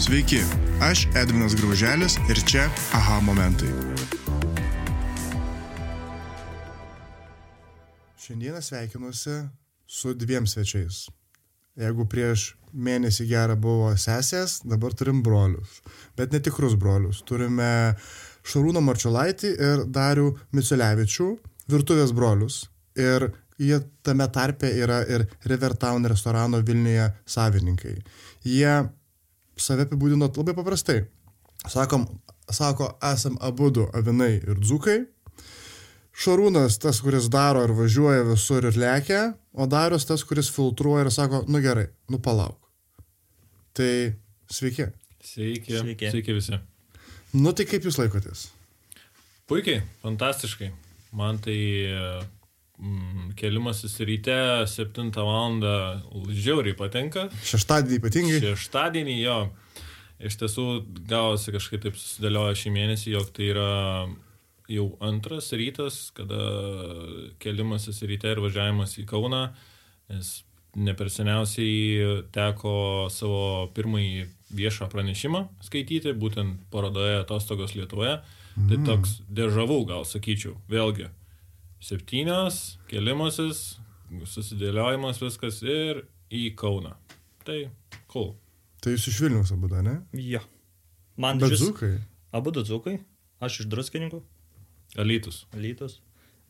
Sveiki, 0.00 0.38
aš 0.80 1.02
Edvinas 1.12 1.52
Grauželis 1.52 2.14
ir 2.32 2.38
čia 2.48 2.62
aha 2.96 3.18
momentai. 3.20 3.68
Šiandieną 8.16 8.62
sveikinuosi 8.64 9.34
su 9.86 10.14
dviem 10.14 10.46
svečiais. 10.48 11.02
Jeigu 11.76 12.06
prieš 12.08 12.54
mėnesį 12.72 13.26
gerą 13.28 13.58
buvo 13.60 13.90
sesės, 14.00 14.62
dabar 14.64 14.96
turim 14.96 15.20
brolius. 15.26 15.82
Bet 16.16 16.32
netikrus 16.32 16.78
brolius. 16.80 17.20
Turime 17.28 17.92
Šarūną 18.40 18.80
Marčiulaitį 18.80 19.50
ir 19.52 19.84
Darių 19.84 20.30
Miciulevičių, 20.56 21.28
virtuvės 21.68 22.14
brolius. 22.16 22.62
Ir 22.96 23.28
jie 23.60 23.82
tame 24.00 24.30
tarpe 24.32 24.72
yra 24.80 25.02
ir 25.04 25.26
Rivertown 25.44 26.08
restorano 26.08 26.62
Vilniuje 26.64 27.10
savininkai. 27.28 27.98
Jie 28.48 28.72
save 29.60 29.86
apibūdino 29.86 30.30
labai 30.36 30.54
paprastai. 30.56 31.04
Sakom, 31.68 32.06
sako, 32.50 32.94
esam 33.12 33.36
abu 33.40 33.70
du 33.70 33.86
avinai 33.94 34.38
ir 34.38 34.60
dzukai. 34.60 35.02
Šarūnas 36.20 36.76
tas, 36.82 37.00
kuris 37.04 37.28
daro 37.32 37.62
ir 37.64 37.72
važiuoja 37.76 38.24
visur 38.28 38.66
ir 38.68 38.76
lekia, 38.76 39.20
o 39.52 39.66
Darius 39.70 40.04
tas, 40.08 40.24
kuris 40.26 40.50
filtruoja 40.52 41.06
ir 41.06 41.12
sako, 41.14 41.44
nu 41.48 41.60
gerai, 41.64 41.86
nu 42.10 42.18
palauk. 42.20 42.58
Tai 43.76 43.92
sveiki. 44.50 44.90
Sveiki. 45.24 45.78
Sveiki. 45.78 46.10
Sveiki 46.10 46.36
visi. 46.36 46.58
Nu 47.32 47.54
tai 47.54 47.64
kaip 47.70 47.86
jūs 47.86 48.00
laikotės? 48.00 48.48
Puikiai, 49.48 49.84
fantastiškai. 50.02 50.72
Man 51.16 51.38
tai 51.42 51.56
kelimasis 53.36 53.98
ryte 54.00 54.66
7 54.66 55.10
val. 55.16 55.60
žiauriai 56.30 56.76
patinka. 56.76 57.28
Šeštadienį 57.44 58.00
ypatingai. 58.00 58.40
Šeštadienį 58.44 59.16
jo. 59.20 59.38
Iš 60.20 60.36
tiesų 60.42 60.66
gavosi 61.08 61.52
kažkaip 61.54 61.86
taip 61.86 61.96
susidėlioja 61.96 62.56
šį 62.60 62.72
mėnesį, 62.74 63.14
jog 63.14 63.30
tai 63.36 63.52
yra 63.54 63.70
jau 64.70 64.86
antras 65.02 65.50
rytas, 65.56 66.10
kada 66.14 66.40
kelimasis 67.42 68.02
ryte 68.06 68.28
ir 68.30 68.42
važiavimas 68.44 68.98
į 69.00 69.06
Kauną, 69.08 69.46
nes 70.12 70.34
ne 70.76 70.94
per 70.94 71.10
seniausiai 71.10 72.26
teko 72.34 72.74
savo 73.10 73.70
pirmąjį 73.74 74.28
viešą 74.54 74.90
pranešimą 74.92 75.46
skaityti, 75.64 76.12
būtent 76.14 76.68
parodoje 76.70 77.18
Atostogos 77.22 77.74
Lietuvoje. 77.78 78.20
Mm. 78.58 78.68
Tai 78.68 78.78
toks 78.86 79.16
dežavų 79.30 79.80
gal 79.88 80.06
sakyčiau, 80.06 80.56
vėlgi. 80.70 81.08
Septynios, 81.80 82.76
kelimasis, 82.90 83.78
susidėliojimas 84.28 85.20
viskas 85.22 85.62
ir 85.64 86.02
į 86.30 86.50
Kauną. 86.60 86.92
Tai 87.46 87.62
cool. 88.12 88.34
Tai 88.84 88.92
jūs 88.94 89.08
iš 89.10 89.20
Vilnius 89.24 89.52
abu, 89.54 89.70
ne? 89.84 89.98
Jo. 90.16 90.42
Man 91.20 91.40
šis- 91.40 91.64
dzukai. 91.66 91.94
Abu 92.32 92.52
du 92.54 92.62
dzukai, 92.64 92.98
aš 93.42 93.60
iš 93.64 93.66
druskininkų, 93.72 94.20
Alytus. 95.00 95.44
lytus, 95.54 95.98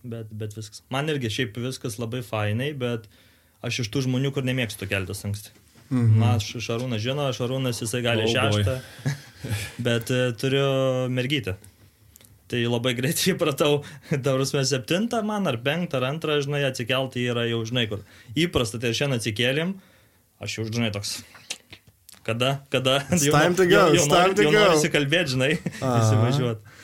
bet, 0.04 0.28
bet 0.30 0.54
viskas. 0.54 0.82
Man 0.90 1.08
irgi 1.08 1.30
šiaip 1.30 1.56
viskas 1.56 1.96
labai 1.98 2.20
fainai, 2.22 2.72
bet 2.76 3.06
aš 3.62 3.80
iš 3.84 3.90
tų 3.90 4.04
žmonių, 4.06 4.32
kur 4.34 4.42
nemėgstu 4.42 4.88
keltis 4.90 5.24
anksti. 5.24 5.50
Mhm. 5.90 6.18
Man 6.20 6.38
Šarūnas 6.38 7.02
žino, 7.02 7.24
Šarūnas 7.34 7.80
jisai 7.82 8.02
gali 8.04 8.22
Oh 8.22 8.30
šeštą, 8.30 8.76
bet 9.86 10.10
e, 10.10 10.20
turiu 10.38 11.08
mergytę. 11.10 11.56
Tai 12.50 12.60
labai 12.66 12.96
greitai 12.98 13.30
įpratau, 13.34 13.80
mes 14.56 14.72
septintą 14.74 15.20
man 15.26 15.46
ar 15.46 15.60
penktą 15.62 16.00
ar 16.00 16.08
antrą, 16.10 16.40
žinai, 16.42 16.64
atsikelti 16.66 17.22
yra 17.30 17.44
jau, 17.46 17.60
žinai, 17.68 17.84
kur. 17.90 18.02
Įprasta, 18.34 18.80
tai 18.82 18.90
šiandien 18.96 19.20
atsikėlim, 19.20 19.76
aš 20.42 20.56
jau, 20.58 20.64
žinai, 20.66 20.90
toks. 20.94 21.20
Kada, 22.26 22.60
kada? 22.74 22.98
It's 23.14 23.22
Jau 23.24 23.32
time 23.32 23.54
to 23.56 23.64
go, 23.70 23.86
jau- 23.86 23.94
it's 23.96 24.04
jau 24.04 24.12
time 24.12 24.34
to 24.36 24.44
jau 24.44 24.50
go. 24.52 24.58
norisi 24.66 24.90
kalbėti, 24.92 25.32
žinai, 25.36 25.52
įsivažiuoti. 26.02 26.76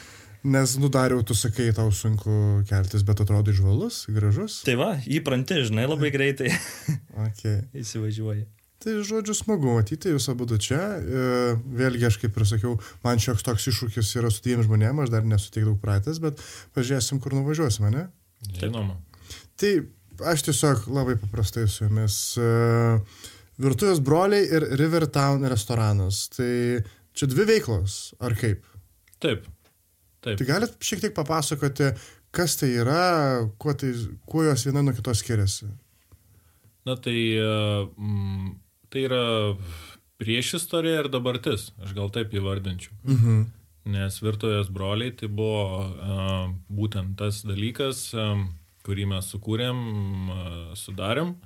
Nes, 0.47 0.77
nu, 0.79 0.87
dariau, 0.95 1.25
tu 1.27 1.35
sakai, 1.35 1.73
tau 1.75 1.91
sunku 1.91 2.63
keltis, 2.71 3.03
bet 3.03 3.19
atrodo 3.25 3.51
žvalus, 3.53 4.05
gražus. 4.15 4.61
Tai 4.67 4.77
va, 4.79 4.93
įpranti, 5.03 5.59
žinai, 5.67 5.89
labai 5.91 6.13
greitai 6.15 6.53
Okay. 7.27 7.65
įsivažiuoji. 7.83 8.47
Tai 8.83 8.93
žodžiu 9.09 9.35
smagu 9.35 9.73
matyti 9.79 10.13
jūs 10.13 10.29
abu 10.29 10.47
čia. 10.61 10.81
E, 11.01 11.57
Vėlgi, 11.79 12.07
aš 12.11 12.19
kaip 12.21 12.37
ir 12.37 12.45
sakiau, 12.49 12.75
man 13.05 13.21
šioks 13.23 13.47
toks 13.47 13.71
iššūkis 13.73 14.13
yra 14.21 14.31
su 14.31 14.45
dviem 14.45 14.63
žmonėmis, 14.67 15.07
aš 15.07 15.15
dar 15.15 15.25
nesu 15.25 15.51
tiek 15.51 15.65
daug 15.65 15.79
pratęs, 15.81 16.21
bet 16.21 16.43
pažiūrėsim, 16.77 17.21
kur 17.25 17.35
nuvažiuosime, 17.39 17.91
ne? 17.95 18.05
Žinoma. 18.61 18.99
Tai 19.57 19.73
aš 20.33 20.45
tiesiog 20.51 20.91
labai 20.93 21.17
paprastai 21.21 21.65
su 21.73 21.87
jumis. 21.87 22.19
E, 22.37 23.01
Virtuvės 23.65 24.03
broliai 24.05 24.45
ir 24.53 24.67
Rivertown 24.77 25.49
restoranas. 25.49 26.27
Tai 26.35 26.51
čia 27.17 27.29
dvi 27.33 27.47
veiklos, 27.49 28.13
ar 28.21 28.37
kaip? 28.37 28.67
Taip. 29.25 29.49
Taip. 30.21 30.37
Tai 30.37 30.47
galit 30.49 30.77
šiek 30.85 31.01
tiek 31.07 31.17
papasakoti, 31.17 31.89
kas 32.37 32.59
tai 32.61 32.75
yra, 32.83 33.01
kuo, 33.57 33.73
tai, 33.79 33.95
kuo 34.29 34.45
jos 34.45 34.67
viena 34.69 34.85
nuo 34.85 34.93
kitos 34.97 35.23
skiriasi. 35.25 35.71
Na 36.87 36.99
tai, 37.01 37.17
mm, 37.41 38.53
tai 38.97 39.05
yra 39.05 39.53
prieš 40.17 40.55
istorija 40.57 41.03
ir 41.03 41.11
dabartis, 41.13 41.69
aš 41.85 41.93
gal 41.97 42.09
taip 42.13 42.33
įvardinčiau. 42.33 42.95
Mhm. 43.05 43.43
Nes 43.93 44.17
virtuvės 44.19 44.71
broliai 44.73 45.13
tai 45.15 45.29
buvo 45.31 45.61
uh, 45.85 46.49
būtent 46.73 47.15
tas 47.21 47.45
dalykas, 47.47 48.09
um, 48.19 48.49
kurį 48.87 49.05
mes 49.13 49.29
sukūrėm, 49.31 49.83
uh, 50.33 50.57
sudarėm, 50.75 51.37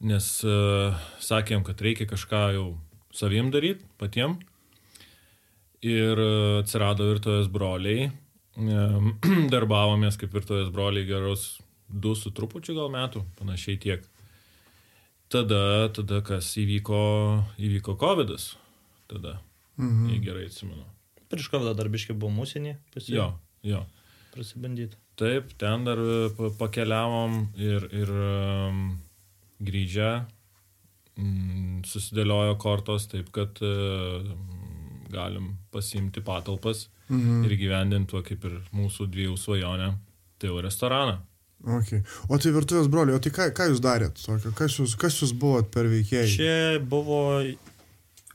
nes 0.00 0.28
uh, 0.46 0.94
sakėm, 1.20 1.66
kad 1.66 1.82
reikia 1.84 2.06
kažką 2.08 2.44
jau 2.54 2.64
savim 3.12 3.50
daryti, 3.52 3.84
patiem. 4.00 4.38
Ir 5.84 6.16
uh, 6.16 6.62
atsirado 6.62 7.10
virtuvės 7.10 7.50
broliai, 7.52 8.08
darbavomės 9.54 10.16
kaip 10.22 10.32
virtuvės 10.32 10.70
broliai 10.72 11.04
gerus 11.10 11.58
du 11.90 12.14
su 12.16 12.30
trupučiu 12.32 12.78
gal 12.78 12.94
metų, 12.94 13.26
panašiai 13.36 13.76
tiek. 13.82 14.06
Tada, 15.34 15.88
tada 15.90 16.20
kas 16.22 16.52
įvyko, 16.62 16.98
įvyko 17.58 17.96
COVID. 17.98 18.34
-as. 18.34 18.54
Tada, 19.10 19.40
mhm. 19.76 20.08
jei 20.10 20.20
gerai 20.22 20.46
atsimenu. 20.46 20.84
Prieš 21.28 21.48
kavą 21.50 21.74
darbiškai 21.74 22.14
buvo 22.14 22.30
mūsinį, 22.36 22.76
Jo, 23.08 23.32
jo. 23.62 23.82
prasibandyti. 24.34 24.96
Taip, 25.18 25.52
ten 25.58 25.84
dar 25.86 25.98
e, 25.98 26.30
pa- 26.36 26.50
pakeliavom 26.58 27.36
ir, 27.58 27.86
ir 27.94 28.10
um, 28.10 28.80
grįžę 29.62 30.10
mm, 31.16 31.84
susidėliojo 31.86 32.56
kortos 32.58 33.06
taip, 33.10 33.30
kad 33.34 33.60
uh, 33.62 34.26
galim 35.14 35.52
pasimti 35.70 36.22
patalpas 36.24 36.88
mhm. 37.08 37.44
ir 37.46 37.54
gyvendinti 37.60 38.10
tuo 38.10 38.22
kaip 38.26 38.46
ir 38.48 38.58
mūsų 38.74 39.06
dviejų 39.10 39.38
svajonę, 39.38 39.92
tai 40.38 40.50
jau 40.50 40.62
restoraną. 40.62 41.20
Okay. 41.64 42.02
O 42.28 42.36
tai 42.36 42.50
virtuvės 42.52 42.90
broliai, 42.92 43.16
o 43.16 43.20
tai 43.24 43.30
ką, 43.32 43.46
ką 43.56 43.70
jūs 43.70 43.80
darėt? 43.80 44.18
Tokio? 44.20 44.52
Kas 44.58 44.74
jūs, 44.76 44.96
kas 45.00 45.16
jūs 45.22 45.32
buvot 45.32 45.70
per 45.72 45.88
veikėjai? 45.88 46.26
Čia 46.28 46.56
buvo, 46.84 47.22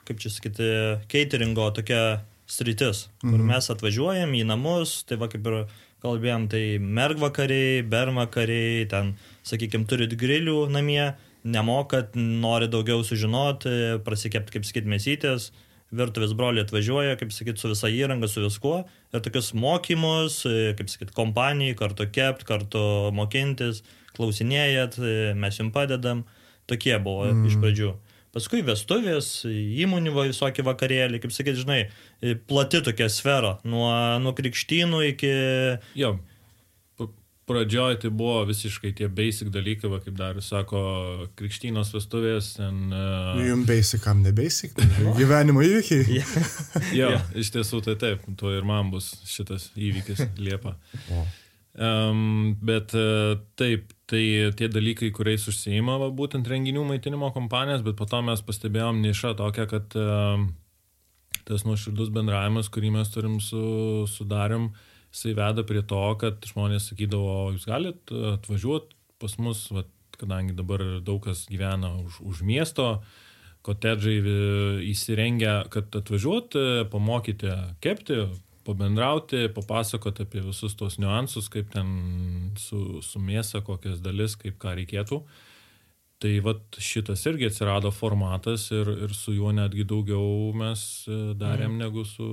kaip 0.07 0.17
čia 0.23 0.31
sakyti, 0.33 0.69
cateringo 1.11 1.67
tokia 1.77 2.21
sritis, 2.49 3.07
kur 3.21 3.37
Mhm. 3.37 3.45
mes 3.51 3.69
atvažiuojam 3.69 4.33
į 4.33 4.45
namus, 4.49 5.03
tai 5.05 5.17
va 5.21 5.27
kaip 5.29 5.45
ir 5.45 5.67
kalbėjom, 6.01 6.49
tai 6.49 6.79
mergvakariai, 6.79 7.83
bermakariai, 7.85 8.87
ten, 8.89 9.15
sakykime, 9.45 9.85
turit 9.85 10.09
grilių 10.17 10.69
namie, 10.71 11.13
nemokat, 11.45 12.15
nori 12.15 12.67
daugiau 12.67 13.03
sužinoti, 13.05 14.01
prasikepti, 14.03 14.51
kaip 14.57 14.63
sakyt, 14.65 14.85
mesytės, 14.89 15.51
virtuvės 15.95 16.35
broliai 16.37 16.65
atvažiuoja, 16.65 17.17
kaip 17.19 17.31
sakyt, 17.33 17.61
su 17.61 17.71
visa 17.71 17.89
įranga, 17.91 18.29
su 18.29 18.43
viskuo, 18.43 18.83
ir 19.13 19.23
tokius 19.25 19.53
mokymus, 19.57 20.43
e, 20.49 20.73
kaip 20.77 20.91
sakyt, 20.91 21.13
kompanijai, 21.17 21.77
kartu 21.79 22.05
kept, 22.13 22.45
kartu 22.49 22.83
mokintis, 23.15 23.81
klausinėjat, 24.17 24.99
e, 25.01 25.17
mes 25.39 25.59
jums 25.59 25.73
padedam, 25.75 26.23
tokie 26.69 26.95
buvo 27.01 27.29
mm. 27.31 27.49
iš 27.49 27.57
pradžių. 27.63 27.91
Paskui 28.29 28.61
vestuvės, 28.61 29.31
įmonių 29.49 30.13
visokie 30.19 30.61
vakarėliai, 30.65 31.21
kaip 31.23 31.33
sakyt, 31.33 31.57
žinai, 31.63 31.79
e, 32.21 32.35
plati 32.37 32.83
tokia 32.85 33.09
sfera, 33.09 33.57
nuo, 33.65 33.89
nuo 34.21 34.35
krikštynų 34.37 35.01
iki... 35.15 35.31
Jo, 35.97 36.19
pradžioj 37.49 37.97
tai 38.03 38.11
buvo 38.13 38.43
visiškai 38.47 38.91
tie 38.97 39.09
basic 39.11 39.49
dalykai, 39.53 39.89
va, 39.91 39.99
kaip 40.03 40.15
dar 40.19 40.37
sako, 40.45 40.79
krikštynos 41.39 41.91
vestuvės, 41.95 42.53
ten... 42.59 42.93
Uh, 42.93 43.41
Jums 43.47 43.67
basic, 43.69 44.03
kam 44.05 44.21
ne 44.25 44.33
basic? 44.35 44.77
Gyvenimo 45.19 45.65
įvykiai. 45.65 46.21
Jo, 46.95 47.11
iš 47.33 47.51
tiesų 47.57 47.81
tai 47.89 47.97
taip, 48.01 48.23
tuo 48.39 48.53
ir 48.53 48.67
man 48.67 48.93
bus 48.93 49.11
šitas 49.29 49.71
įvykis 49.75 50.27
Liepa. 50.45 50.77
Um, 51.79 52.57
bet 52.65 52.95
uh, 52.97 53.37
taip, 53.59 53.93
tai 54.09 54.23
tie 54.57 54.67
dalykai, 54.71 55.11
kuriais 55.15 55.45
užsieima 55.49 55.99
va, 56.01 56.09
būtent 56.13 56.47
renginių 56.49 56.85
maitinimo 56.87 57.29
kompanijas, 57.35 57.85
bet 57.85 57.97
po 57.99 58.07
to 58.09 58.21
mes 58.25 58.41
pastebėjom 58.45 59.03
nišą 59.05 59.35
tokią, 59.39 59.67
kad 59.69 59.99
uh, 59.99 60.47
tas 61.49 61.65
nuoširdus 61.65 62.11
bendravimas, 62.13 62.69
kurį 62.73 62.93
mes 62.97 63.09
turim 63.13 63.39
su, 63.43 63.61
sudarėm, 64.11 64.69
jisai 65.13 65.35
veda 65.37 65.65
prie 65.67 65.81
to, 65.85 66.01
kad 66.21 66.43
žmonės 66.51 66.91
sakydavo, 66.91 67.51
jūs 67.55 67.65
galit 67.69 68.13
atvažiuoti 68.35 68.97
pas 69.19 69.35
mus, 69.41 69.65
va, 69.75 69.83
kadangi 70.19 70.55
dabar 70.55 70.83
daug 71.03 71.23
kas 71.23 71.45
gyvena 71.51 71.91
už, 72.03 72.21
už 72.23 72.43
miesto, 72.47 73.01
kotedžai 73.65 74.19
vi- 74.23 74.91
įsirengę, 74.91 75.69
kad 75.69 75.95
atvažiuoti, 75.95 76.87
pamokyti 76.91 77.51
kepti, 77.83 78.29
pabendrauti, 78.63 79.49
papasakoti 79.55 80.23
apie 80.23 80.41
visus 80.45 80.75
tos 80.79 80.99
niuansus, 81.01 81.49
kaip 81.51 81.71
ten 81.73 82.51
su, 82.59 83.01
su 83.01 83.19
mėsa, 83.19 83.63
kokias 83.65 84.01
dalis, 84.03 84.35
kaip 84.39 84.59
ką 84.61 84.75
reikėtų. 84.79 85.23
Tai 86.19 86.31
vat 86.43 86.75
šitas 86.83 87.23
irgi 87.31 87.47
atsirado 87.47 87.93
formatas 87.95 88.67
ir, 88.75 88.89
ir 89.07 89.13
su 89.15 89.31
juo 89.31 89.53
netgi 89.55 89.85
daugiau 89.87 90.51
mes 90.51 90.81
e, 91.07 91.19
darėm 91.39 91.77
mm. 91.77 91.79
negu 91.79 92.03
su 92.03 92.27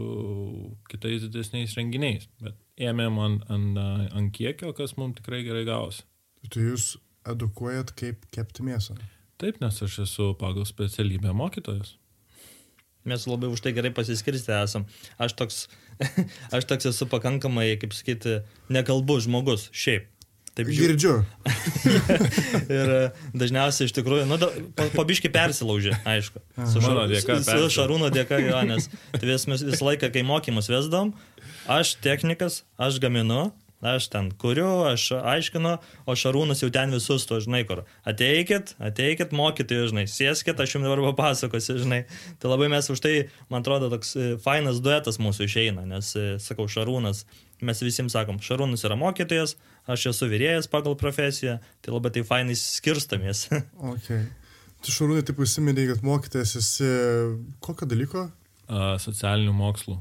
kitais 0.90 1.22
didesniais 1.22 1.76
renginiais. 1.78 2.26
Bet 2.42 2.58
ėmėm 2.76 3.18
ant, 3.20 3.44
ant, 3.52 3.78
ant 4.12 4.32
kiekio, 4.36 4.72
kas 4.76 4.96
mums 5.00 5.18
tikrai 5.20 5.42
gerai 5.46 5.64
gausi. 5.68 6.04
Tai 6.52 6.62
jūs 6.62 6.96
edukuojat, 7.26 7.92
kaip 7.98 8.26
kepti 8.34 8.66
mėsą. 8.66 8.96
Taip, 9.40 9.60
nes 9.60 9.82
aš 9.84 10.00
esu 10.06 10.32
pagal 10.40 10.66
specialybę 10.68 11.34
mokytojas. 11.36 11.96
Mes 13.06 13.22
labai 13.28 13.48
už 13.52 13.62
tai 13.62 13.72
gerai 13.76 13.92
pasiskirstę 13.94 14.56
esam. 14.64 14.86
Aš 15.22 15.36
toks, 15.38 15.58
aš 16.56 16.66
toks 16.66 16.88
esu 16.90 17.08
pakankamai, 17.10 17.68
kaip 17.80 17.94
sakyti, 17.94 18.40
nekalbus 18.72 19.26
žmogus, 19.28 19.68
šiaip. 19.76 20.08
Taip 20.56 20.70
Girdžiu. 20.72 21.18
Ir 22.76 22.92
e, 22.94 23.00
dažniausiai 23.36 23.90
iš 23.90 23.92
tikrųjų, 23.98 24.24
nu, 24.30 24.38
pabiški 24.94 25.28
persilaužė, 25.34 25.92
aišku. 26.08 26.40
Su, 26.72 26.80
Šar- 26.80 27.02
dėka 27.10 27.36
su. 27.44 27.58
Šarūno 27.74 28.08
dėka, 28.14 28.40
jo, 28.40 28.62
nes 28.70 28.88
tai 29.12 29.26
vis, 29.28 29.44
mes 29.52 29.66
visą 29.66 29.90
laiką, 29.90 30.08
kai 30.14 30.24
mokymus 30.24 30.70
vesdom, 30.72 31.12
aš 31.68 31.98
technikas, 32.00 32.62
aš 32.80 32.96
gaminu, 33.04 33.50
aš 33.84 34.08
ten 34.08 34.30
kuriu, 34.32 34.86
aš 34.88 35.10
aiškinu, 35.20 35.76
o 36.08 36.16
Šarūnas 36.16 36.64
jau 36.64 36.72
ten 36.72 36.96
visus 36.96 37.28
to, 37.28 37.36
žinai, 37.44 37.60
kur. 37.68 37.84
Ateikit, 38.08 38.72
ateikit, 38.80 39.36
mokytojai, 39.36 39.90
žinai, 39.92 40.06
sėskit, 40.08 40.56
aš 40.56 40.78
jums 40.78 40.88
dabar 40.88 41.04
papasakosiu, 41.10 41.76
žinai. 41.84 42.06
Tai 42.40 42.54
labai 42.54 42.70
mes 42.72 42.88
už 42.92 43.04
tai, 43.04 43.14
man 43.52 43.60
atrodo, 43.60 43.92
toks 43.92 44.16
e, 44.16 44.32
fainas 44.40 44.80
duetas 44.80 45.20
mūsų 45.20 45.50
išeina, 45.50 45.84
nes, 45.92 46.16
e, 46.16 46.36
sakau, 46.42 46.64
Šarūnas, 46.72 47.26
mes 47.60 47.84
visiems 47.84 48.16
sakom, 48.16 48.40
Šarūnas 48.40 48.88
yra 48.88 48.96
mokytojas, 49.00 49.58
aš 49.90 50.08
esu 50.12 50.28
vyrėjas 50.30 50.68
pagal 50.72 50.96
profesiją, 50.98 51.58
tai 51.82 51.94
labai 51.94 52.12
tai 52.14 52.26
fainai 52.26 52.58
skirstamės. 52.58 53.46
Okay. 53.96 54.26
Tu 54.84 54.92
šarūnai 54.92 55.22
taip 55.26 55.38
užsiminėjai, 55.40 55.94
kad 55.94 56.04
mokytojas 56.04 56.52
esi 56.58 56.88
kokio 57.64 57.88
dalyko? 57.88 58.26
A, 58.66 58.96
socialinių 59.02 59.54
mokslų 59.56 59.96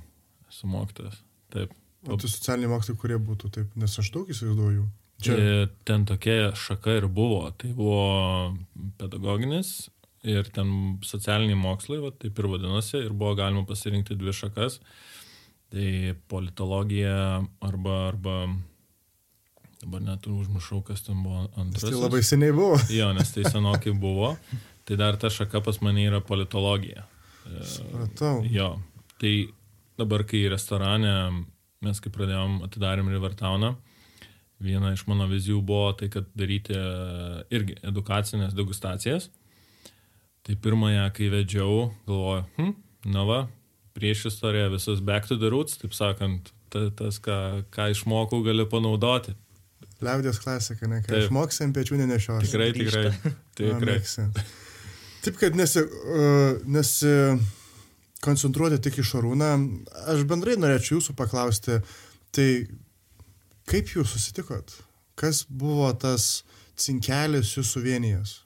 esu 0.51 0.69
mokytojas. 0.69 1.17
Taip. 1.53 1.73
O 2.05 2.17
tu 2.21 2.29
socialiniai 2.29 2.69
mokslai, 2.69 2.95
kurie 2.99 3.17
būtų 3.21 3.49
taip, 3.55 3.73
nes 3.79 3.95
aš 4.01 4.11
daug 4.13 4.29
įsivaizduoju. 4.29 4.85
Čia. 5.23 5.35
Čia. 5.35 5.65
Ten 5.87 6.05
tokia 6.05 6.51
šaka 6.59 6.99
ir 6.99 7.07
buvo. 7.11 7.47
Tai 7.57 7.71
buvo 7.77 8.55
pedagoginis 8.99 9.89
ir 10.25 10.47
ten 10.53 10.97
socialiniai 11.05 11.57
mokslai, 11.57 11.99
va, 12.03 12.11
taip 12.11 12.37
ir 12.41 12.49
vadinosi, 12.51 12.99
ir 13.05 13.13
buvo 13.13 13.35
galima 13.37 13.65
pasirinkti 13.69 14.17
dvi 14.19 14.33
šakas. 14.35 14.79
Tai 15.73 15.89
politologija 16.31 17.17
arba, 17.65 17.97
arba 18.11 18.37
dabar 19.85 20.01
net 20.01 20.25
užmušau, 20.27 20.81
kas 20.85 21.05
ten 21.05 21.21
buvo 21.23 21.45
antras. 21.55 21.85
Tai 21.85 21.99
labai 22.01 22.23
seniai 22.25 22.53
buvo. 22.55 22.79
Jo, 22.99 23.11
nes 23.13 23.31
tai 23.31 23.45
senokai 23.45 23.93
buvo. 23.93 24.35
Tai 24.85 24.97
dar 24.99 25.17
ta 25.21 25.29
šaka 25.29 25.61
pas 25.65 25.79
mane 25.85 26.05
yra 26.09 26.21
politologija. 26.25 27.05
E, 27.45 27.65
Supratau. 27.69 28.41
Jo, 28.49 28.75
tai 29.21 29.35
dabar, 29.97 30.25
kai 30.27 30.45
restorane 30.51 31.13
mes 31.85 32.01
kai 32.01 32.11
pradėjom, 32.13 32.63
atidarėm 32.65 33.11
Rivertowną, 33.13 33.75
viena 34.63 34.93
iš 34.95 35.05
mano 35.09 35.27
vizijų 35.29 35.61
buvo 35.65 35.91
tai, 35.99 36.09
kad 36.13 36.27
daryti 36.37 36.73
e, 36.73 36.85
irgi 37.53 37.77
edukacinės 37.85 38.55
degustacijas. 38.57 39.29
Tai 40.45 40.57
pirmąją, 40.61 41.05
kai 41.13 41.29
vedžiau, 41.33 41.89
galvoju, 42.05 42.43
hm, 42.57 42.73
na 43.13 43.23
va, 43.25 43.39
prieš 43.97 44.27
istoriją 44.31 44.69
visus 44.75 45.01
back 45.01 45.29
to 45.29 45.37
the 45.41 45.49
roots, 45.49 45.77
taip 45.81 45.93
sakant, 45.97 46.51
ta, 46.73 46.87
tas, 46.93 47.17
ką, 47.21 47.65
ką 47.73 47.89
išmokau, 47.93 48.43
gali 48.45 48.65
panaudoti. 48.69 49.33
Liaudės 50.03 50.41
klasika, 50.43 50.89
ne? 50.91 50.99
Kai 51.05 51.23
išmoksi 51.23 51.63
ant 51.63 51.75
pečių 51.75 51.99
nenešios. 52.01 52.47
Tikrai, 52.49 52.71
tikrai. 52.75 53.11
Tikrai. 53.57 53.99
Taip, 55.25 55.37
kad 55.39 55.55
nesi, 55.57 55.81
uh, 55.81 56.57
nesi 56.67 57.13
koncentruoti 58.25 58.81
tik 58.83 58.99
į 59.01 59.05
šarūną, 59.09 59.51
aš 60.13 60.25
bendrai 60.29 60.57
norėčiau 60.59 60.99
jūsų 60.99 61.15
paklausti, 61.17 61.79
tai 62.35 62.49
kaip 63.69 63.91
jūs 63.95 64.13
susitikot? 64.15 64.75
Kas 65.19 65.45
buvo 65.47 65.87
tas 65.99 66.43
cinkelis 66.79 67.55
jūsų 67.55 67.83
vienijas? 67.85 68.41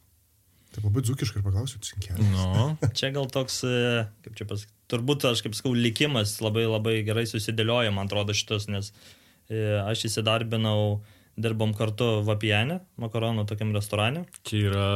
Taip 0.69 0.85
labai 0.85 1.01
dzukiškai 1.01 1.41
ir 1.41 1.45
paklausiu, 1.47 1.79
cinkelis. 1.81 2.33
Nu, 2.33 2.65
Čia 2.97 3.09
gal 3.15 3.29
toks, 3.33 3.63
e, 3.65 4.03
kaip 4.25 4.35
čia 4.37 4.45
pasakyti, 4.49 4.75
turbūt 4.91 5.25
aš 5.29 5.41
kaip 5.45 5.55
sakau, 5.57 5.73
likimas 5.73 6.35
labai 6.43 6.67
labai 6.69 6.99
gerai 7.07 7.25
susidėlioja, 7.29 7.93
man 7.95 8.09
atrodo, 8.09 8.35
šitas, 8.37 8.67
nes 8.69 8.91
e, 9.49 9.57
aš 9.81 10.05
įsidarbinau, 10.11 10.99
dirbom 11.39 11.71
kartu 11.77 12.19
Vapienė, 12.27 12.81
makaronų 12.99 13.47
tokiam 13.49 13.71
restorane. 13.75 14.25
čia 14.43 14.65
yra 14.69 14.87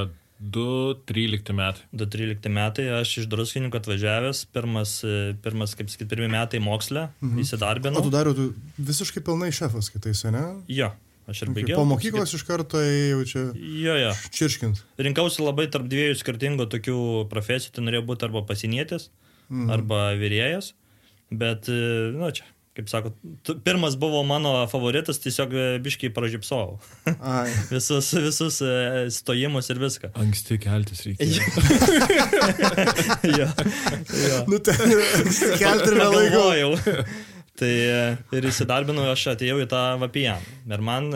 2-13 0.43 1.53
metai. 1.55 1.83
2013 1.95 2.51
metai 2.51 2.85
aš 2.99 3.13
iš 3.23 3.27
druskininkų 3.31 3.79
atvažiavęs, 3.79 4.41
pirmas, 4.53 4.97
e, 5.07 5.33
pirmas 5.43 5.75
kaip 5.79 5.87
sakyti, 5.91 6.09
pirmie 6.11 6.29
metai 6.33 6.59
moksle, 6.63 7.07
mhm. 7.21 7.37
O 7.39 7.45
įsidarbinau. 7.45 8.03
tu 8.03 8.11
dar 8.13 8.27
tu 8.35 8.49
visiškai 8.77 9.23
pilnai 9.23 9.51
šefas 9.55 9.89
kitais, 9.93 10.23
ne? 10.33 10.43
Jo, 10.67 10.91
aš 11.31 11.43
ir 11.45 11.53
baigiau. 11.55 11.77
po 11.79 11.85
mokyklos 11.93 12.33
iš 12.35 12.43
karto 12.47 12.81
jau 12.83 13.21
čia 13.29 13.43
Jo, 13.55 13.95
jo. 14.01 14.11
čirškint. 14.35 14.83
Rinkausi 14.99 15.43
labai 15.45 15.69
tarp 15.71 15.87
dviejų 15.87 16.17
skirtingų 16.19 16.67
tokių 16.75 16.97
profesijų, 17.31 17.71
tai 17.77 17.83
norėjau 17.87 18.05
būti 18.11 18.27
arba 18.27 18.43
pasinietis, 18.45 19.09
Mhm. 19.49 19.69
arba 19.71 20.13
vyrėjas, 20.19 20.73
bet, 21.31 21.67
e, 21.69 22.11
nu 22.15 22.31
čia, 22.31 22.43
kaip 22.73 22.89
sako, 22.89 23.11
tu- 23.45 23.55
pirmas 23.61 23.95
buvo 23.99 24.23
mano 24.25 24.53
favoritas, 24.71 25.19
tiesiog 25.21 25.53
e, 25.53 25.65
biškai 25.83 26.09
pražypsojau. 26.15 26.79
Ai. 27.21 27.51
visus, 27.73 28.09
visus 28.17 28.57
e, 28.65 28.71
stojimus 29.13 29.69
ir 29.69 29.81
viską. 29.83 30.09
Anksti 30.23 30.57
keltis 30.63 31.05
reikia. 31.05 31.27
jo, 33.29 33.47
jo. 34.27 34.41
Nu, 34.49 34.59
ten 34.65 34.81
kelti 35.61 35.93
ir 35.93 36.01
vėlai. 36.01 36.97
Tai 37.61 37.69
e, 37.69 38.03
ir 38.33 38.49
įsidarbinau, 38.49 39.05
aš 39.13 39.27
atėjau 39.35 39.61
į 39.61 39.69
tą 39.69 39.83
vapiją. 40.01 40.39
Ir 40.73 40.81
man 40.85 41.11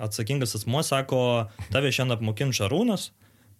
atsakingas 0.00 0.54
asmuo 0.56 0.84
sako, 0.86 1.22
tave 1.74 1.90
šiandien 1.92 2.16
apmokins 2.20 2.60
Šarūnas, 2.60 3.10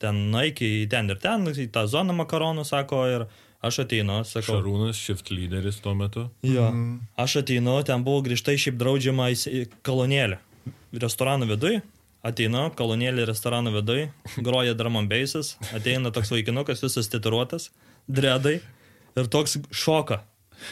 ten 0.01 0.29
nueik 0.33 0.63
į 0.65 0.87
ten 0.93 1.11
ir 1.13 1.19
ten, 1.21 1.45
į 1.51 1.67
tą 1.75 1.85
zoną 1.91 2.15
makaronų, 2.23 2.65
sako, 2.69 3.03
ir 3.11 3.27
aš 3.65 3.83
ateinu, 3.85 4.21
sakau. 4.29 4.59
Šarūnas, 4.59 4.99
shift 4.99 5.31
lyderis 5.33 5.81
tuo 5.85 5.95
metu. 5.99 6.29
Jo. 6.47 6.71
Aš 7.21 7.41
ateinu, 7.43 7.79
ten 7.87 8.05
buvo 8.07 8.23
grįžtai 8.27 8.57
šiaip 8.61 8.79
draudžiama 8.81 9.31
į 9.35 9.65
kolonėlę. 9.87 10.41
Restoranų 11.01 11.51
viduje. 11.55 11.83
Ateinu, 12.21 12.67
kolonėlė 12.77 13.25
restoranų 13.31 13.71
viduje, 13.79 14.11
groja 14.45 14.75
drum 14.77 14.99
and 15.01 15.09
bassas, 15.09 15.55
ateina 15.73 16.11
toks 16.13 16.29
vaikinukas, 16.35 16.83
visas 16.85 17.09
tituruotas, 17.09 17.71
dredai 18.13 18.59
ir 19.17 19.31
toks 19.33 19.57
šoka. 19.73 20.21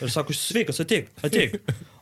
Ir 0.04 0.12
sako, 0.12 0.36
sveikas, 0.36 0.82
ateik, 0.84 1.08
ateik. 1.24 1.56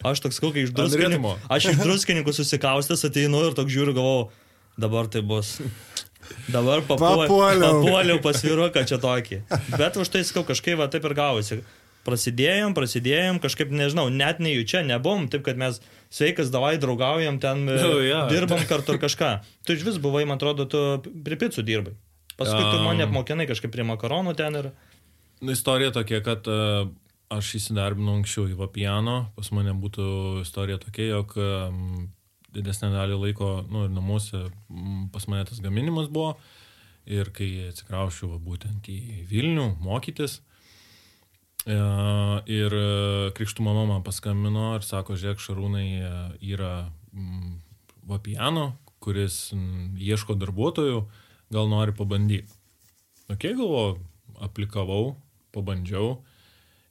Aš 0.07 0.25
toks 0.25 0.43
kokia 0.43 0.65
iš 0.67 0.73
druskininkų. 0.75 1.37
Aš 1.47 1.69
iš 1.71 1.79
druskininkų 1.79 2.35
susikaustęs 2.35 3.07
ateinu 3.07 3.45
ir 3.47 3.55
toks 3.55 3.71
žiūriu, 3.71 3.95
galvoju, 3.95 4.27
dabar 4.83 5.07
tai 5.15 5.23
bus. 5.23 5.61
Dabar 6.53 6.83
papuoliau, 6.87 7.27
Papuoliau. 7.27 7.81
papuoliau 7.83 8.21
pas 8.25 8.39
vyruką 8.45 8.85
čia 8.89 8.99
tokį. 9.03 9.39
Bet 9.77 9.97
už 10.01 10.09
tai 10.15 10.23
sakau, 10.27 10.45
kažkaip 10.49 10.79
va 10.81 10.87
taip 10.93 11.05
ir 11.09 11.15
gavosi. 11.19 11.61
Prasidėjom, 12.07 12.71
prasidėjom, 12.77 13.41
kažkaip 13.43 13.73
nežinau, 13.75 14.05
net 14.15 14.39
nejučia 14.39 14.85
nebuvom, 14.87 15.25
taip 15.33 15.43
kad 15.49 15.59
mes 15.59 15.81
sveikas, 16.15 16.53
davai 16.55 16.77
draugaujam, 16.79 17.41
ten 17.43 17.65
e, 17.67 17.79
Nu, 17.83 17.97
jo. 18.05 18.21
dirbam 18.31 18.63
kartu 18.71 18.95
ar 18.95 19.01
kažką. 19.03 19.31
Tu 19.67 19.75
iš 19.75 19.83
vis 19.89 19.97
buvai, 19.99 20.23
man 20.29 20.39
atrodo, 20.39 20.69
tu 20.71 20.79
prie 21.27 21.35
picų 21.41 21.65
dirbai. 21.67 21.97
Paskui 22.39 22.63
tu 22.63 22.77
Um. 22.79 22.85
mane 22.87 23.03
apmokinai 23.09 23.49
kažkaip 23.51 23.73
prie 23.75 23.83
makaronų 23.89 24.37
ten 24.39 24.55
ir... 24.61 24.71
Nu, 25.43 25.51
Istorija 25.57 25.91
tokia, 25.91 26.21
kad 26.23 26.47
uh, 26.47 26.87
aš 27.33 27.57
įsidarbinau 27.59 28.21
anksčiau 28.21 28.47
į 28.53 28.55
Vapiano. 28.61 29.33
Pas 29.35 29.51
mane 29.57 29.75
būtų 29.75 30.07
istorija 30.47 30.79
tokia, 30.79 31.09
jog 31.17 31.35
um, 31.41 32.07
didesnę 32.57 32.91
dalį 32.95 33.19
laiko, 33.21 33.51
nu, 33.71 33.87
ir 33.87 33.93
namuose 33.95 34.47
pas 35.15 35.27
mane 35.31 35.47
tas 35.49 35.61
gaminimas 35.65 36.11
buvo. 36.13 36.37
Ir 37.07 37.31
kai 37.31 37.69
atsikraušiau 37.69 38.41
būtent 38.43 38.89
į 38.91 39.27
Vilnių 39.31 39.69
mokytis, 39.79 40.41
e, 41.63 41.77
ir 42.51 42.75
e, 42.75 42.89
krikštų 43.37 43.63
mama 43.63 43.85
man 43.93 44.03
paskambino 44.07 44.73
ir 44.75 44.83
sako, 44.83 45.15
žiūrėk, 45.15 45.39
Šarūnai 45.45 45.87
e, 46.01 46.11
yra 46.51 46.73
Vapiano, 48.07 48.73
kuris 49.03 49.53
ieško 50.03 50.35
darbuotojų, 50.41 51.05
gal 51.55 51.71
nori 51.71 51.95
pabandyti. 51.95 52.51
Ok, 53.31 53.53
galvoju, 53.55 54.01
aplikavau, 54.43 55.15
pabandžiau 55.55 56.17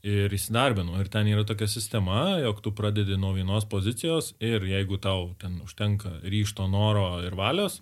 ir 0.05 0.33
įsidarbinau. 0.37 0.99
Ir 1.01 1.09
ten 1.11 1.27
yra 1.31 1.43
tokia 1.47 1.67
sistema, 1.69 2.37
jog 2.43 2.61
tu 2.63 2.73
pradedi 2.77 3.17
nuo 3.17 3.33
vienos 3.33 3.65
pozicijos 3.69 4.33
ir 4.43 4.63
jeigu 4.69 4.99
tau 5.01 5.31
ten 5.41 5.57
užtenka 5.65 6.19
ryšto, 6.23 6.67
noro 6.69 7.23
ir 7.25 7.35
valios, 7.37 7.79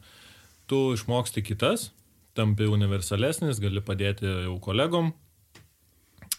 tu 0.68 0.94
išmoksti 0.96 1.44
kitas, 1.44 1.89
tampi 2.38 2.70
universalesnis, 2.70 3.60
gali 3.62 3.84
padėti 3.84 4.30
jau 4.48 4.56
kolegom. 4.63 5.12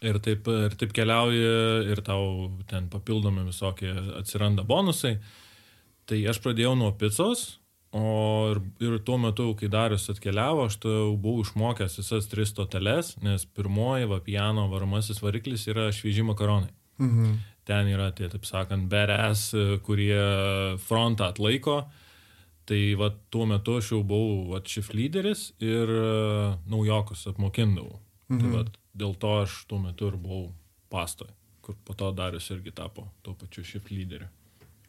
Ir 0.04 0.18
taip, 0.20 0.48
ir 0.48 0.74
taip 0.76 0.92
keliauji 0.92 1.92
ir 1.92 2.00
tau 2.04 2.50
ten 2.68 2.88
papildomi 2.92 3.46
visokie 3.46 3.92
atsiranda 4.18 4.64
bonusai. 4.66 5.18
Tai 6.04 6.18
aš 6.28 6.40
pradėjau 6.44 6.74
nuo 6.76 6.90
picos, 7.00 7.44
o 7.94 8.50
ir, 8.50 8.60
ir 8.82 8.98
tuo 9.06 9.16
metu, 9.22 9.46
kai 9.58 9.68
Darius 9.70 10.08
atkeliavo, 10.10 10.66
aš 10.66 10.80
jau 10.82 11.12
buvau 11.14 11.44
išmokęs 11.44 11.98
visas 12.00 12.26
tris 12.30 12.50
toteles, 12.56 13.12
nes 13.22 13.44
pirmoji 13.54 14.08
Vapiano 14.10 14.66
varomasis 14.72 15.22
variklis 15.22 15.68
yra 15.70 15.90
švieži 15.94 16.26
makaronai. 16.26 16.72
Mhm. 16.98 17.36
Ten 17.64 17.88
yra 17.88 18.10
tie, 18.12 18.26
taip 18.28 18.44
sakant, 18.44 18.90
beres, 18.92 19.46
kurie 19.86 20.18
frontą 20.84 21.30
atlaiko. 21.30 21.84
Tai 22.68 22.80
va, 23.00 23.10
tuo 23.32 23.46
metu 23.48 23.78
aš 23.78 23.92
jau 23.92 24.00
buvau 24.04 24.50
va, 24.50 24.60
šif 24.64 24.90
lyderis 24.96 25.50
ir 25.64 25.90
uh, 25.92 26.58
naujokus 26.68 27.26
apmokindavau. 27.30 28.00
Mhm. 28.32 28.40
Tai 28.40 28.52
va, 28.52 28.64
dėl 29.04 29.16
to 29.20 29.32
aš 29.44 29.56
tuo 29.70 29.78
metu 29.80 30.10
ir 30.10 30.18
buvau 30.20 30.48
pastoj, 30.92 31.30
kur 31.64 31.76
po 31.84 31.96
to 31.96 32.10
Darius 32.16 32.50
irgi 32.52 32.72
tapo 32.74 33.06
tuo 33.22 33.36
pačiu 33.38 33.64
šif 33.68 33.88
lyderiu. 33.92 34.28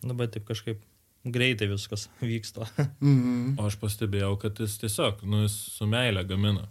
Nu, 0.03 0.15
bet 0.17 0.35
taip 0.35 0.47
kažkaip 0.47 0.83
greitai 1.25 1.67
viskas 1.71 2.07
vyksta. 2.21 2.67
Mhm. 3.01 3.55
O 3.59 3.67
aš 3.69 3.79
pastebėjau, 3.81 4.35
kad 4.41 4.59
jis 4.61 4.77
tiesiog, 4.81 5.23
nu, 5.27 5.45
jis 5.45 5.57
su 5.77 5.87
meilė 5.89 6.25
gamina. 6.29 6.67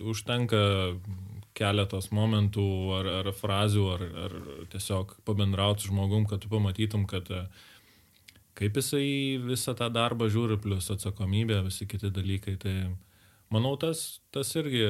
Užtenka 0.00 0.60
keletos 1.56 2.08
momentų 2.14 2.64
ar, 2.96 3.10
ar 3.20 3.32
frazių, 3.36 3.84
ar, 3.94 4.06
ar 4.24 4.38
tiesiog 4.72 5.18
pabendrauti 5.26 5.84
su 5.84 5.90
žmogum, 5.90 6.24
kad 6.30 6.40
tu 6.40 6.48
pamatytum, 6.52 7.04
kad 7.10 7.28
e, 7.34 7.42
kaip 8.56 8.78
jisai 8.80 9.36
visą 9.42 9.74
tą 9.76 9.90
darbą 9.92 10.30
žiūri, 10.32 10.60
plus 10.62 10.88
atsakomybė, 10.94 11.60
visi 11.66 11.88
kiti 11.90 12.12
dalykai. 12.14 12.56
Tai 12.62 12.74
manau, 13.52 13.74
tas, 13.82 14.22
tas 14.32 14.54
irgi 14.56 14.86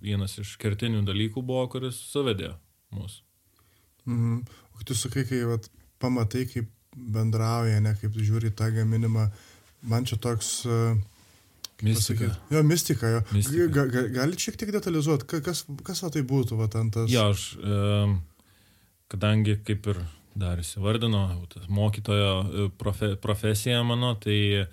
vienas 0.00 0.38
iš 0.40 0.54
kertinių 0.62 1.04
dalykų 1.08 1.44
buvo, 1.44 1.66
kuris 1.74 2.00
suvedė 2.14 2.54
mus. 2.96 3.20
Mhm. 4.06 4.44
O 4.78 4.86
tu 4.88 4.96
sakai, 4.96 5.26
kai 5.28 5.42
vat, 5.44 5.68
pamatai, 6.00 6.46
kaip 6.48 6.70
bendrauja, 6.96 7.80
ne 7.80 7.94
kaip 8.00 8.16
žiūri 8.18 8.50
tą 8.56 8.70
gaminimą, 8.74 9.28
man 9.90 10.04
čia 10.08 10.16
toks... 10.20 10.60
Uh, 10.66 10.98
Mistika. 11.80 12.26
pasakyt- 12.26 12.52
Jo, 12.52 12.62
mistika, 12.62 13.08
jo. 13.08 13.20
Mistika. 13.32 13.66
Ga, 13.72 13.84
ga, 13.88 14.02
galit 14.12 14.42
šiek 14.42 14.56
tiek 14.60 14.68
detalizuoti, 14.74 15.24
ka- 15.30 15.40
kas, 15.40 15.62
kas 15.86 16.02
va 16.04 16.10
tai 16.12 16.20
būtų, 16.28 16.58
va 16.60 16.66
ten 16.68 16.90
tas... 16.92 17.06
Jo, 17.08 17.30
aš, 17.32 17.44
em, 17.64 18.18
kadangi 19.08 19.54
kaip 19.64 19.86
ir 19.94 20.02
dar 20.36 20.60
įsivardino, 20.60 21.22
mokytojo 21.72 22.28
e, 22.44 22.66
profe, 22.78 23.14
profesija 23.16 23.80
mano, 23.82 24.12
tai 24.20 24.66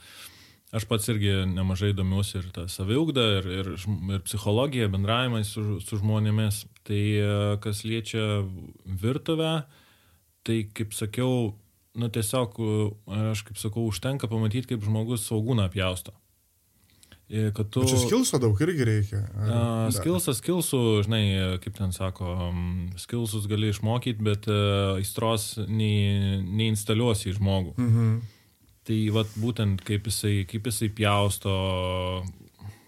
aš 0.75 0.83
pats 0.89 1.07
irgi 1.13 1.31
nemažai 1.47 1.93
domiuosi 1.95 2.41
ir 2.41 2.49
tą 2.53 2.65
saviugdą, 2.69 3.23
ir, 3.39 3.47
ir, 3.61 3.69
ir 4.17 4.25
psichologiją, 4.27 4.89
bendravimą 4.91 5.45
su, 5.47 5.79
su 5.79 6.01
žmonėmis. 6.03 6.65
Tai 6.87 6.99
e, 7.23 7.31
kas 7.63 7.85
liečia 7.87 8.41
virtuvę, 8.85 9.61
tai 10.43 10.59
kaip 10.75 10.91
sakiau, 10.95 11.53
nu 11.97 12.09
tiesiog, 12.13 12.55
e, 12.61 13.19
aš 13.33 13.41
kaip 13.49 13.57
sakau, 13.59 13.87
užtenka 13.89 14.29
pamatyti, 14.31 14.69
kaip 14.75 14.85
žmogus 14.85 15.25
saugūną 15.27 15.65
apjausto. 15.67 16.13
Ir 17.27 17.49
Kad 17.51 17.67
tu... 17.75 17.81
Čia 17.83 17.97
skilso 17.99 18.37
daug 18.39 18.55
irgi 18.63 18.85
reikia. 18.87 19.19
ar- 19.35 19.49
Da. 19.51 19.63
Skilsas, 19.91 20.37
skilsų, 20.39 20.79
žinai, 21.03 21.23
kaip 21.59 21.75
ten 21.75 21.91
sako, 21.91 22.23
mm, 22.53 22.93
skilsus 23.03 23.49
gali 23.51 23.67
išmokyti, 23.73 24.23
bet 24.23 24.47
uh, 24.47 24.95
aistros 24.95 25.57
nei, 25.67 26.39
neinstaliuosi 26.39 27.33
į 27.33 27.35
žmogų. 27.41 27.73
Mhm. 27.75 28.13
Tai 28.87 28.99
vat, 29.11 29.33
būtent 29.35 29.81
kaip 29.83 30.05
jisai, 30.07 30.45
kaip 30.47 30.69
jisai 30.71 30.87
pjausto, 30.95 31.51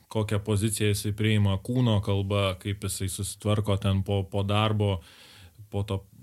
kokią 0.09 0.39
poziciją 0.47 0.93
jisai 0.93 1.11
priima 1.13 1.57
kūno 1.59 1.99
kalba, 2.05 2.53
kaip 2.63 2.87
jisai 2.87 3.09
susitvarko 3.11 3.75
ten 3.83 3.99
po, 4.07 4.21
po 4.23 4.45
darbo, 4.47 5.01
po 5.69 5.83
to, 5.83 5.99
mm, 5.99 6.18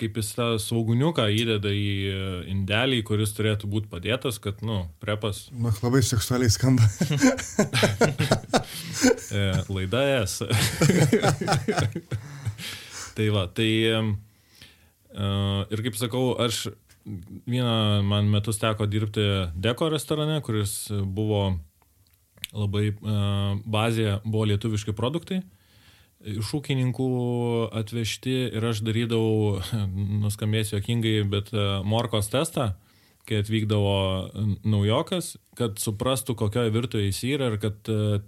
kaip 0.00 0.16
jis 0.18 0.32
tą 0.34 0.46
sauguniuką 0.58 1.26
įdeda 1.30 1.70
į 1.70 1.90
e, 2.10 2.14
indelį, 2.50 3.00
kuris 3.06 3.34
turėtų 3.36 3.68
būti 3.70 3.90
padėtas, 3.92 4.40
kad, 4.42 4.58
nu, 4.66 4.84
prepas 5.02 5.46
Na, 5.54 5.70
labai 5.84 6.02
seksualiai 6.02 6.52
skamba. 6.52 6.88
E, 9.34 9.40
laida 9.68 10.00
es. 10.22 10.38
tai 13.16 13.26
va, 13.34 13.42
tai 13.50 13.68
e, 13.90 13.98
ir 15.74 15.82
kaip 15.84 15.98
sakau, 15.98 16.22
aš 16.40 16.68
vieną 17.04 18.04
man 18.06 18.30
metus 18.32 18.60
teko 18.62 18.86
dirbti 18.88 19.26
Deko 19.58 19.90
restorane, 19.92 20.38
kuris 20.46 20.86
buvo 21.04 21.42
labai 22.54 22.94
bazėje, 23.66 24.20
buvo 24.24 24.46
lietuviški 24.52 24.94
produktai. 24.96 25.42
Iš 26.24 26.54
ūkininkų 26.56 27.06
atvežti 27.76 28.34
ir 28.56 28.64
aš 28.64 28.80
darydavau, 28.86 29.60
nuskambėsiu 30.24 30.78
jokingai, 30.78 31.18
bet 31.28 31.50
e, 31.52 31.64
morkos 31.84 32.30
testą, 32.32 32.70
kai 33.28 33.42
atvykdavo 33.42 33.96
naujokas, 34.64 35.34
kad 35.58 35.76
suprastų, 35.80 36.36
kokioje 36.40 36.72
virtuvėje 36.72 37.10
jis 37.12 37.20
yra 37.28 37.50
ir 37.52 37.58
kad 37.60 37.92
e, 37.92 38.22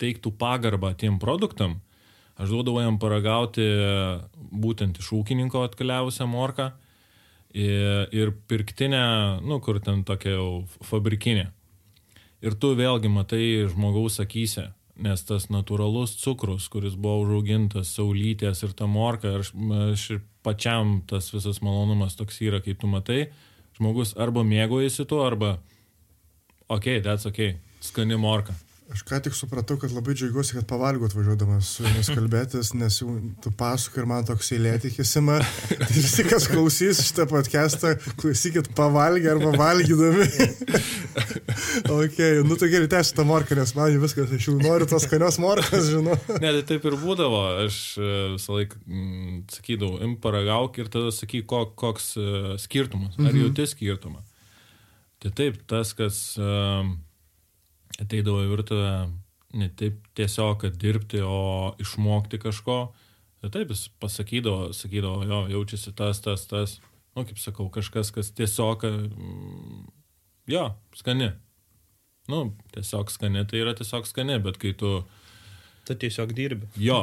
teiktų 0.00 0.32
pagarbą 0.40 0.94
tiem 0.96 1.18
produktam, 1.20 1.78
aš 2.40 2.54
duodavau 2.54 2.84
jam 2.84 2.96
paragauti 3.02 3.66
būtent 4.48 5.00
iš 5.02 5.12
ūkininko 5.20 5.66
atkeliavusią 5.66 6.28
morką 6.30 6.70
ir, 7.52 8.08
ir 8.14 8.32
pirktinę, 8.48 9.04
nu, 9.44 9.60
kur 9.60 9.82
ten 9.84 10.04
tokia 10.08 10.36
jau 10.36 10.50
fabrikinė. 10.86 11.50
Ir 12.38 12.54
tu 12.54 12.72
vėlgi 12.78 13.10
matai 13.10 13.44
žmogaus 13.66 14.20
akise, 14.22 14.68
nes 14.98 15.22
tas 15.24 15.48
natūralus 15.52 16.16
cukrus, 16.20 16.68
kuris 16.72 16.96
buvo 16.98 17.22
užaugintas 17.24 17.94
saulytės 17.94 18.64
ir 18.66 18.74
ta 18.78 18.88
morka, 18.90 19.38
aš, 19.40 19.52
aš 19.92 20.06
ir 20.16 20.22
pačiam 20.46 20.98
tas 21.08 21.30
visas 21.34 21.62
malonumas 21.64 22.18
toks 22.18 22.40
yra, 22.44 22.62
kai 22.64 22.74
tu 22.78 22.90
matai, 22.90 23.28
žmogus 23.78 24.16
arba 24.18 24.44
mėgojasi 24.46 25.06
tuo, 25.08 25.22
arba, 25.26 25.56
ok, 26.68 26.98
that's 27.04 27.28
ok, 27.30 27.54
skani 27.84 28.18
morka. 28.18 28.56
Aš 28.88 29.02
ką 29.04 29.18
tik 29.20 29.34
supratau, 29.36 29.76
kad 29.76 29.92
labai 29.92 30.14
džiaugiuosi, 30.16 30.54
kad 30.56 30.64
pavalgot 30.68 31.12
važiuodamas 31.12 31.74
su 31.76 31.82
jumis 31.84 32.08
kalbėtis, 32.08 32.70
nes 32.72 32.94
jau 33.02 33.10
tu 33.44 33.50
pasuk 33.52 33.98
ir 34.00 34.06
man 34.08 34.24
toks 34.24 34.48
eilėtikis 34.56 35.10
ima. 35.20 35.34
Tai 35.74 35.88
visi, 35.92 36.24
kas 36.24 36.46
klausys 36.48 37.02
šitą 37.04 37.26
podcastą, 37.28 37.90
klausykit 38.22 38.70
pavalgę 38.78 39.34
arba 39.34 39.50
valgydami. 39.60 40.24
ok, 41.98 42.22
nu 42.48 42.56
tai 42.56 42.70
gerai, 42.72 42.88
tęsiu 42.94 43.18
tą 43.18 43.26
morką, 43.28 43.58
nes 43.58 43.74
man 43.76 43.92
jau 43.92 44.00
viskas, 44.06 44.32
aš 44.32 44.46
jau 44.48 44.54
noriu 44.56 44.88
tos 44.88 45.04
skanios 45.04 45.36
morkos, 45.42 45.90
žinau. 45.90 46.16
Ne, 46.38 46.54
tai 46.56 46.62
taip 46.70 46.86
ir 46.88 46.96
būdavo. 47.02 47.42
Aš 47.66 47.80
e, 48.00 48.14
visą 48.38 48.56
laiką 48.56 48.80
mm, 48.86 49.42
sakydavau, 49.52 49.98
im 50.06 50.14
paragauk 50.22 50.80
ir 50.80 50.88
tada 50.94 51.12
sakyk, 51.12 51.44
ko, 51.50 51.66
koks 51.76 52.08
uh, 52.16 52.48
skirtumas. 52.56 53.20
Ar 53.20 53.28
mhm. 53.28 53.44
jauti 53.44 53.68
skirtumą. 53.68 54.24
Tai 55.20 55.34
taip, 55.36 55.60
tas, 55.68 55.92
kas 55.98 56.22
uh, 56.40 56.88
ateidavo 58.00 58.44
į 58.44 58.50
virtuvę, 58.52 58.92
ne 59.58 59.68
taip 59.78 60.00
tiesiog, 60.18 60.60
kad 60.62 60.78
dirbti, 60.80 61.22
o 61.24 61.74
išmokti 61.82 62.40
kažko. 62.42 62.78
Tai 63.42 63.52
taip, 63.54 63.70
jis 63.70 63.86
pasakydavo, 64.02 64.72
sakydavo, 64.74 65.22
jo, 65.28 65.42
jaučiasi 65.54 65.94
tas, 65.98 66.22
tas, 66.24 66.46
tas. 66.50 66.78
Nu, 67.14 67.24
kaip 67.26 67.38
sakau, 67.42 67.68
kažkas, 67.74 68.10
kas 68.14 68.32
tiesiog, 68.34 68.84
mm, 68.88 69.84
jo, 70.50 70.64
skani. 70.98 71.32
Nu, 72.28 72.42
tiesiog 72.74 73.10
skani, 73.14 73.46
tai 73.48 73.62
yra 73.62 73.72
tiesiog 73.78 74.06
skani, 74.10 74.36
bet 74.42 74.58
kai 74.60 74.74
tu 74.76 74.98
Tu 75.88 75.94
tiesiog 75.96 76.34
dirbi. 76.36 76.66
Jo, 76.76 76.98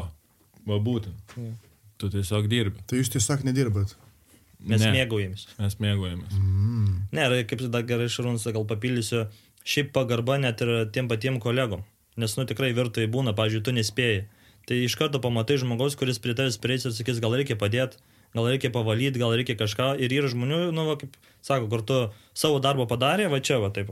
va 0.70 0.76
būtent. 0.78 1.34
Jo. 1.34 1.52
Tu 1.98 2.10
tiesiog 2.14 2.46
dirbi. 2.52 2.84
Tai 2.86 3.00
jūs 3.00 3.10
tiesiog 3.16 3.42
nedirbat. 3.48 3.96
Mes 4.66 4.82
Ne, 4.82 4.92
mėgaujamės. 4.94 5.48
Mes 5.58 5.78
mėgojamės. 5.82 6.36
Mm. 6.38 6.92
Ne, 7.18 7.26
ir 7.26 7.48
kaip 7.50 7.64
dar 7.74 7.86
gerai 7.90 8.06
Šarūnas 8.12 8.46
gal 8.54 8.66
papildysiu, 8.70 9.24
šiaip 9.66 9.92
pagarba 9.96 10.38
net 10.42 10.62
ir 10.64 10.88
tiem 10.94 11.10
patiem 11.12 11.40
kolegom. 11.42 11.84
Nes, 12.16 12.38
nu, 12.38 12.46
tikrai 12.48 12.72
virtuvai 12.78 13.10
būna, 13.12 13.34
pavyzdžiui, 13.36 13.64
tu 13.66 13.74
nespėjai. 13.76 14.20
Tai 14.66 14.78
iš 14.82 14.96
karto 14.98 15.20
pamatai 15.22 15.58
žmogaus, 15.62 15.98
kuris 16.00 16.22
prie 16.22 16.34
tavęs 16.38 16.58
prieis 16.62 16.86
ir 16.88 16.94
sakys, 16.96 17.20
gal 17.22 17.36
reikia 17.38 17.58
padėti, 17.60 18.00
gal 18.34 18.48
reikia 18.50 18.72
pavalyti, 18.74 19.22
gal 19.22 19.36
reikia 19.36 19.58
kažką. 19.60 19.92
Ir 20.02 20.14
yra 20.16 20.32
žmonių, 20.32 20.62
nu, 20.74 20.88
va, 20.90 20.96
kaip 21.02 21.18
sako, 21.46 21.68
kur 21.74 21.84
tu 21.86 22.00
savo 22.38 22.62
darbą 22.64 22.88
padarė, 22.90 23.28
va 23.34 23.42
čia, 23.44 23.60
va 23.62 23.70
taip. 23.76 23.92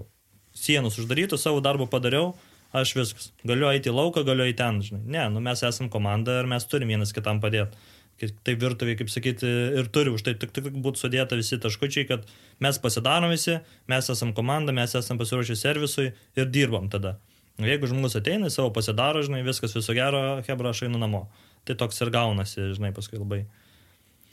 Sienos 0.58 0.98
uždarytų, 1.01 1.38
savo 1.42 1.62
darbą 1.65 1.89
padariau, 1.92 2.32
aš 2.74 2.96
viskas. 2.98 3.30
Galiu 3.46 3.70
eiti 3.70 3.92
į 3.92 3.98
lauką, 3.98 4.24
galiu 4.25 4.48
eiti 4.48 4.62
ten, 4.62 4.80
žinai. 4.86 5.03
Ne, 5.18 5.27
nu 5.34 5.44
mes 5.44 5.62
esame 5.65 5.92
komanda 5.94 6.39
ir 6.42 6.50
mes 6.50 6.65
turim 6.70 6.94
vienas 6.94 7.13
kitam 7.13 7.42
padėti. 7.44 7.77
Taip 8.20 8.62
virtuviai, 8.62 8.96
kaip 8.96 9.10
sakyti, 9.12 9.48
ir 9.79 9.88
turi 9.91 10.10
už 10.13 10.22
tai 10.24 10.34
tik, 10.39 10.51
tik 10.55 10.70
būti 10.79 11.01
sudėta 11.01 11.36
visi 11.36 11.58
taškučiai, 11.60 12.05
kad 12.08 12.24
mes 12.63 12.77
pasidarom 12.79 13.29
visi, 13.34 13.58
mes 13.91 14.10
esame 14.10 14.34
komanda, 14.38 14.72
mes 14.72 14.93
esame 14.96 15.20
pasiruošę 15.20 15.58
servisui 15.60 16.13
ir 16.39 16.46
dirbam 16.46 16.88
tada. 16.93 17.17
O 17.60 17.65
Jeigu 17.67 17.86
žmogus 17.89 18.15
ateina, 18.15 18.50
savo 18.50 18.72
pasidaro, 18.74 19.22
žinai, 19.25 19.43
viskas 19.46 19.75
viso 19.75 19.93
gero, 19.93 20.41
hebra, 20.48 20.70
aš 20.72 20.86
einu 20.88 20.98
namo. 21.01 21.27
Tai 21.65 21.75
toks 21.75 22.00
ir 22.01 22.10
gaunasi, 22.15 22.70
žinai, 22.77 22.93
paskui 22.96 23.20
labai. 23.20 23.43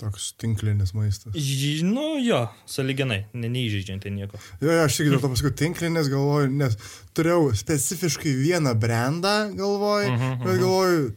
Toks 0.00 0.30
tinklinis 0.40 0.94
maistas. 0.96 1.34
Ž- 1.36 1.82
Nu 1.84 2.16
jo, 2.24 2.46
saliginai, 2.66 3.26
ne, 3.36 3.48
neįžeidžianti 3.52 4.08
nieko. 4.14 4.38
Jo, 4.62 4.70
jo, 4.72 4.84
aš 4.86 4.96
tik 4.96 5.10
dėl 5.12 5.20
to 5.20 5.28
paskui 5.28 5.50
tinklinės 5.52 6.08
galvoju, 6.08 6.48
nes 6.56 6.76
turėjau 7.14 7.50
specifiškai 7.56 8.32
vieną 8.38 8.72
brandą 8.80 9.50
galvoju, 9.58 10.08
uh 10.14 10.20
-huh, 10.22 10.38
bet 10.46 10.60
galvoju, 10.62 11.12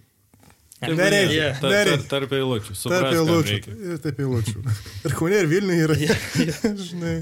nereikia, 0.92 1.34
Yeah. 1.34 1.56
Tar, 1.62 1.70
tar, 1.70 1.78
nereikia. 1.80 2.10
tarp 2.12 2.32
eilučių. 2.40 2.74
Tarp 2.74 2.82
suprast, 2.84 3.08
kam 3.08 3.24
eilučių. 3.24 3.80
Ir 3.94 3.98
taip 4.04 4.20
eilučių. 4.26 4.60
Ir 5.08 5.18
Kaune, 5.22 5.40
ir 5.44 5.50
Vilniuje 5.52 5.88
yra. 5.88 5.98
Žinai. 6.90 7.16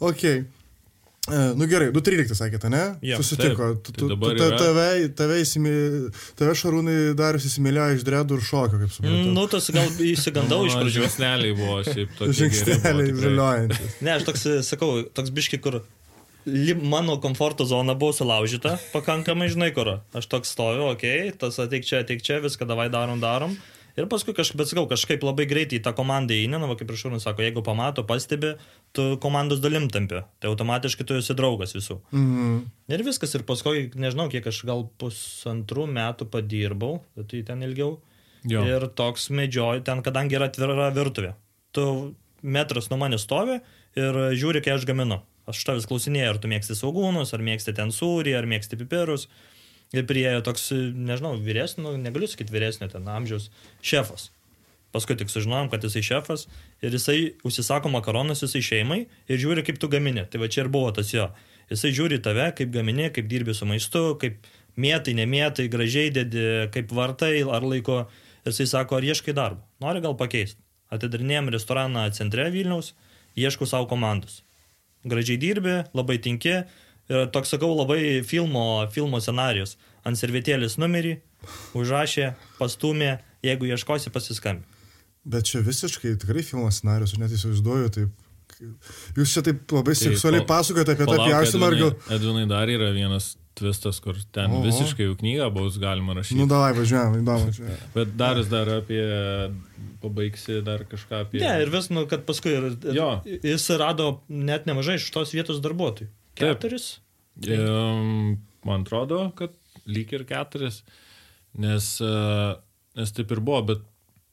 Ok. 0.00 0.24
E, 0.28 0.44
Nu 1.60 1.66
gerai, 1.68 1.90
2.13 1.92 2.32
sakėte, 2.38 2.70
ne? 2.72 2.82
Jo, 3.04 3.18
Susitiko. 3.20 3.66
taip. 3.74 3.82
Tu, 3.84 3.92
Tai 3.92 4.00
tu, 4.00 4.06
dabar 4.14 4.32
tu, 4.38 4.46
tave, 4.62 4.86
tave, 5.18 5.34
įsimė, 5.44 5.72
tave 6.38 6.54
šarūnai 6.56 6.94
darius 7.18 7.44
įsimylėjo 7.50 7.98
iš 7.98 8.04
dredų 8.06 8.38
ir 8.38 8.46
šoko, 8.48 8.78
kaip 8.80 8.94
suprantu. 8.94 9.34
Nu, 9.36 9.44
tas 9.52 9.68
gal 9.76 9.90
įsigandau 10.08 10.62
iš 10.70 10.78
pradžių. 10.78 11.02
Žingsneliai 11.04 11.52
buvo 11.58 11.82
šiaip 11.84 12.14
tokie. 12.16 12.36
Žingsneliai 12.40 13.12
žaliojantis. 13.20 13.98
Ne, 14.00 14.14
aš 14.16 14.24
toks, 14.30 14.46
sakau, 14.70 15.02
toks 15.12 15.34
biški, 15.36 15.60
kur 15.60 15.82
mano 16.82 17.18
komforto 17.20 17.64
zona 17.68 17.94
buvo 17.98 18.12
sulaužyta 18.16 18.76
pakankamai, 18.92 19.50
žinai, 19.52 19.72
kur. 19.76 19.98
Aš 20.16 20.28
toks 20.30 20.54
stoviu, 20.54 20.88
okei, 20.92 21.28
okay, 21.28 21.34
tas 21.38 21.58
ateik 21.62 21.86
čia, 21.88 22.02
ateik 22.04 22.24
čia, 22.24 22.40
viską 22.44 22.68
davai 22.68 22.88
darom, 22.92 23.20
darom. 23.22 23.56
Ir 23.98 24.06
paskui 24.06 24.30
kažkaip, 24.30 24.60
bet 24.60 24.70
sakau, 24.70 24.84
kažkaip 24.86 25.24
labai 25.26 25.48
greitai 25.50 25.80
į 25.80 25.82
tą 25.82 25.90
komandą 25.96 26.36
įeina, 26.36 26.60
na, 26.62 26.68
va, 26.70 26.76
kaip 26.78 26.90
ir 26.92 26.98
šūnus 27.00 27.24
sako, 27.26 27.42
jeigu 27.42 27.64
pamato, 27.66 28.04
pastebi, 28.06 28.52
tu 28.94 29.06
komandos 29.22 29.58
dalim 29.58 29.88
tampi. 29.90 30.20
Tai 30.38 30.52
automatiškai 30.52 31.06
tu 31.08 31.16
esi 31.18 31.34
draugas 31.38 31.74
visų. 31.74 31.98
Mhm. 32.14 32.60
Ir 32.94 33.02
viskas, 33.06 33.34
ir 33.34 33.42
paskui, 33.48 33.88
nežinau, 33.98 34.28
kiek 34.30 34.46
aš 34.46 34.62
gal 34.68 34.86
pusantrų 35.02 35.88
metų 35.90 36.28
padirbau, 36.30 37.00
tai 37.18 37.42
ten 37.48 37.66
ilgiau. 37.66 37.96
Jo. 38.46 38.62
Ir 38.70 38.86
toks 38.94 39.32
medžioju, 39.34 39.82
ten 39.86 40.04
kadangi 40.06 40.38
yra 40.38 40.46
atvira 40.46 40.92
virtuvė. 40.94 41.34
Tu 41.74 41.84
metras 42.42 42.86
nuo 42.92 43.00
manęs 43.02 43.26
stovi 43.26 43.58
ir 43.98 44.20
žiūri, 44.38 44.62
kai 44.62 44.76
aš 44.76 44.86
gaminu. 44.86 45.18
Aš 45.48 45.62
tavęs 45.64 45.86
klausinėjau, 45.88 46.34
ar 46.34 46.40
tu 46.42 46.50
mėgsti 46.50 46.76
saugūnus, 46.76 47.32
ar 47.32 47.44
mėgsti 47.44 47.72
ten 47.76 47.92
sūrį, 47.94 48.34
ar 48.36 48.48
mėgsti 48.48 48.76
pipirus. 48.80 49.28
Ir 49.96 50.04
priejo 50.04 50.42
toks, 50.44 50.66
nežinau, 50.76 51.38
vyresnio, 51.40 51.86
nu, 51.86 52.00
negaliu 52.02 52.28
sakyti 52.28 52.52
vyresnio 52.52 52.90
ten 52.92 53.06
amžiaus 53.08 53.48
šefas. 53.80 54.28
Paskui 54.92 55.16
tik 55.20 55.32
sužinojom, 55.32 55.70
kad 55.72 55.84
jisai 55.84 56.02
šefas 56.04 56.46
ir 56.84 56.92
jisai 56.96 57.18
užsisako 57.48 57.92
makaronus 57.92 58.44
visai 58.44 58.60
šeimai 58.64 59.02
ir 59.28 59.40
žiūri, 59.40 59.64
kaip 59.64 59.80
tu 59.80 59.88
gamini. 59.92 60.24
Tai 60.28 60.40
va 60.40 60.48
čia 60.52 60.64
ir 60.64 60.70
buvo 60.72 60.92
tas 60.96 61.12
jo. 61.12 61.28
Jisai 61.72 61.92
žiūri 61.96 62.20
tave, 62.24 62.50
kaip 62.56 62.72
gamini, 62.72 63.08
kaip 63.12 63.28
dirbi 63.28 63.56
su 63.56 63.68
maistu, 63.68 64.04
kaip 64.20 64.44
mėtai, 64.80 65.16
nemėtai, 65.16 65.68
gražiai 65.72 66.12
dedi, 66.12 66.44
kaip 66.72 66.92
vartai 66.96 67.34
ar 67.44 67.64
laiko. 67.64 68.02
Jisai 68.48 68.68
sako, 68.70 68.96
ar 68.96 69.04
ieškai 69.04 69.36
darbo. 69.36 69.64
Nori 69.84 70.00
gal 70.04 70.16
pakeisti. 70.16 70.60
Atidarinėjom 70.92 71.52
restoraną 71.52 72.06
centre 72.16 72.48
Vilniaus, 72.52 72.94
ieškau 73.36 73.68
savo 73.68 73.88
komandos. 73.90 74.40
Gražiai 75.06 75.38
dirbi, 75.40 75.76
labai 75.94 76.18
tinki. 76.22 76.62
Ir 77.08 77.28
toks, 77.32 77.54
sakau, 77.54 77.70
labai 77.78 78.20
filmo, 78.26 78.84
filmo 78.92 79.20
scenarius. 79.22 79.76
Ant 80.04 80.18
servetėlės 80.18 80.76
numerį, 80.80 81.14
užrašė, 81.78 82.32
pastumė, 82.58 83.18
jeigu 83.44 83.68
ieškosi, 83.70 84.12
pasiskambink. 84.14 84.66
Bet 85.28 85.44
čia 85.48 85.60
visiškai 85.64 86.14
tikrai 86.20 86.42
filmo 86.46 86.70
scenarius, 86.72 87.12
aš 87.12 87.20
net 87.20 87.34
įsivaizduoju 87.36 87.90
taip. 87.96 88.24
Jūs 89.18 89.32
čia 89.36 89.42
taip 89.44 89.70
labai 89.70 89.92
Tai 89.94 90.00
seksualiai 90.00 90.44
pasakojate 90.48 90.94
apie 90.96 91.06
tą 91.06 91.16
gal... 91.20 91.44
Edvinai- 91.44 92.16
Edvinai 92.16 92.46
dar 92.50 92.70
yra 92.72 92.88
vienas 92.96 93.34
tvistas, 93.58 93.98
kur 94.04 94.16
ten 94.34 94.52
Oho. 94.54 94.62
visiškai 94.66 95.08
jau 95.08 95.16
knygą 95.18 95.48
bus 95.54 95.78
galima 95.82 96.14
rašyti. 96.16 96.38
Nu, 96.40 96.46
davai, 96.50 96.70
važiuojam, 96.76 97.18
įdomu. 97.20 97.52
Bet 97.96 98.14
dar 98.20 98.40
dar 98.50 98.70
apie, 98.78 99.02
pabaigsi 100.02 100.60
dar 100.66 100.84
kažką 100.88 101.24
apie... 101.26 101.42
Ne, 101.42 101.52
ir 101.64 101.72
vis, 101.74 101.90
nu, 101.94 102.06
kad 102.10 102.24
paskui 102.28 102.54
ir, 102.56 102.70
ir 102.78 102.98
Jo. 102.98 103.10
jis 103.26 103.68
rado 103.80 104.10
net 104.30 104.68
nemažai 104.70 104.98
iš 105.00 105.10
tos 105.14 105.34
vietos 105.36 105.62
darbuotojų. 105.64 106.10
Taip. 106.38 106.44
Keturis. 106.62 106.88
Um, 107.46 108.38
man 108.66 108.86
atrodo, 108.86 109.28
kad 109.38 109.54
lyg 109.88 110.10
ir 110.14 110.24
keturis, 110.28 110.82
nes, 111.58 111.92
uh, 112.04 112.58
nes 112.98 113.14
taip 113.14 113.34
ir 113.34 113.42
buvo, 113.44 113.62
bet 113.72 113.84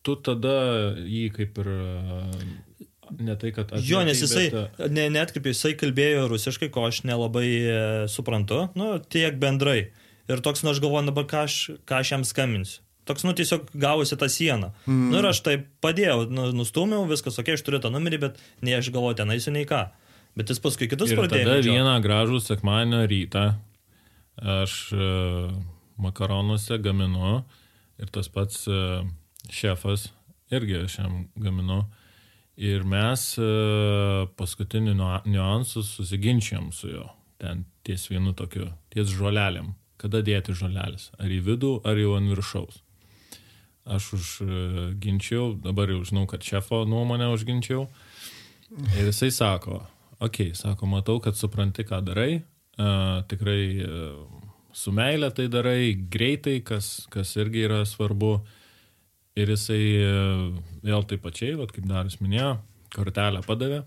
tu 0.06 0.18
tada 0.22 0.58
jį 1.02 1.28
kaip 1.36 1.60
ir... 1.66 1.72
Uh, 3.06 3.20
ne 3.28 3.36
tai, 3.40 3.52
kad... 3.56 3.72
Jo, 3.86 4.02
nes 4.08 4.22
jisai, 4.24 4.48
Bet, 4.54 4.80
uh, 4.80 4.90
ne, 4.94 5.08
netkreipė, 5.14 5.54
jisai 5.54 5.76
kalbėjo 5.80 6.26
rusiškai, 6.32 6.70
ko 6.74 6.88
aš 6.90 7.04
nelabai 7.08 7.48
e, 7.50 7.78
suprantu, 8.12 8.66
nu, 8.80 8.96
tiek 9.00 9.38
bendrai. 9.42 9.92
Ir 10.32 10.42
toks, 10.46 10.66
nu, 10.66 10.74
aš 10.74 10.82
galvoju, 10.84 11.10
dabar 11.12 11.28
ką 11.30 11.44
aš, 11.46 11.60
ką 11.86 12.02
aš 12.02 12.16
jam 12.16 12.26
skambinsiu. 12.28 12.82
Toks, 13.06 13.22
nu, 13.28 13.36
tiesiog 13.38 13.68
gavosi 13.78 14.18
tą 14.18 14.30
sieną. 14.34 14.72
Mm. 14.90 15.12
Nu, 15.12 15.20
ir 15.22 15.30
aš 15.30 15.44
tai 15.46 15.60
padėjau, 15.86 16.24
nu, 16.34 16.48
nustumiau, 16.58 17.04
viskas, 17.10 17.38
okei, 17.38 17.54
okay, 17.54 17.60
aš 17.60 17.66
turiu 17.68 17.82
tą 17.84 17.92
numerį, 17.94 18.22
bet 18.24 18.42
nei 18.66 18.74
aš 18.74 18.90
galvoju, 18.96 19.20
ten 19.22 19.34
eisiu, 19.36 19.54
nei 19.54 19.68
ką. 19.70 19.84
Bet 20.36 20.50
jis 20.52 20.60
paskui 20.64 20.90
kitus 20.92 21.14
ir 21.14 21.22
pradėjo. 21.22 21.46
tada 21.46 21.60
medžiot. 21.60 21.78
vieną 21.78 21.94
gražų 22.04 22.42
sekmadienio 22.44 23.04
rytą 23.08 23.46
aš 24.36 24.74
uh, 24.98 25.54
makaronuose 26.02 26.80
gaminu 26.84 27.38
ir 28.02 28.12
tas 28.12 28.28
pats 28.28 28.66
uh, 28.68 29.06
šefas 29.54 30.10
irgi 30.52 30.82
aš 30.84 30.98
jam 31.00 31.28
gaminu. 31.40 31.86
Ir 32.56 32.86
mes 32.88 33.24
uh, 33.42 34.28
paskutiniu 34.40 34.94
niua- 34.96 35.24
niuansu 35.28 35.84
susiginčiam 35.84 36.72
su 36.72 36.90
juo. 36.94 37.10
Ten 37.38 37.66
ties 37.84 38.08
vienu 38.08 38.32
tokiu, 38.34 38.70
ties 38.94 39.12
žolelėm. 39.12 39.74
Kada 40.00 40.22
dėti 40.24 40.56
žolelės? 40.56 41.10
Ar 41.20 41.32
į 41.32 41.42
vidų, 41.44 41.72
ar 41.88 42.00
jau 42.00 42.16
ant 42.16 42.32
viršaus? 42.32 42.80
Aš 43.86 44.08
užginčiau, 44.18 45.54
dabar 45.62 45.92
jau 45.92 46.02
žinau, 46.08 46.26
kad 46.32 46.44
šefo 46.44 46.86
nuomonę 46.90 47.28
užginčiau. 47.36 47.86
Ir 48.96 49.12
jisai 49.12 49.30
sako, 49.32 49.84
okei, 50.18 50.50
okay, 50.50 50.56
sako, 50.58 50.90
matau, 50.90 51.20
kad 51.22 51.38
supranti, 51.38 51.86
ką 51.86 52.02
darai, 52.08 52.40
uh, 52.80 53.22
tikrai 53.30 53.62
uh, 53.86 54.24
su 54.76 54.92
meilė 54.96 55.30
tai 55.36 55.46
darai, 55.52 55.94
greitai, 55.94 56.60
kas, 56.66 57.06
kas 57.14 57.36
irgi 57.38 57.68
yra 57.68 57.84
svarbu. 57.88 58.40
Ir 59.36 59.50
jisai 59.52 59.82
uh, 60.00 60.46
vėl 60.86 61.04
taip 61.10 61.20
pačiai, 61.26 61.58
vat, 61.60 61.74
kaip 61.76 61.84
Darius 61.90 62.22
minėjo, 62.24 62.54
kortelę 62.96 63.42
padavė. 63.44 63.82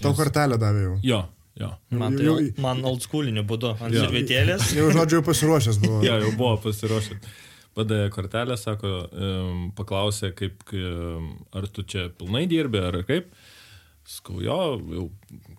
Tau 0.00 0.14
kortelę 0.16 0.56
davė 0.60 0.86
jau. 0.86 0.94
Jo, 1.04 1.18
jo. 1.60 1.68
Man, 1.92 2.16
tai, 2.16 2.24
Jau- 2.24 2.38
jau, 2.40 2.54
man 2.64 2.80
old 2.88 3.04
schooliniu 3.04 3.44
būdu, 3.44 3.74
ant 3.76 3.92
Jo. 3.92 4.06
servetėlės. 4.06 4.70
Jau 4.78 4.86
žodžiu 4.96 5.18
jau 5.20 5.26
pasiruošęs 5.28 5.80
buvo. 5.84 6.00
Jo, 6.08 6.16
jau 6.24 6.32
buvo 6.40 6.54
pasiruošę. 6.64 7.18
Padavė 7.76 8.08
kortelę, 8.16 8.56
sako, 8.58 8.94
um, 9.12 9.60
paklausė, 9.76 10.32
kaip, 10.34 10.64
um, 10.74 11.28
ar 11.54 11.68
tu 11.70 11.84
čia 11.86 12.08
pilnai 12.18 12.46
dirbi, 12.50 12.80
ar 12.80 12.96
kaip. 13.06 13.28
Skau, 14.10 14.40
jo, 14.42 14.56
jau 14.96 15.04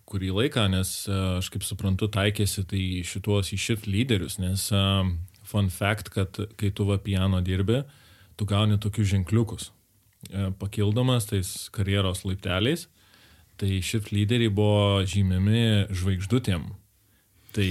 kurį 0.10 0.34
laiką, 0.41 0.65
nes 0.74 0.89
uh, 1.08 1.38
aš 1.38 1.54
kaip 1.54 1.63
suprantu, 1.63 2.10
taikėsi 2.12 2.65
tai 2.67 2.82
šituos 3.08 3.54
į 3.54 3.62
šit 3.62 3.86
lyderius, 3.88 4.39
nes 4.41 4.65
um, 4.76 5.20
fun 5.48 5.70
fact, 5.72 6.10
kad 6.17 6.41
kai 6.60 6.74
tu 6.76 6.89
va 6.89 6.98
piano 7.00 7.39
dirbi, 7.46 7.84
tu 8.42 8.48
gauni 8.50 8.80
tokius 8.82 9.12
ženkliukus. 9.14 9.70
E, 10.34 10.50
Pakildamas 10.58 11.28
tais 11.30 11.50
karjeros 11.76 12.24
laipteliais, 12.26 12.88
tai 13.62 13.78
šit 13.86 14.10
lyderiai 14.10 14.50
buvo 14.50 15.04
žymimi 15.06 15.92
žvaigždutėm. 15.94 16.66
Tai, 17.54 17.68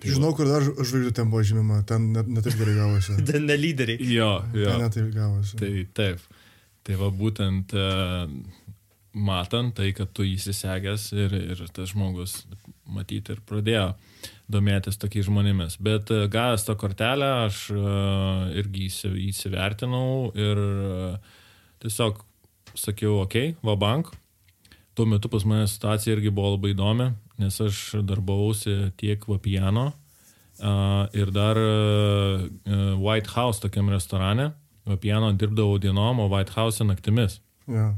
tai 0.00 0.14
Žinau, 0.14 0.32
kur 0.38 0.48
dar 0.48 0.64
žvaigždutėm 0.64 1.28
buvo 1.34 1.44
žymima, 1.44 1.82
ten 1.88 2.14
net 2.16 2.30
ne 2.32 2.44
taip 2.44 2.56
gerai 2.56 2.78
gavosi. 2.78 3.18
Ne 3.50 3.58
lyderiai. 3.60 4.00
Jo, 4.08 4.30
jo. 4.56 4.70
Ten 4.70 4.86
net 4.86 4.96
taip 4.96 5.12
gavosi. 5.12 5.60
Tai 5.60 5.72
taip. 6.00 6.24
Tai 6.86 6.96
va 7.02 7.10
būtent 7.12 7.76
e, 7.76 7.86
matant 9.28 9.76
tai, 9.76 9.90
kad 9.98 10.16
tu 10.16 10.24
įsisegęs 10.24 11.10
ir, 11.12 11.36
ir 11.56 11.66
tas 11.76 11.92
žmogus 11.92 12.46
matyti 12.88 13.36
ir 13.36 13.44
pradėjo 13.44 13.90
domėtis 14.52 14.98
tokiais 15.00 15.26
žmonėmis. 15.26 15.78
Bet 15.82 16.10
e, 16.14 16.26
gavęs 16.30 16.64
tą 16.66 16.76
kortelę, 16.78 17.30
aš 17.46 17.66
e, 17.74 17.80
irgi 18.62 18.86
įsi- 18.90 19.14
įsivertinau 19.28 20.30
ir 20.38 20.60
e, 20.60 21.10
tiesiog 21.84 22.22
sakiau, 22.76 23.20
okay, 23.24 23.54
va 23.66 23.76
bank. 23.80 24.12
Tuo 24.96 25.06
metu 25.08 25.28
pas 25.32 25.44
mane 25.44 25.66
situacija 25.68 26.16
irgi 26.16 26.32
buvo 26.32 26.54
labai 26.54 26.72
įdomi, 26.72 27.10
nes 27.42 27.58
aš 27.60 27.98
darbavausi 28.06 28.92
tiek 28.96 29.24
Vapiano 29.28 29.90
ir 31.12 31.28
dar 31.36 31.58
White 32.96 33.34
House 33.34 33.60
tokiam 33.60 33.90
restorane. 33.92 34.54
Vapiano 34.88 35.28
dirbdavau 35.36 35.76
dienom, 35.82 36.22
o 36.24 36.30
White 36.32 36.54
House 36.56 36.84
naktimis. 36.86 37.42
Ja. 37.68 37.90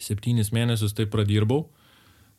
Septynis 0.00 0.48
mėnesius 0.56 0.96
taip 0.96 1.12
pradirbau. 1.12 1.66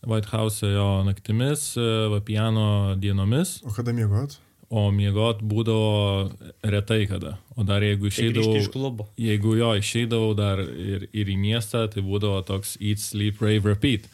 White 0.07 0.31
House 0.33 0.65
jo 0.65 0.87
naktimis, 1.05 1.71
uh, 1.77 2.07
Vapiano 2.13 2.95
dienomis, 2.97 3.59
O 3.65 3.73
kada 3.75 3.93
miegot? 3.93 4.37
o 4.71 4.85
miegot 4.95 5.41
būdavo 5.43 6.31
retai 6.63 7.03
kada. 7.09 7.33
O 7.59 7.63
dar 7.67 7.83
jeigu 7.83 8.07
Tai 8.07 8.13
išeidavau... 8.13 8.55
iš 8.61 8.69
klubo. 8.71 9.09
Jeigu 9.19 9.57
jo 9.59 9.73
išeidavau 9.75 10.31
dar 10.37 10.61
ir, 10.63 11.09
ir 11.11 11.27
į 11.27 11.35
miestą, 11.37 11.85
tai 11.91 12.01
būdavo 12.07 12.39
toks 12.47 12.77
eat, 12.79 13.03
sleep, 13.03 13.41
rave, 13.43 13.67
repeat. 13.75 14.07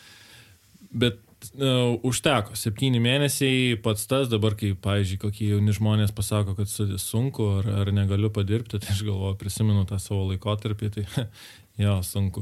Bet 0.92 1.24
Uh, 1.54 1.94
užteko, 2.02 2.56
septyni 2.58 2.98
mėnesiai, 3.00 3.76
pats 3.86 4.08
tas 4.10 4.26
dabar, 4.28 4.56
kai, 4.58 4.72
pavyzdžiui, 4.74 5.20
kokie 5.22 5.52
jauni 5.52 5.70
žmonės 5.78 6.10
pasako, 6.18 6.56
kad 6.58 6.68
su- 6.68 6.98
sunku 6.98 7.46
ar, 7.60 7.68
ar 7.84 7.92
negaliu 7.94 8.32
padirbti, 8.34 8.80
tai 8.82 8.90
aš 8.96 9.04
galvoju, 9.06 9.36
prisimenu 9.38 9.84
tą 9.88 10.00
savo 10.02 10.24
laikotarpį, 10.32 10.90
tai 10.96 11.06
jo, 11.86 11.94
sunku. 12.04 12.42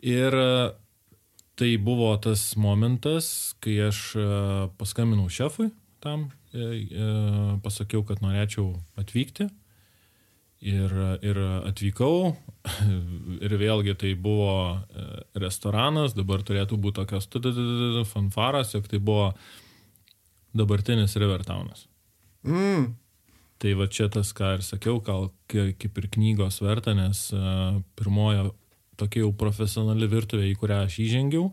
Ir 0.00 0.32
uh, 0.40 0.72
tai 1.58 1.72
buvo 1.82 2.12
tas 2.22 2.52
momentas, 2.56 3.52
kai 3.64 3.76
aš 3.88 4.00
uh, 4.16 4.70
paskambinau 4.78 5.26
šefui 5.32 5.72
tam, 6.00 6.30
e, 6.52 6.58
e, 6.58 7.06
pasakiau, 7.62 8.04
kad 8.06 8.22
norėčiau 8.24 8.72
atvykti. 9.00 9.48
Ir, 10.68 10.90
ir 11.22 11.38
atvykau, 11.68 12.32
ir 13.46 13.52
vėlgi 13.60 13.94
tai 14.00 14.14
buvo 14.18 14.54
e, 14.74 15.04
restoranas, 15.38 16.16
dabar 16.18 16.42
turėtų 16.42 16.80
būti 16.82 16.98
tokios 16.98 17.28
fanfaras, 18.10 18.74
jog 18.74 18.88
tai 18.90 18.98
buvo 18.98 19.28
dabartinis 20.58 21.14
Rivertownas. 21.20 21.86
Mm. 22.42 22.96
Tai 23.62 23.74
va 23.78 23.86
čia 23.90 24.08
tas, 24.10 24.32
ką 24.34 24.56
ir 24.56 24.66
sakiau, 24.66 24.98
gal 25.02 25.30
kaip 25.50 26.02
ir 26.02 26.10
knygos 26.14 26.58
verta, 26.62 26.94
nes 26.94 27.28
pirmojo 27.98 28.52
tokia 28.98 29.24
jau 29.24 29.32
profesionali 29.38 30.08
virtuvė, 30.10 30.50
į 30.50 30.58
kurią 30.60 30.82
aš 30.86 30.98
įžengiau, 31.06 31.48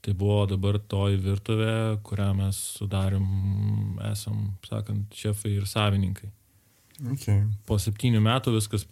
tai 0.00 0.14
buvo 0.16 0.42
dabar 0.48 0.80
toji 0.80 1.20
virtuvė, 1.20 2.00
kurią 2.06 2.30
mes 2.38 2.58
sudarim, 2.78 3.26
esam, 4.10 4.52
sakant, 4.66 5.12
šefai 5.16 5.58
ir 5.58 5.68
savininkai. 5.68 6.30
Okay. 7.14 7.44
Po 7.68 7.78
septynių 7.80 8.20
metų 8.24 8.54
viskas 8.58 8.84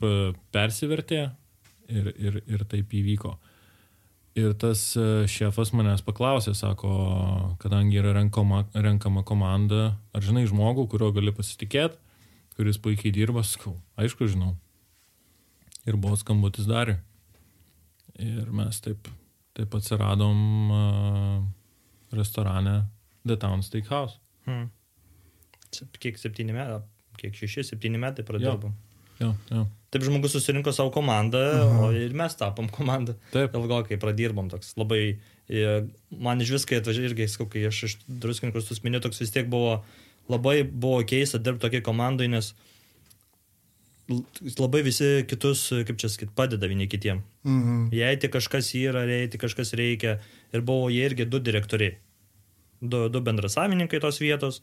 persivertė 0.54 1.26
ir, 1.88 2.12
ir, 2.16 2.40
ir 2.48 2.64
taip 2.68 2.92
įvyko. 2.96 3.34
Ir 4.38 4.52
tas 4.60 4.80
e, 4.96 5.26
šefas 5.28 5.72
manęs 5.74 6.04
paklausė, 6.06 6.54
sako, 6.56 6.92
kadangi 7.60 7.98
yra 7.98 8.12
renkama, 8.16 8.62
renkama 8.76 9.24
komanda, 9.26 9.96
ar 10.14 10.24
žinai 10.24 10.46
žmogų, 10.48 10.86
kurio 10.92 11.10
gali 11.16 11.34
pasitikėti, 11.34 11.98
kuris 12.56 12.78
puikiai 12.82 13.12
dirba, 13.14 13.42
sakau, 13.46 13.74
aišku, 13.98 14.28
žinau. 14.30 14.54
Ir 15.88 15.98
buvo 15.98 16.16
skambutis 16.20 16.68
darė. 16.68 17.00
Ir 18.18 18.50
mes 18.50 18.80
taip, 18.82 19.08
taip 19.54 19.74
atsiradom 19.78 20.38
uh, 20.74 21.38
restorane 22.16 22.80
The 23.26 23.36
Town 23.36 23.62
Steakhouse. 23.62 24.18
Hmm. 24.48 24.68
Kiek 26.00 26.16
septyni 26.18 26.54
metai, 26.56 26.80
kiek 27.20 27.36
šeši, 27.36 27.66
septyni 27.72 28.00
metai 28.00 28.24
pradirbom. 28.26 28.72
Jo, 29.20 29.32
jo. 29.52 29.64
Taip 29.92 30.04
žmogus 30.04 30.34
susirinko 30.36 30.72
savo 30.74 30.90
komandą, 30.94 31.40
Aha. 31.58 31.78
o 31.86 31.90
ir 31.96 32.12
mes 32.16 32.34
tapom 32.38 32.68
komandą. 32.72 33.14
Taip. 33.32 33.54
Ilgokai 33.56 33.98
pradirbom 34.00 34.50
toks 34.52 34.74
labai, 34.78 35.18
e, 35.48 35.62
man 36.12 36.40
iš 36.44 36.52
viskai 36.58 36.78
atvažiavo 36.82 37.08
irgi, 37.10 37.26
kai 37.52 37.64
aš 37.70 37.82
iš 37.88 37.94
druskininkus 38.08 38.68
jūs 38.70 38.82
minėjau, 38.84 39.06
toks 39.08 39.22
vis 39.24 39.32
tiek 39.34 39.48
buvo, 39.50 39.78
labai 40.28 40.60
buvo 40.68 41.00
keista 41.08 41.40
dirbti 41.40 41.64
tokiai 41.66 41.84
komandai, 41.86 42.28
nes 42.32 42.52
l- 42.52 42.56
labai 44.08 44.82
visi 44.86 45.24
kitus, 45.28 45.68
kaip 45.84 45.98
čia 46.00 46.08
sakyt, 46.12 46.32
padeda 46.36 46.68
vieni 46.70 46.88
kitiem. 46.88 47.22
Mhm. 47.44 47.88
Jei 47.92 48.16
tik 48.20 48.32
kažkas 48.36 48.72
yra, 48.78 49.04
jei 49.08 49.28
tik 49.28 49.42
kažkas 49.44 49.74
reikia. 49.76 50.18
Ir 50.52 50.64
buvo 50.64 50.88
jie 50.88 51.04
irgi 51.08 51.28
du 51.28 51.40
direktoriai. 51.40 51.98
Du, 52.80 53.08
du 53.08 53.20
bendrasavininkai 53.20 54.00
tos 54.00 54.20
vietos. 54.22 54.62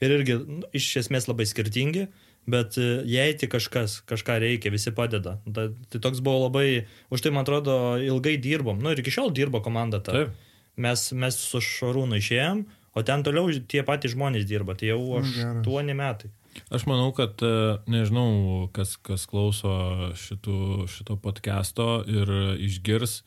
Ir 0.00 0.14
irgi 0.14 0.38
nu, 0.38 0.62
iš 0.72 0.96
esmės 1.02 1.28
labai 1.28 1.46
skirtingi. 1.48 2.06
Bet 2.48 2.78
e, 2.80 3.02
jei 3.04 3.34
tik 3.36 3.50
kažkas, 3.52 3.98
kažką 4.08 4.38
reikia, 4.40 4.72
visi 4.72 4.92
padeda. 4.96 5.36
Ta, 5.44 5.66
tai 5.92 6.00
toks 6.00 6.22
buvo 6.24 6.46
labai, 6.46 6.86
už 7.12 7.20
tai 7.20 7.32
man 7.34 7.44
atrodo, 7.44 7.98
ilgai 8.00 8.38
dirbom. 8.40 8.80
Nu 8.80 8.94
ir 8.94 9.02
iki 9.02 9.12
šiol 9.12 9.34
dirbo 9.36 9.60
komanda 9.60 10.00
ta. 10.00 10.14
Taip. 10.14 10.32
Mes, 10.80 11.02
mes 11.12 11.36
su 11.36 11.60
Šarūnu 11.60 12.16
išėjom, 12.22 12.62
o 12.96 13.02
ten 13.04 13.24
toliau 13.26 13.50
tie 13.68 13.82
patys 13.84 14.14
žmonės 14.14 14.46
dirba. 14.48 14.78
Tai 14.78 14.88
jau 14.94 15.00
Nu, 15.02 15.20
aštuoni 15.20 15.98
metai. 15.98 16.30
Aš 16.74 16.86
manau, 16.90 17.10
kad 17.16 17.40
e, 17.44 17.52
nežinau, 17.90 18.68
kas, 18.74 18.96
kas 19.00 19.26
klauso 19.30 19.72
šitų, 20.18 20.86
šito 20.90 21.18
podcast'o 21.22 22.02
ir 22.08 22.32
išgirs, 22.64 23.22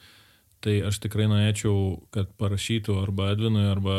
tai 0.61 0.77
aš 0.85 0.99
tikrai 1.01 1.25
norėčiau, 1.31 1.75
kad 2.13 2.29
parašytų 2.37 2.99
arba 3.01 3.31
Edvinui, 3.33 3.65
arba 3.71 3.95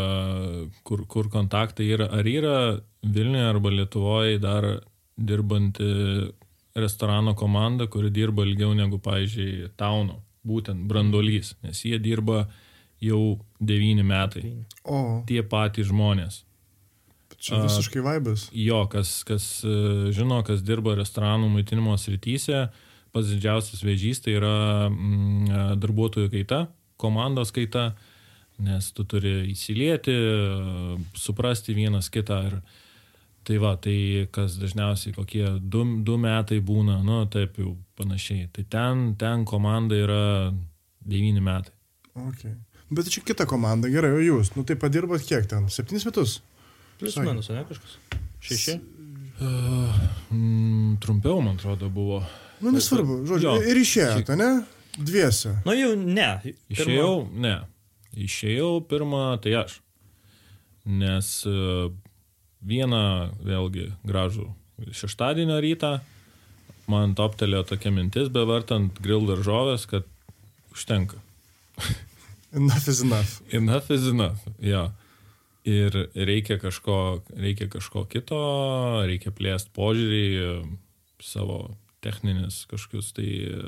kur, 0.86 1.06
kur 1.10 1.30
kontaktai 1.32 1.88
yra. 1.96 2.06
Ar 2.14 2.28
yra 2.28 2.56
Vilniuje 3.02 3.48
arba 3.48 3.72
Lietuvoje 3.74 4.38
dar 4.42 4.68
dirbanti 5.18 5.88
restorano 6.78 7.34
komanda, 7.34 7.86
kuri 7.90 8.10
dirba 8.10 8.46
ilgiau 8.46 8.72
negu, 8.78 9.00
pavyzdžiui, 9.02 9.72
Tauno, 9.76 10.20
būtent 10.46 10.86
brandolys, 10.88 11.56
nes 11.66 11.82
jie 11.84 11.98
dirba 12.02 12.46
jau 13.02 13.40
devyni 13.60 14.06
metai. 14.06 14.54
O, 14.84 15.22
Tie 15.26 15.42
patys 15.42 15.90
žmonės. 15.90 16.42
Čia 17.42 17.58
visiškai 17.62 18.02
vaibas. 18.04 18.46
Jo, 18.54 18.84
kas, 18.90 19.20
kas 19.26 19.46
e, 19.66 19.74
žino, 20.14 20.40
kas 20.46 20.62
dirba 20.66 20.94
restoranų 20.98 21.50
maitinimo 21.52 21.96
srityse, 21.98 22.64
pats 23.12 23.32
didžiausias 23.34 23.82
vėžys 23.84 24.22
tai 24.24 24.36
yra 24.38 24.54
mm, 24.88 25.50
e, 25.50 25.64
darbuotojų 25.82 26.30
kaita, 26.32 26.62
komandos 27.02 27.52
kaita, 27.54 27.90
nes 28.62 28.92
tu 28.94 29.04
turi 29.08 29.40
įsilieti, 29.50 30.14
e, 30.14 30.96
suprasti 31.18 31.74
vienas 31.76 32.12
kitą. 32.12 32.40
Ir, 32.50 32.60
tai 33.42 33.58
va, 33.58 33.74
tai 33.74 34.28
kas 34.30 34.54
dažniausiai 34.60 35.16
kokie 35.16 35.46
du, 35.58 35.82
du 36.06 36.14
metai 36.22 36.60
būna, 36.62 37.00
nu 37.02 37.24
taip 37.26 37.58
jau 37.58 37.74
panašiai. 37.98 38.46
Tai 38.54 38.62
ten, 38.70 39.00
ten 39.18 39.42
komanda 39.48 39.98
yra 39.98 40.52
devyni 41.02 41.42
metai. 41.42 41.74
Okay. 42.28 42.54
Bet 42.92 43.08
čia 43.10 43.24
kita 43.24 43.48
komanda, 43.48 43.90
gerai, 43.90 44.12
o 44.14 44.22
jūs, 44.22 44.52
nu 44.54 44.62
tai 44.68 44.76
padirbat 44.78 45.24
kiek 45.26 45.48
ten? 45.50 45.66
Septynis 45.72 46.06
metus? 46.06 46.38
Plius 47.02 47.18
minus, 47.18 47.50
ne 47.50 47.64
kažkas? 47.68 47.96
Šeši? 48.42 48.78
Uh, 49.42 50.00
mm, 50.30 50.96
trumpiau, 51.02 51.40
man 51.42 51.58
atrodo, 51.58 51.90
buvo. 51.90 52.22
Nu 52.62 52.70
nesvarbu, 52.70 53.24
žodžiu, 53.26 53.50
Jo. 53.50 53.58
ir 53.66 53.80
išėjote, 53.82 54.38
ne? 54.38 54.50
Dviese. 54.94 55.56
Nu 55.66 55.74
jau 55.74 55.92
ne. 55.98 56.30
Išėjau, 56.70 57.12
ne. 57.42 57.56
Išėjau 58.14 58.72
pirmą, 58.86 59.24
tai 59.42 59.56
aš. 59.64 59.80
Nes 60.86 61.28
e, 61.48 61.54
vieną, 62.62 63.04
vėlgi, 63.46 63.88
gražų 64.06 64.50
šeštadienio 64.90 65.58
rytą 65.62 65.92
man 66.90 67.14
toptelėjo 67.18 67.66
tokia 67.72 67.92
mintis, 67.94 68.30
bevartant 68.32 68.98
grill 69.04 69.26
daržovės, 69.28 69.86
kad 69.90 70.08
užtenka. 70.74 71.20
Enough 72.52 72.88
is 72.90 73.00
enough. 73.04 73.38
Enough 73.54 73.90
is 73.94 74.08
enough, 74.10 74.42
jo. 74.60 74.88
Ir 75.68 75.94
reikia 76.18 76.56
kažko, 76.58 77.22
reikia 77.38 77.68
kažko 77.70 78.02
kito, 78.10 78.38
reikia 79.06 79.30
plėsti 79.30 79.70
požiūrį, 79.76 80.22
savo 81.22 81.76
techninis 82.02 82.64
kažkokius 82.66 83.12
tai 83.14 83.28
e, 83.46 83.58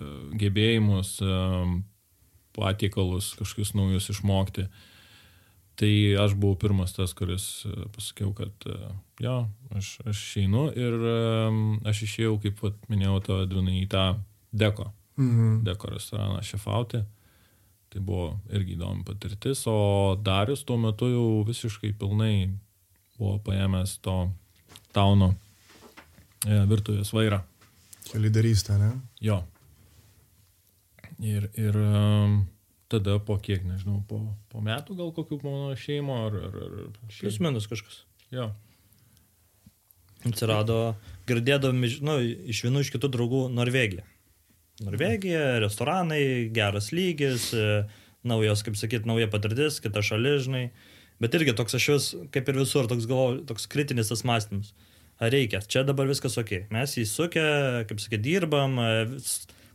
gebėjimus, 0.41 1.13
e, 1.23 1.37
patiekalus, 2.57 3.33
kažkokius 3.39 3.75
naujus 3.79 4.11
išmokti. 4.11 4.67
Tai 5.79 5.91
aš 6.23 6.35
buvau 6.39 6.59
pirmas 6.59 6.95
tas, 6.95 7.15
kuris 7.15 7.47
e, 7.67 7.87
pasakiau, 7.95 8.33
kad 8.35 8.67
jo, 9.23 9.37
aš, 9.75 9.95
aš 10.07 10.19
išeinu 10.19 10.69
ir 10.75 10.99
aš 11.91 12.03
išėjau, 12.09 12.37
kaip 12.43 12.63
vat, 12.63 12.79
minėjau, 12.91 13.21
to 13.27 13.41
Edvinai 13.47 13.81
į 13.85 13.89
tą 13.95 14.05
deko, 14.55 14.91
Mhm. 15.15 15.61
deko 15.63 15.95
restoraną 15.95 16.43
šefauti. 16.43 17.05
Tai 17.95 18.01
buvo 18.03 18.25
irgi 18.51 18.75
įdomi 18.75 19.05
patirtis, 19.07 19.61
o 19.71 20.19
Darius 20.19 20.65
tuo 20.67 20.75
metu 20.83 21.07
jau 21.13 21.27
visiškai 21.47 21.93
pilnai 21.95 22.49
buvo 23.15 23.37
paėmęs 23.47 24.01
to 24.03 24.17
tauno 24.97 25.29
e, 26.43 26.59
virtuvės 26.67 27.13
vairą. 27.15 27.39
Čia 28.09 28.19
lyderystė, 28.19 28.81
ne? 28.83 28.89
Jo. 29.23 29.45
Ir, 31.23 31.47
ir 31.55 31.79
tada 32.91 33.21
po 33.23 33.37
kiek, 33.39 33.63
nežinau, 33.63 34.01
po, 34.11 34.19
po 34.51 34.63
metų 34.65 34.99
gal 34.99 35.13
kokių 35.15 35.39
mano 35.45 35.79
šeimo 35.79 36.19
ar... 36.27 36.41
ar, 36.49 36.59
ar 36.67 37.13
Plius 37.15 37.39
minus 37.39 37.71
kažkas. 37.71 38.03
Jo. 38.35 38.51
Atsirado, 40.27 40.97
girdėdami, 41.29 41.93
nu, 42.03 42.19
iš 42.51 42.65
vienų 42.67 42.83
iš 42.83 42.91
kitų 42.97 43.13
draugų 43.15 43.45
Norvegija. 43.55 44.03
Norvegija, 44.83 45.61
restoranai, 45.63 46.51
geras 46.55 46.91
lygis, 46.91 47.53
e, 47.55 47.85
naujos, 48.27 48.65
kaip 48.67 48.75
sakyt, 48.79 49.07
nauja 49.07 49.29
patirtis, 49.31 49.79
kita 49.85 50.03
šalis, 50.03 50.49
žinai. 50.49 50.65
Bet 51.23 51.37
irgi 51.39 51.55
toks 51.55 51.79
aš 51.79 51.87
vis, 51.93 52.09
kaip 52.35 52.51
ir 52.51 52.59
visur, 52.59 52.89
toks 52.91 53.07
galvoju, 53.07 53.45
toks 53.47 53.69
kritinis 53.71 54.11
tas 54.11 54.25
mąstymas. 54.27 54.73
Ar 55.23 55.31
reikia? 55.31 55.61
Čia 55.63 55.85
dabar 55.87 56.11
viskas 56.11 56.35
ok. 56.43 56.67
Mes 56.75 56.97
įsukę, 56.99 57.47
kaip 57.87 58.03
sakyt, 58.03 58.25
dirbam, 58.25 58.75
e, 58.83 59.23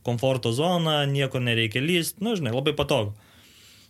komforto 0.03 0.51
zona, 0.51 1.05
nieko 1.07 1.39
nereikia 1.39 1.83
lyst, 1.83 2.19
nu, 2.19 2.35
žinai, 2.35 2.51
labai 2.55 2.75
patogu. 2.75 3.15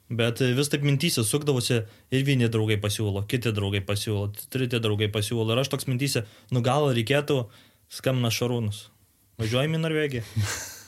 Bet 0.09 0.41
vis 0.41 0.69
taip 0.69 0.85
mintysi 0.85 1.21
sukdavosi 1.25 1.83
ir 2.13 2.25
vieni 2.25 2.49
draugai 2.49 2.79
pasiūlo, 2.81 3.25
kiti 3.29 3.53
draugai 3.53 3.81
pasiūlo, 3.85 4.31
treti 4.53 4.81
draugai 4.81 5.09
pasiūlo. 5.13 5.53
Ir 5.53 5.61
aš 5.61 5.69
toks 5.73 5.89
mintysi, 5.89 6.25
nu 6.53 6.65
gal 6.65 6.89
reikėtų 6.93 7.43
skamna 7.93 8.33
Šarūnus. 8.33 8.87
Važiuojame 9.41 9.77
į 9.77 9.85
Norvegiją. 9.85 10.25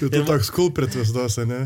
Tai 0.00 0.08
tu 0.10 0.18
Ir 0.20 0.24
toks 0.26 0.50
kulpritas 0.54 1.12
dos, 1.14 1.36
ne? 1.46 1.60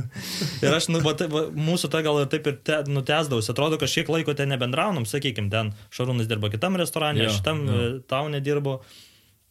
Ir 0.63 0.75
aš, 0.77 0.89
nu, 0.93 1.01
va, 1.05 1.15
tai, 1.19 1.27
va, 1.33 1.47
mūsų 1.55 1.89
ta 1.93 2.03
gal 2.05 2.21
ir 2.23 2.29
taip 2.33 2.47
ir 2.51 2.59
te, 2.67 2.83
nutesdavus. 2.93 3.49
Atrodo, 3.53 3.79
kažkiek 3.81 4.11
laiko 4.13 4.35
ten 4.37 4.51
nebendraunam, 4.53 5.07
sakykime, 5.09 5.49
ten 5.53 5.73
Šarūnas 5.95 6.29
dirba 6.31 6.51
kitam 6.53 6.77
restorane, 6.77 7.23
Jo, 7.25 7.31
aš 7.33 7.41
šitam 7.41 7.65
jo. 7.67 7.79
e, 7.79 7.91
tau 8.11 8.29
nedirbu. 8.33 8.79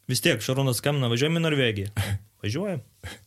Vis 0.08 0.22
tiek 0.24 0.40
Šarūnas 0.46 0.80
skambina, 0.80 1.10
važiuojam 1.12 1.40
į 1.42 1.46
Norvegiją. 1.48 1.90
Važiuojam. 2.46 2.84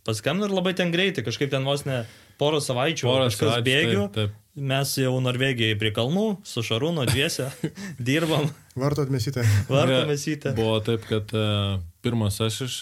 Paskambina 0.07 0.47
ir 0.47 0.55
labai 0.55 0.71
ten 0.79 0.93
greitai, 0.95 1.25
kažkaip 1.27 1.51
ten 1.51 1.65
vos 1.67 1.83
ne 1.85 2.05
porą 2.39 2.61
savaičių, 2.63 3.09
Porą 3.11 3.27
savaičių, 3.35 3.65
bėgių. 3.67 4.05
taip, 4.15 4.15
taip. 4.31 4.37
Mes 4.71 4.93
jau 5.03 5.13
Norvegijai 5.23 5.75
prie 5.79 5.91
kalnų, 5.95 6.29
su 6.47 6.63
Šarūnu 6.67 7.05
dviese, 7.11 7.49
dirbam, 8.09 8.47
Vartot 8.79 9.11
mesite. 9.11 9.43
vartomės 9.69 10.25
į 10.31 10.37
tą. 10.45 10.53
Buvo 10.57 10.79
taip, 10.87 11.03
kad 11.11 11.35
uh, 11.35 11.81
pirmas 12.05 12.41
aš 12.45 12.61
iš, 12.67 12.77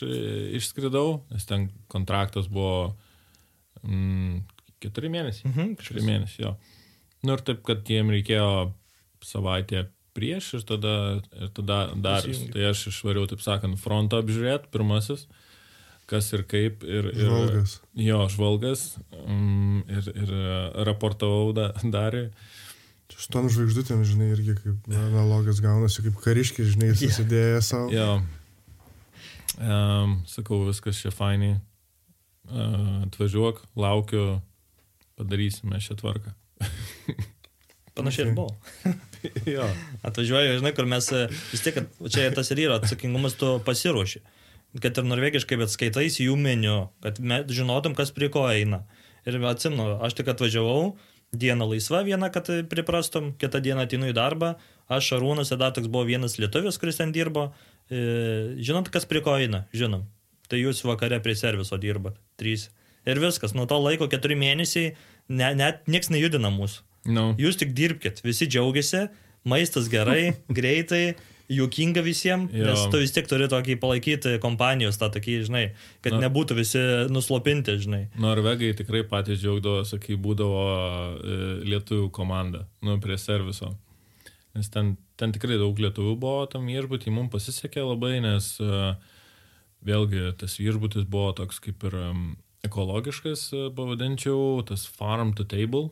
išskridau, 0.61 1.22
nes 1.33 1.46
ten 1.48 1.68
kontraktas 1.90 2.48
buvo 2.50 2.94
mm, 3.83 4.42
keturi 4.83 5.11
mėnesiai. 5.12 5.50
Mhm, 5.50 5.76
Keturi 5.81 6.04
mėnesiai, 6.07 6.44
jo. 6.46 6.57
Nu 7.26 7.35
ir 7.35 7.42
taip, 7.42 7.64
kad 7.66 7.88
jiem 7.90 8.12
reikėjo 8.14 8.50
savaitę 9.26 9.88
prieš 10.18 10.52
ir 10.59 10.64
tada, 10.66 10.94
ir 11.35 11.50
tada 11.54 11.81
dar. 11.98 12.26
Tai 12.54 12.70
aš 12.70 12.88
išvariau, 12.92 13.26
taip 13.31 13.42
sakant, 13.44 13.78
frontą 13.81 14.22
apžiūrėti, 14.22 14.70
pirmasis, 14.74 15.26
kas 16.11 16.31
ir 16.35 16.44
kaip. 16.48 16.87
Ir, 16.87 17.11
ir, 17.12 17.26
Žvalgas. 17.26 17.76
Jo, 17.98 18.22
žvalgas. 18.33 18.87
Mm, 19.24 19.85
ir, 19.87 20.11
ir 20.14 20.33
e, 20.38 20.57
raportavau 20.88 21.52
da, 21.57 21.70
dar. 21.94 22.18
Su 23.09 23.31
tom 23.33 23.48
žvaigždutėm, 23.50 24.02
žinai, 24.07 24.33
irgi 24.35 24.54
kaip 24.59 24.90
analogas 24.94 25.62
gaunasi, 25.64 26.04
kaip 26.07 26.18
kariškiai, 26.22 26.68
žinai, 26.74 26.92
susidėję 27.00 27.62
savo. 27.64 27.90
Jo. 27.94 28.18
Um, 29.59 30.21
sakau, 30.31 30.62
viskas 30.68 31.01
čia 31.03 31.11
fainai. 31.11 31.57
Uh, 32.49 33.03
atvažiuok, 33.09 33.61
laukiu, 33.77 34.38
padarysime 35.18 35.81
šią 35.83 35.99
tvarką. 35.99 36.33
Panašiai 37.99 38.29
ir 38.29 38.35
buvo. 38.37 38.55
jo. 39.57 39.66
Atvažiuoju, 40.07 40.61
žinai, 40.61 40.73
kur 40.77 40.87
mes 40.87 41.11
e, 41.11 41.25
vis 41.51 41.64
tiek, 41.64 41.81
čia 42.07 42.29
tas 42.35 42.53
ir 42.55 42.62
yra 42.68 42.79
atsakingumas, 42.79 43.35
tu 43.40 43.57
pasiruoši. 43.66 44.23
Kad 44.79 45.01
ir 45.01 45.09
norvegiškai, 45.09 45.59
bet 45.59 45.73
skaitais 45.73 46.21
jų 46.23 46.37
meniu, 46.38 46.92
kad 47.03 47.18
žinotum, 47.51 47.97
kas 47.99 48.14
prie 48.14 48.29
ko 48.31 48.47
eina. 48.47 48.85
Ir 49.27 49.40
atsimenu, 49.51 49.97
aš 50.07 50.14
tik 50.21 50.31
atvažiavau, 50.31 50.92
diena 51.35 51.66
laisva 51.66 52.05
viena, 52.07 52.31
kad 52.33 52.47
priprastum, 52.71 53.33
kitą 53.40 53.61
dieną 53.64 53.88
atinu 53.88 54.12
į 54.12 54.16
darbą, 54.16 54.55
aš 54.88 55.12
Šarūnas, 55.12 55.53
tada 55.53 55.70
toks 55.77 55.90
buvo 55.92 56.07
vienas 56.09 56.38
lietuvis, 56.40 56.79
kuris 56.81 57.01
ten 57.01 57.12
dirbo. 57.14 57.51
E, 57.88 58.01
žinot, 58.61 58.90
kas 58.92 59.07
prie 59.09 59.22
ko 59.24 59.37
eina? 59.38 59.66
Žinom. 59.77 60.07
Tai 60.48 60.61
jūs 60.61 60.83
vakare 60.88 61.20
prie 61.24 61.37
serviso 61.37 61.77
dirbat. 61.81 62.16
Trys. 62.40 62.68
Ir 63.09 63.20
viskas, 63.22 63.55
nuo 63.57 63.64
to 63.68 63.79
laiko 63.81 64.09
keturi 64.11 64.37
mėnesiai, 64.37 64.92
ne, 65.33 65.48
net 65.57 65.87
nieks 65.88 66.11
nejudina 66.12 66.51
mūsų. 66.53 66.85
No. 67.09 67.31
Jūs 67.40 67.57
tik 67.61 67.72
dirbkite, 67.77 68.24
visi 68.27 68.48
džiaugiasi, 68.51 69.07
maistas 69.48 69.88
gerai, 69.92 70.35
greitai, 70.59 71.14
juokinga 71.48 72.03
visiems, 72.05 72.53
Jo. 72.53 72.66
nes 72.68 72.83
tu 72.92 73.01
vis 73.01 73.14
tiek 73.16 73.29
turi 73.31 73.46
tokį 73.48 73.79
palaikyti 73.81 74.35
kompanijos, 74.42 74.98
tą 75.01 75.09
tokį, 75.14 75.38
žinai, 75.48 75.62
kad 76.05 76.18
Na. 76.18 76.27
nebūtų 76.27 76.59
visi 76.59 76.83
nuslopinti, 77.09 77.79
žinai. 77.81 78.03
Norvegai 78.20 78.74
tikrai 78.77 79.01
patys 79.09 79.40
džiaugdavosi, 79.40 80.01
kai 80.05 80.18
būdavo 80.20 80.64
e, 80.68 81.38
lietuvių 81.72 82.11
komanda, 82.12 82.66
nu, 82.85 82.98
prie 83.01 83.16
serviso. 83.20 83.72
Nes 84.56 84.70
ten, 84.72 84.96
ten 85.20 85.32
tikrai 85.34 85.58
daug 85.61 85.78
lietuvių 85.78 86.14
buvo 86.20 86.46
tam 86.50 86.68
viešbutį, 86.70 87.12
mums 87.14 87.32
pasisekė 87.34 87.84
labai, 87.84 88.16
nes 88.24 88.54
e, 88.64 88.94
vėlgi 89.87 90.32
tas 90.40 90.56
viešbutis 90.58 91.06
buvo 91.11 91.34
toks 91.37 91.61
kaip 91.62 91.84
ir 91.90 91.96
ekologiškas, 92.66 93.44
e, 93.52 93.68
pavadinčiau, 93.76 94.64
tas 94.68 94.87
farm 94.88 95.34
to 95.37 95.46
table, 95.48 95.90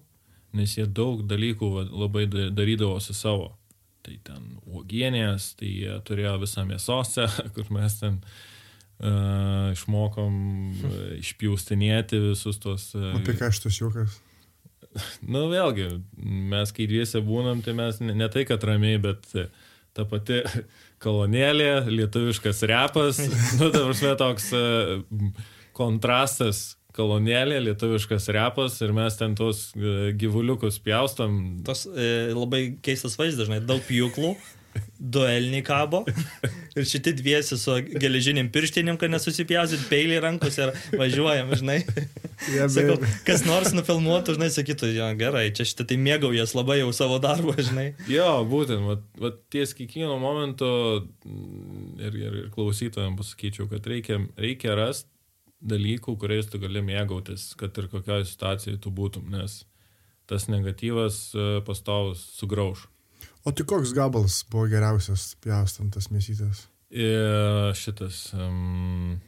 nes 0.57 0.77
jie 0.79 0.87
daug 0.88 1.23
dalykų 1.29 1.71
labai 1.92 2.27
da- 2.33 2.51
darydavosi 2.55 3.14
savo. 3.16 3.53
Tai 4.07 4.16
ten 4.27 4.42
uogienės, 4.71 5.55
tai 5.59 5.71
jie 5.83 5.97
turėjo 6.07 6.37
visą 6.45 6.66
mėsosę, 6.69 7.27
kur 7.57 7.71
mes 7.75 7.99
ten 7.99 8.21
uh, 8.23 9.73
išmokom 9.75 10.37
išpjaustinėti 11.19 12.21
visus 12.29 12.62
tos... 12.62 12.92
Uh, 12.95 13.16
Apie 13.19 13.35
ką 13.35 13.51
šitas 13.51 13.81
juokas? 13.83 14.21
Nu 15.27 15.47
vėlgi, 15.53 15.91
mes 16.53 16.73
kai 16.77 16.89
dviese 16.91 17.23
būnam, 17.25 17.63
tai 17.65 17.77
mes 17.77 18.01
ne, 18.03 18.15
ne 18.17 18.29
tai, 18.33 18.47
kad 18.49 18.65
ramiai, 18.67 19.01
bet 19.03 19.29
e, 19.37 19.49
ta 19.97 20.07
pati 20.09 20.43
kolonėlė, 21.05 21.87
lietuviškas 21.91 22.65
repas, 22.71 23.21
nu, 23.61 23.71
ta 23.71 23.85
prasme, 23.85 24.17
toks 24.21 24.51
e, 24.57 24.65
kontrastas 25.77 26.77
kolonėlė, 26.97 27.61
lietuviškas 27.67 28.31
repas 28.35 28.79
ir 28.85 28.95
mes 28.97 29.19
ten 29.19 29.37
tuos 29.37 29.69
e, 29.77 30.13
gyvuliukus 30.19 30.79
pjaustam. 30.85 31.59
Tas 31.67 31.85
e, 31.89 32.33
labai 32.33 32.63
keistas 32.85 33.19
vaizdas, 33.21 33.51
žinai, 33.51 33.61
daug 33.69 33.83
pjūklų, 33.87 34.33
dueliniai 34.99 35.65
kabo 35.67 36.03
ir 36.77 36.87
šitie 36.89 37.15
dviesi 37.17 37.59
su 37.61 37.77
geležiniam 38.01 38.49
pirštinim, 38.53 38.99
kad 39.01 39.12
nesusipjausit 39.12 39.87
peilį 39.91 40.21
rankose 40.25 40.69
ir 40.69 41.01
važiuojam, 41.01 41.53
žinai. 41.59 41.81
Yeah, 42.53 42.69
Sakau, 42.69 42.99
kas 43.27 43.47
nors 43.49 43.73
nufilmuotų, 43.77 44.37
žinai, 44.37 44.51
sakytų, 44.53 44.91
jo, 44.93 45.09
gerai, 45.19 45.47
čia 45.57 45.65
šitą 45.69 45.87
tai 45.89 45.97
mėgaujas 46.01 46.53
labai 46.57 46.81
jau 46.83 46.91
savo 46.97 47.17
darbą, 47.23 47.57
žinai. 47.69 47.87
Jo, 48.12 48.29
būtent, 48.49 48.85
va, 48.85 48.99
va, 49.23 49.33
ties 49.53 49.73
kiekvieno 49.79 50.19
momento 50.21 50.69
mm, 51.25 51.93
ir, 52.03 52.19
ir, 52.21 52.41
ir 52.45 52.51
klausytojams 52.55 53.23
pasakyčiau, 53.23 53.71
kad 53.73 53.89
reikia, 53.89 54.21
reikia 54.41 54.77
rasti 54.77 55.09
dalykų, 55.67 56.17
kuriais 56.21 56.49
tu 56.51 56.61
gali 56.61 56.83
mėgautis, 56.85 57.55
kad 57.59 57.77
ir 57.81 57.89
kokioje 57.93 58.29
situacijoje 58.29 58.83
tu 58.85 58.93
būtum, 58.95 59.31
nes 59.33 59.62
tas 60.27 60.49
negatyvas 60.51 61.17
e, 61.33 61.47
pastovus 61.67 62.23
sugrauž. 62.37 62.87
O 63.47 63.53
tai 63.55 63.63
koks 63.63 63.93
gabalas 63.95 64.41
buvo 64.51 64.67
geriausias 64.67 65.37
pjaustantas 65.39 66.11
mėsytės? 66.11 66.65
Ir 66.91 67.71
šitas 67.79 68.19
um, 68.35 69.21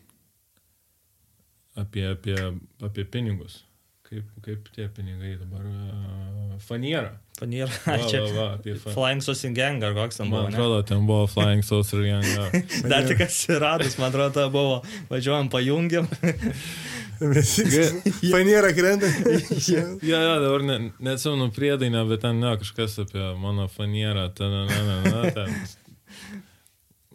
apie, 1.78 2.02
apie, 2.10 2.36
apie 2.82 3.06
pinigus. 3.06 3.60
Kaip, 4.08 4.24
kaip 4.42 4.70
tie 4.74 4.88
pinigai 4.90 5.36
dabar? 5.36 5.62
Uh, 5.68 6.56
faniera. 6.64 7.12
Panier, 7.38 7.70
Va, 7.84 7.98
čia 8.10 8.24
va, 8.24 8.30
va, 8.34 8.46
apie 8.56 8.74
fa... 8.80 8.90
Flying 8.96 9.22
Saucing 9.22 9.54
Gang 9.54 9.84
ar 9.86 9.94
koks 9.94 10.18
ten 10.18 10.32
buvo. 10.32 10.46
Man 10.48 10.50
ne? 10.50 10.58
atrodo, 10.58 10.78
ten 10.88 11.06
buvo 11.06 11.26
Flying 11.30 11.62
Saucer 11.62 12.02
Gang. 12.02 12.26
Dar 12.90 13.06
tik 13.06 13.22
atsiradus, 13.28 13.98
man 14.00 14.10
atrodo, 14.10 14.48
buvo, 14.54 14.80
važiuojam, 15.12 15.52
pajungiam. 15.52 16.08
Paniera 18.32 18.70
krenta. 18.76 19.06
Jo, 19.72 19.98
jo, 20.02 20.20
dabar 20.44 20.62
ne, 20.64 20.78
neatsimenu 21.02 21.50
priedainę, 21.54 22.04
bet 22.08 22.22
ten 22.22 22.38
ne, 22.40 22.54
kažkas 22.60 22.98
apie 23.04 23.24
mano 23.42 23.68
fanierą. 23.68 24.28
Ten, 24.38 24.54
ne, 24.70 24.80
ne, 24.88 24.96
ne, 25.10 25.30
ten. 25.34 25.54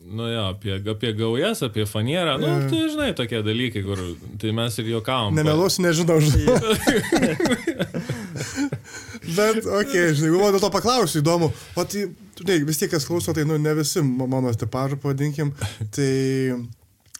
Nu 0.04 0.28
jo, 0.28 0.42
apie, 0.52 0.76
apie 0.92 1.14
gaujas, 1.16 1.62
apie 1.64 1.86
fanierą. 1.88 2.36
Nu, 2.42 2.48
Jo. 2.52 2.66
tai 2.70 2.82
žinai, 2.92 3.12
tokie 3.16 3.40
dalykai, 3.46 3.84
kur 3.86 4.02
tai 4.42 4.52
mes 4.52 4.76
ir 4.84 4.90
juokavom. 4.92 5.32
Nemeluosiu, 5.38 5.86
nežinau, 5.86 6.20
žinau. 6.20 6.58
Bet, 9.24 9.64
okei, 9.64 9.80
okay, 9.80 10.12
žinai, 10.18 10.34
galvoju, 10.34 10.54
dėl 10.58 10.64
to 10.66 10.70
paklausiu, 10.74 11.22
įdomu. 11.24 11.48
O 11.80 11.86
tai, 11.88 12.04
žinai, 12.42 12.58
vis 12.68 12.82
tiek, 12.82 12.92
kas 12.92 13.08
klauso, 13.08 13.32
tai, 13.36 13.46
nu, 13.48 13.56
ne 13.62 13.74
visi 13.80 14.04
ma- 14.04 14.28
mano 14.30 14.52
tipažų, 14.52 15.00
pavadinkim. 15.04 15.54
Tai 15.96 16.10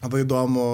labai 0.04 0.20
įdomu, 0.26 0.66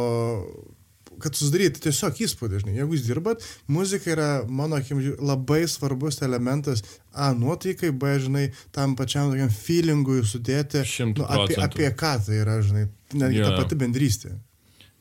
kad 1.22 1.36
susidaryti 1.36 1.82
tiesiog 1.84 2.20
įspūdį, 2.26 2.60
žinai. 2.62 2.76
Jeigu 2.78 2.96
jūs 2.96 3.06
dirbat, 3.06 3.44
muzika 3.70 4.12
yra, 4.12 4.28
mano 4.48 4.78
akim, 4.80 5.00
labai 5.20 5.62
svarbus 5.70 6.20
elementas. 6.26 6.82
A, 7.12 7.30
nuotaikai, 7.36 7.92
B, 7.96 8.14
žinai, 8.22 8.44
tam 8.74 8.96
pačiam 8.98 9.32
tokiam 9.32 9.50
feelingui 9.54 10.22
sudėti. 10.28 10.84
Nu, 11.12 11.26
apie, 11.26 11.58
apie 11.62 11.90
ką 11.96 12.14
tai 12.26 12.40
yra, 12.42 12.60
žinai. 12.64 12.86
Netgi 13.16 13.40
Jo, 13.40 13.50
ta 13.50 13.64
pati 13.64 13.78
bendrystė. 13.78 14.36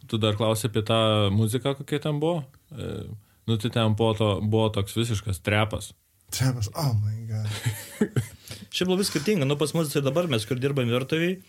Tu 0.09 0.17
dar 0.21 0.37
klausai 0.37 0.71
apie 0.71 0.81
tą 0.85 0.99
muziką, 1.35 1.75
kokia 1.77 2.01
ten 2.07 2.21
buvo? 2.21 2.41
E, 2.73 3.03
nu, 3.49 3.57
tai 3.61 3.69
ten 3.73 3.93
buvo, 3.97 4.15
to, 4.17 4.29
buvo 4.41 4.69
toks 4.73 4.97
visiškas 4.97 5.43
trepas. 5.45 5.91
Trepas, 6.33 6.69
oh 6.77 6.93
my 6.97 7.25
god. 7.29 8.09
Šiaip 8.73 8.91
labai 8.91 9.05
skirtinga, 9.05 9.47
nu 9.49 9.57
pas 9.57 9.73
mus 9.73 9.93
ir 9.97 10.05
dabar 10.05 10.29
mes, 10.29 10.45
kur 10.45 10.59
dirbam 10.61 10.89
virtuviai, 10.89 11.39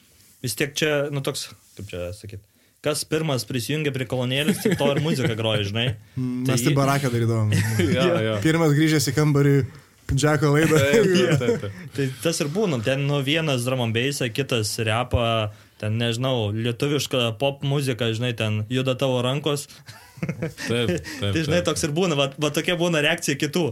vis 0.45 0.57
tiek 0.57 0.73
čia, 0.77 0.93
nu 1.13 1.21
toks, 1.25 1.51
kaip 1.77 1.89
čia 1.91 2.07
sakyt, 2.17 2.45
kas 2.85 3.05
pirmas 3.05 3.45
prisijungia 3.49 3.93
prie 3.93 4.07
kolonėlės, 4.09 4.63
tai 4.65 4.73
to 4.81 4.89
ir 4.95 5.03
muzika 5.05 5.37
groja, 5.39 5.67
žinai. 5.69 5.87
Mes 6.17 6.65
tai 6.65 6.73
barakę 6.77 7.13
darydavom. 7.13 7.53
jo, 7.97 8.11
jo. 8.25 8.35
Pirmas 8.45 8.75
grįžęs 8.77 9.11
į 9.13 9.17
kambarį, 9.19 9.55
Džeko 10.11 10.49
laidą. 10.51 10.79
Taip, 10.81 11.05
taip, 11.07 11.39
taip, 11.39 11.61
taip. 11.63 11.81
Tai 11.95 12.07
tas 12.25 12.41
ir 12.43 12.51
būna, 12.51 12.81
ten 12.83 13.05
nu 13.07 13.21
vienas 13.23 13.67
bass, 13.95 14.23
kitas 14.35 14.73
repa, 14.79 15.53
ten 15.79 15.99
nežinau, 15.99 16.51
lietuviška 16.51 17.39
pop 17.39 17.63
muzika, 17.63 18.11
žinai, 18.13 18.35
ten 18.35 18.65
juda 18.69 18.97
tavo 18.99 19.23
rankos. 19.23 19.69
taip, 20.21 20.89
taip, 20.89 21.07
Tai 21.21 21.33
žinai, 21.33 21.61
taip. 21.61 21.69
toks 21.71 21.85
ir 21.87 21.95
būna, 21.95 22.17
va, 22.19 22.31
va 22.37 22.51
tokia 22.51 22.77
būna 22.81 23.03
reakcija 23.05 23.39
kitų. 23.39 23.67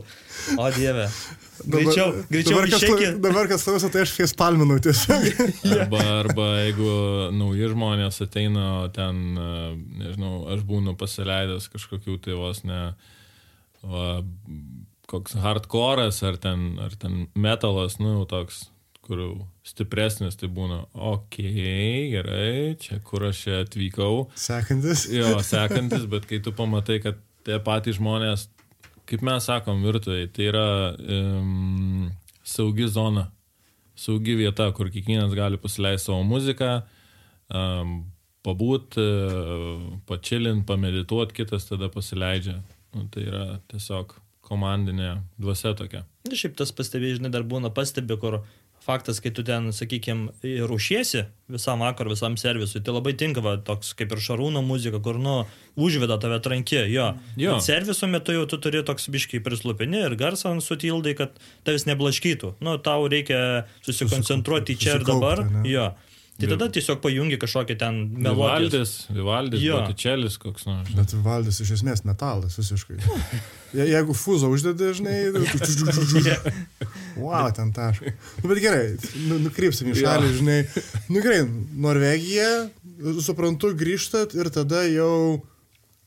O 0.57 0.71
dieve. 0.77 1.09
Greičiau, 1.65 2.13
greičiau 2.29 2.59
dabar, 2.59 2.71
kas, 2.71 2.85
klau- 2.85 3.21
dabar 3.25 3.51
kas 3.51 3.67
klauso, 3.67 3.91
tai 3.93 4.05
aš 4.05 4.15
jas 4.21 4.35
palminau 4.39 4.79
tiesiog. 4.83 5.27
Arba, 5.79 6.03
arba 6.21 6.49
jeigu 6.63 6.91
nauji 7.35 7.71
žmonės 7.73 8.23
ateina, 8.25 8.67
ten, 8.95 9.21
e, 9.35 9.53
nežinau, 10.05 10.35
aš 10.55 10.65
būnu 10.69 10.95
pasileidęs 11.01 11.69
kažkokių 11.73 12.19
tai 12.25 12.39
vos 12.39 12.63
ne, 12.69 12.83
va, 13.83 14.09
koks 15.09 15.39
hardcore'as 15.43 16.21
ar 16.29 16.37
ten, 16.41 16.75
ar 16.85 16.95
ten 17.01 17.27
metalas, 17.39 17.97
nu 18.03 18.19
jau 18.19 18.27
toks, 18.29 18.67
kur 19.09 19.23
jau 19.23 19.33
stipresnis, 19.67 20.37
tai 20.37 20.51
būna, 20.53 20.83
okei, 20.93 21.49
okay, 21.49 22.03
gerai, 22.13 22.77
čia 22.83 23.01
kur 23.05 23.25
aš 23.31 23.47
čia 23.47 23.63
atvykau. 23.65 24.29
Sekantis. 24.37 25.07
Jo, 25.13 25.39
sekantis, 25.45 26.05
bet 26.13 26.29
kai 26.29 26.43
tu 26.45 26.53
pamatai, 26.57 27.01
kad 27.05 27.21
tie 27.49 27.57
patys 27.65 27.97
žmonės, 27.97 28.49
kaip 29.09 29.25
mes 29.25 29.49
sakom, 29.49 29.81
virtuvėje, 29.87 30.29
tai 30.37 30.47
yra 30.51 30.69
um, 30.95 32.09
saugi 32.47 32.89
zona, 32.93 33.29
saugi 33.99 34.37
vieta, 34.39 34.69
kur 34.77 34.93
kiekvienas 34.93 35.35
gali 35.37 35.61
pasileisti 35.61 36.11
savo 36.11 36.23
muziką, 36.29 36.73
um, 37.49 37.99
pabūt, 38.47 38.99
uh, 39.01 39.89
pačilint, 40.09 40.67
pamedituoti, 40.69 41.41
kitas 41.41 41.69
tada 41.69 41.91
pasileidžia. 41.93 42.59
Nu, 42.97 43.09
tai 43.13 43.27
yra 43.29 43.45
tiesiog 43.69 44.15
komandinė 44.49 45.19
dvasia 45.41 45.75
tokia. 45.77 46.05
Na, 46.29 46.37
šiaip 46.37 46.57
tas 46.57 46.73
pastebėjai, 46.77 47.19
žinai, 47.19 47.33
dar 47.35 47.45
būna 47.49 47.73
pastebi, 47.75 48.17
kur 48.21 48.41
faktas, 48.85 49.21
kai 49.25 49.33
tu 49.35 49.45
ten, 49.47 49.71
sakykime, 49.75 50.33
rušiesi 50.69 51.27
visam 51.49 51.81
vakar, 51.81 52.09
visam 52.11 52.37
servisui, 52.41 52.83
tai 52.85 52.93
labai 52.93 53.15
tinka 53.17 53.43
va, 53.45 53.57
toks 53.65 53.95
kaip 53.99 54.13
ir 54.13 54.21
šarūno 54.25 54.61
muzika, 54.65 55.01
kur, 55.05 55.17
nu, 55.23 55.39
užveda 55.81 56.19
tave 56.21 56.41
trankė, 56.45 56.83
jo. 56.93 57.09
Jo. 57.41 57.57
Bet 57.57 57.67
serviso 57.67 58.09
metu 58.11 58.37
jau 58.37 58.45
tu 58.51 58.61
turi 58.63 58.83
toks 58.87 59.09
biškai 59.13 59.41
prislupini 59.45 60.03
ir 60.05 60.17
garsą 60.21 60.53
sutildai, 60.65 61.17
kad 61.19 61.39
tavęs 61.69 61.89
neblaškytų. 61.89 62.55
Nu, 62.65 62.77
tau 62.85 63.09
reikia 63.09 63.65
susikoncentruoti 63.87 64.77
į 64.77 64.83
čia 64.85 64.99
ir 65.01 65.09
dabar. 65.09 65.45
ne? 65.47 65.65
Jo. 65.69 65.91
Tai 66.39 66.47
tada 66.53 66.69
tiesiog 66.71 67.01
pajungi 67.03 67.35
kažkokį 67.43 67.75
ten 67.81 67.97
melodiją. 68.15 68.69
Vivaldis, 68.71 68.93
Vivaldis, 69.11 69.63
Jo. 69.65 69.81
Botičelis 69.83 70.37
koks 70.39 70.69
nors. 70.69 70.93
Bet 70.95 71.15
valdys 71.25 71.59
iš 71.65 71.73
esmės 71.81 72.05
metalas 72.07 72.55
visiškai. 72.61 73.01
Je, 73.75 73.89
jeigu 73.91 74.15
fuzą 74.15 74.47
uždedi, 74.55 74.93
žinai, 75.01 75.17
wow, 77.19 77.51
ten 77.55 77.73
taškai. 77.75 78.15
Nu, 78.43 78.53
bet 78.53 78.63
gerai, 78.63 78.85
nu, 79.27 79.41
nukrypsim 79.49 79.91
į 79.91 79.99
šalį, 79.99 80.31
žinai. 80.39 80.59
Nu 81.11 81.23
gerai, 81.25 81.43
Norvegija, 81.89 82.69
suprantu, 83.25 83.75
grįžtat 83.79 84.39
ir 84.39 84.51
tada 84.55 84.85
jau 84.87 85.41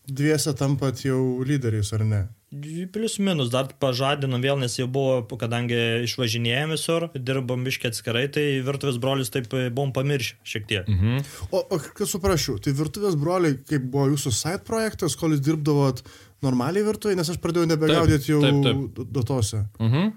dviese 0.07 0.55
tampat 0.57 1.03
jau 1.05 1.21
lyderiais, 1.47 1.91
ar 1.95 2.07
ne? 2.07 2.21
Plius 2.51 3.13
minus, 3.23 3.47
dar 3.47 3.69
pažadinom 3.79 4.41
vėl, 4.43 4.57
nes 4.59 4.73
jau 4.75 4.83
buvo, 4.91 5.21
kadangi 5.39 5.77
išvažinėjom 6.03 6.73
visur, 6.75 7.05
dirbom 7.15 7.63
biškiai 7.63 7.93
atskirai, 7.93 8.25
tai 8.27 8.43
virtuvės 8.65 8.97
brolius 8.99 9.31
taip 9.31 9.47
e, 9.55 9.69
buvom 9.71 9.93
pamiršę 9.95 10.35
šiek 10.43 10.67
tiek. 10.67 10.89
Mhm. 10.91 11.21
O, 11.47 11.61
o 11.63 11.79
kas 11.79 12.11
suprašiau, 12.11 12.57
tai 12.59 12.75
virtuvės 12.75 13.15
broliai, 13.21 13.55
kaip 13.69 13.87
buvo 13.93 14.09
jūsų 14.11 14.33
side 14.35 14.65
projektas, 14.67 15.15
kol 15.15 15.31
jūs 15.31 15.45
dirbdavot 15.47 16.03
normaliai 16.43 16.83
virtuvėje, 16.89 17.21
nes 17.21 17.31
aš 17.31 17.39
pradėjau 17.39 17.71
nebegaudyti 17.71 18.33
jau 18.33 18.43
taip, 18.43 18.59
taip. 18.67 19.01
datose. 19.15 19.63
Mhm. 19.79 20.11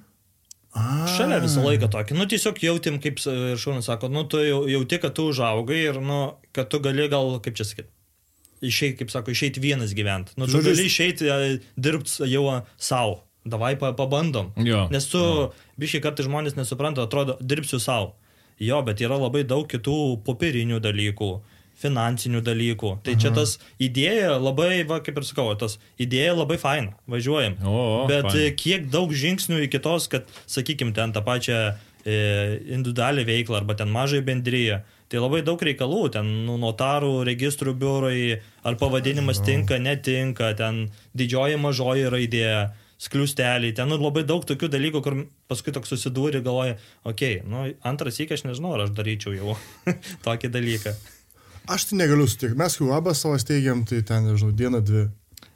A, 0.75 1.05
Šalia 1.07 1.39
visą 1.39 1.63
laiką 1.63 1.87
tokį, 1.87 2.17
nu 2.19 2.27
tiesiog 2.27 2.59
jautėm, 2.59 2.99
kaip 3.03 3.21
Šūnas 3.23 3.87
sako, 3.87 4.11
nu 4.11 4.25
tu 4.27 4.43
jau, 4.43 4.65
jauti, 4.67 4.99
kad 4.99 5.15
tu 5.15 5.29
užaugai 5.31 5.85
ir, 5.85 6.03
nu, 6.03 6.25
kad 6.51 6.67
tu 6.73 6.83
gali 6.83 7.07
gal, 7.13 7.37
kaip 7.45 7.55
čia 7.55 7.69
sakyti, 7.69 7.94
išeiti, 8.65 8.99
kaip 9.03 9.13
sako, 9.13 9.35
išeiti 9.35 9.63
vienas 9.63 9.95
gyventi. 9.97 10.35
Nu, 10.37 10.49
tu 10.49 10.59
Žodžiu, 10.59 10.73
gali 10.73 10.89
išeiti 10.91 11.31
dirbti 11.77 12.29
jau 12.33 12.45
savo. 12.77 13.23
Davai 13.45 13.75
pa, 13.77 13.91
pabandom. 13.93 14.55
Jo, 14.65 14.87
Nes 14.89 15.05
tu, 15.13 15.21
biškai 15.77 16.01
kartai 16.07 16.25
žmonės 16.25 16.57
nesupranta, 16.57 17.05
atrodo, 17.05 17.37
dirbsiu 17.45 17.77
savo. 17.83 18.15
Jo, 18.63 18.81
bet 18.87 19.03
yra 19.05 19.19
labai 19.21 19.43
daug 19.45 19.67
kitų 19.69 20.23
popierinių 20.25 20.79
dalykų, 20.81 21.29
finansinių 21.83 22.41
dalykų. 22.47 22.93
Tai 23.05 23.17
čia 23.21 23.33
tas 23.35 23.57
idėja 23.83 24.37
labai, 24.39 24.85
va, 24.89 25.01
kaip 25.05 25.19
ir 25.21 25.27
sakau, 25.29 25.49
tas 25.59 25.77
idėja 26.01 26.37
labai 26.39 26.57
faina, 26.63 26.95
važiuojam. 27.11 27.59
O, 27.67 27.75
o, 27.75 28.05
bet 28.09 28.31
e, 28.33 28.47
kiek 28.57 28.87
daug 28.93 29.13
žingsnių 29.13 29.65
iki 29.67 29.83
tos, 29.83 30.07
kad, 30.13 30.31
sakykime, 30.49 30.95
ten 30.97 31.13
tą 31.13 31.25
pačią 31.27 31.59
e, 32.07 32.17
individualią 32.79 33.27
veiklą 33.29 33.61
arba 33.61 33.77
ten 33.77 33.93
mažai 33.93 34.23
bendryje. 34.25 34.85
Tai 35.15 35.21
labai 35.23 35.45
daug 35.47 35.61
reikalų, 35.63 36.09
ten 36.17 36.27
nu, 36.43 36.57
notarų, 36.59 37.21
registrų 37.29 37.77
biurai, 37.79 38.41
ar 38.67 38.75
pavadinimas 38.81 39.39
tinka, 39.47 39.77
netinka, 39.79 40.49
ten 40.59 40.89
didžioji 41.15 41.61
mažoji 41.63 42.09
raidė, 42.11 42.49
skliusteliai, 42.99 43.71
ten 43.79 43.93
nu, 43.93 44.01
labai 44.03 44.25
daug 44.27 44.43
tokių 44.43 44.73
dalykų, 44.73 45.03
kur 45.07 45.17
paskui 45.47 45.71
toks 45.77 45.95
susidūrė, 45.95 46.41
galvoja, 46.43 46.81
okei, 47.07 47.37
okay, 47.39 47.47
nu, 47.47 47.63
antras 47.87 48.19
įkas 48.25 48.43
aš 48.43 48.49
nežinau, 48.49 48.75
ar 48.75 48.89
aš 48.89 48.95
daryčiau 48.99 49.37
jau 49.37 49.55
tokį 50.27 50.51
dalyką. 50.59 50.97
Aš 51.71 51.93
tai 51.93 52.01
negaliu 52.03 52.27
sutikti. 52.27 52.59
Mes 52.59 52.81
jau 52.81 52.91
abą 52.99 53.15
savo 53.15 53.39
steigiam, 53.39 53.87
tai 53.87 54.03
ten, 54.03 54.27
nežinau, 54.33 54.51
dieną, 54.51 54.83
dvi. 54.83 55.05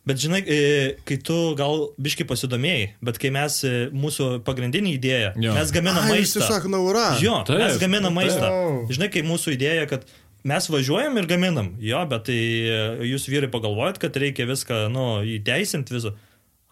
Bet 0.09 0.16
žinai, 0.23 0.40
e, 0.49 0.59
kai 1.05 1.18
tu 1.21 1.35
gal 1.59 1.83
biški 2.01 2.25
pasidomėjai, 2.31 2.85
bet 3.05 3.18
kai 3.21 3.29
mes, 3.35 3.59
e, 3.68 3.73
mūsų 3.92 4.29
pagrindinė 4.47 4.94
idėja, 4.97 5.35
Jo. 5.37 5.53
mes 5.59 5.73
gaminam 5.75 6.07
maistą. 6.09 6.40
tiesiog 6.40 6.68
naura. 6.73 7.11
Jo, 7.21 7.42
Taip, 7.44 7.59
mes 7.61 7.77
gaminam 7.83 8.14
maistą. 8.16 8.49
taip. 8.49 8.94
Žinai, 8.97 9.11
kai 9.12 9.23
mūsų 9.29 9.53
idėja, 9.59 9.85
kad 9.90 10.07
mes 10.49 10.68
važiuojam 10.73 11.18
ir 11.21 11.27
gaminam. 11.29 11.75
Jo, 11.83 12.01
bet 12.09 12.25
tai 12.31 12.38
e, 12.38 12.79
jūs 13.11 13.29
vyrai 13.29 13.51
pagalvojat, 13.53 13.99
kad 14.01 14.16
reikia 14.16 14.49
viską, 14.49 14.87
nu, 14.94 15.21
įteisinti 15.37 15.92
visą. 15.99 16.14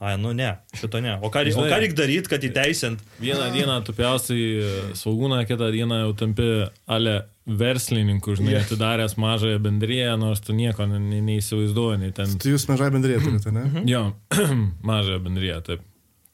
Ai, 0.01 0.17
nu 0.21 0.33
ne, 0.37 0.51
šito 0.77 1.01
ne. 1.01 1.15
O 1.25 1.31
ką, 1.33 1.45
rei- 1.45 1.53
o 1.57 1.61
Žinai- 1.61 1.71
ką 1.73 1.77
reikia 1.81 1.97
daryti, 2.01 2.29
kad 2.29 2.43
įteisint? 2.45 2.99
Vieną 3.21 3.47
dieną 3.55 3.79
tu 3.85 3.93
pjausiai 3.97 4.93
saugūną, 4.97 5.39
kitą 5.49 5.71
dieną 5.73 6.03
jau 6.07 6.13
tampi 6.17 6.49
ale 6.87 7.15
verslininku, 7.47 8.35
žinai, 8.37 8.53
Jo. 8.57 8.61
atidaręs 8.65 9.17
mažąją 9.17 9.59
bendryją, 9.63 10.17
nors 10.19 10.41
tu 10.43 10.53
nieko 10.57 10.87
ne, 10.91 10.99
ne, 10.99 11.21
neįsivaizduoji. 11.23 11.99
nei 12.03 12.13
Ten, 12.13 12.33
Tai 12.43 12.51
jūs 12.55 12.65
mažai 12.69 12.89
bendrėje 12.91 13.21
turite, 13.23 13.53
ne? 13.55 13.63
Mhm. 13.69 13.85
jo, 13.89 14.01
mažąją 14.91 15.21
bendryją, 15.29 15.61
taip. 15.67 15.85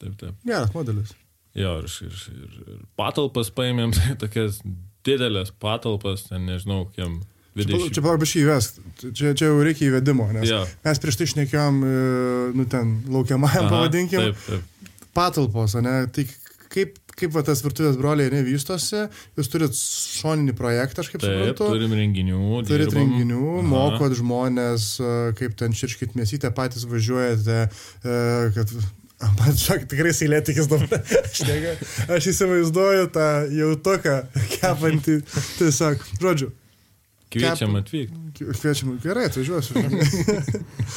Taip, 0.03 0.15
taip. 0.19 0.39
Geras 0.49 0.73
modelis. 0.75 1.13
Jo, 1.55 1.75
ir, 1.85 1.91
ir, 2.09 2.17
ir, 2.33 2.55
ir 2.65 2.79
patalpas 2.97 3.51
paėmėm, 3.53 3.93
tokias 4.23 4.63
didelės 5.05 5.53
patalpas, 5.61 6.25
ten 6.31 6.47
nežinau, 6.49 6.87
kiek 6.97 7.21
Čia 7.53 7.67
20. 7.69 7.99
palauk 8.01 8.21
biškai 8.23 8.43
įvesk. 8.47 8.77
Čia, 9.13 9.35
čia 9.37 9.51
jau 9.51 9.59
reikia 9.61 9.91
įvedimo, 9.91 10.25
nes 10.33 10.49
Jo. 10.49 10.63
mes 10.87 11.01
prieš 11.03 11.19
tai 11.21 11.27
išnekėjom, 11.29 11.83
e, 11.85 11.97
nu 12.57 12.65
ten, 12.65 12.95
laukiamajam 13.13 13.67
Aha, 13.67 13.73
pavadinkim, 13.75 14.23
Taip, 14.31 14.39
taip. 14.47 14.89
patalpos, 15.13 15.75
ne? 15.85 15.93
Tai 16.09 16.25
kaip, 16.73 16.97
kaip 17.19 17.35
va, 17.35 17.43
tas 17.47 17.63
virtuvės 17.65 17.99
broliai 18.01 18.33
nevystosi, 18.33 19.05
jūs 19.39 19.51
turit 19.53 19.77
šoninį 19.77 20.55
projektą, 20.59 21.05
aš 21.05 21.13
kaip 21.13 21.23
Taip, 21.25 21.35
suprantu. 21.35 21.69
turim 21.75 21.95
renginių. 21.99 22.41
Turit 22.69 22.89
dirbam. 22.89 22.99
renginių, 23.03 23.45
Aha. 23.59 23.69
mokot 23.75 24.17
žmonės, 24.19 24.89
e, 25.03 25.13
kaip 25.39 25.55
ten 25.61 25.77
širškit 25.77 26.17
mėsytę, 26.19 26.53
patys 26.57 26.89
važiuojate, 26.89 27.63
e, 27.69 28.19
kad... 28.57 28.75
Man 29.39 29.55
šak, 29.55 29.85
tikrai 29.87 30.11
seilėtikis 30.19 30.67
dabar. 30.67 30.99
Aš, 31.23 31.45
nega, 31.47 31.77
aš 32.11 32.27
įsivaizduoju 32.33 33.05
tą 33.15 33.27
jautoką 33.55 34.17
kepantį. 34.57 35.21
Tiesiog, 35.61 36.03
žodžiu, 36.19 36.49
Kviečiam 37.33 37.77
atvykti. 37.79 38.45
Kviečiam, 38.59 38.97
gerai, 39.01 39.29
atvažiuosiu. 39.31 39.81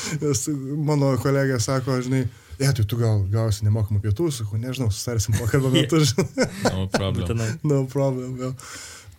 Mano 0.90 1.14
kolegė 1.22 1.62
sako, 1.64 2.02
žinai, 2.04 2.26
ja, 2.62 2.72
tai 2.76 2.86
tu 2.88 3.00
gal 3.00 3.24
gausi 3.32 3.66
nemokamų 3.68 4.02
pietų, 4.04 4.30
sakau, 4.34 4.60
nežinau, 4.62 4.90
sustarsim 4.94 5.38
pokalbio 5.38 5.72
metu, 5.74 6.02
žinai. 6.08 6.50
No 6.66 6.86
problem. 6.94 7.44
No 7.64 7.82
problem, 7.92 8.36
gal. 8.42 8.56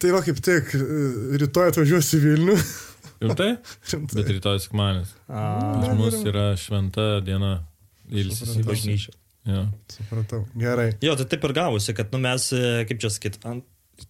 Tai 0.03 0.13
va 0.13 0.21
kaip 0.25 0.41
tik, 0.45 0.75
e, 0.77 0.89
rytoj 1.41 1.71
atvažiuosiu 1.73 2.19
į 2.19 2.25
Vilnių. 2.25 2.57
Rimtai? 3.25 3.53
Rimtai. 3.93 4.19
Bet 4.19 4.33
rytoj 4.35 4.59
sekmanis. 4.67 5.15
A, 5.27 5.47
Pas 5.81 5.95
mus 5.97 6.19
yra 6.27 6.51
šventa 6.61 7.17
diena. 7.25 7.55
Ilsis 8.07 8.59
į 8.61 8.67
bažnyčią. 8.67 9.15
Ja. 9.47 9.65
Supratau, 9.91 10.43
gerai. 10.59 10.91
Jo, 11.03 11.15
tai 11.19 11.27
taip 11.31 11.45
ir 11.47 11.55
gavosi, 11.57 11.95
kad 11.97 12.11
nu, 12.15 12.21
mes, 12.23 12.49
e, 12.55 12.85
kaip 12.89 13.01
čia 13.03 13.11
sakyt, 13.15 13.39
ant, 13.47 13.65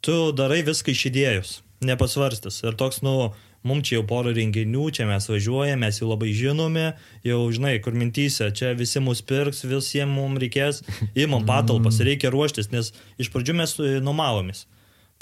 tu 0.05 0.17
darai 0.37 0.62
viską 0.67 0.93
iš 0.93 1.03
idėjos, 1.11 1.51
nepasvarstęs. 1.85 2.62
Ir 2.65 2.77
toks, 2.81 3.03
nu, 3.05 3.31
mums 3.66 3.88
čia 3.88 3.98
jau 3.98 4.05
pora 4.09 4.33
renginių, 4.37 4.87
čia 4.94 5.09
mes 5.09 5.26
važiuojame, 5.31 5.81
mes 5.83 6.00
jau 6.00 6.09
labai 6.11 6.31
žinome, 6.37 6.87
jau 7.26 7.40
žinai, 7.55 7.76
kur 7.85 7.96
mintysė, 7.98 8.52
čia 8.57 8.72
visi 8.79 9.02
mus 9.02 9.22
pirks, 9.26 9.64
visiems 9.66 10.14
mums 10.14 10.40
reikės, 10.42 10.83
įmam 11.18 11.46
patalpas, 11.48 12.00
reikia 12.07 12.33
ruoštis, 12.35 12.70
nes 12.74 12.92
iš 13.22 13.33
pradžių 13.35 13.59
mes 13.61 13.76
e, 13.83 13.92
nuomavomės. 14.05 14.64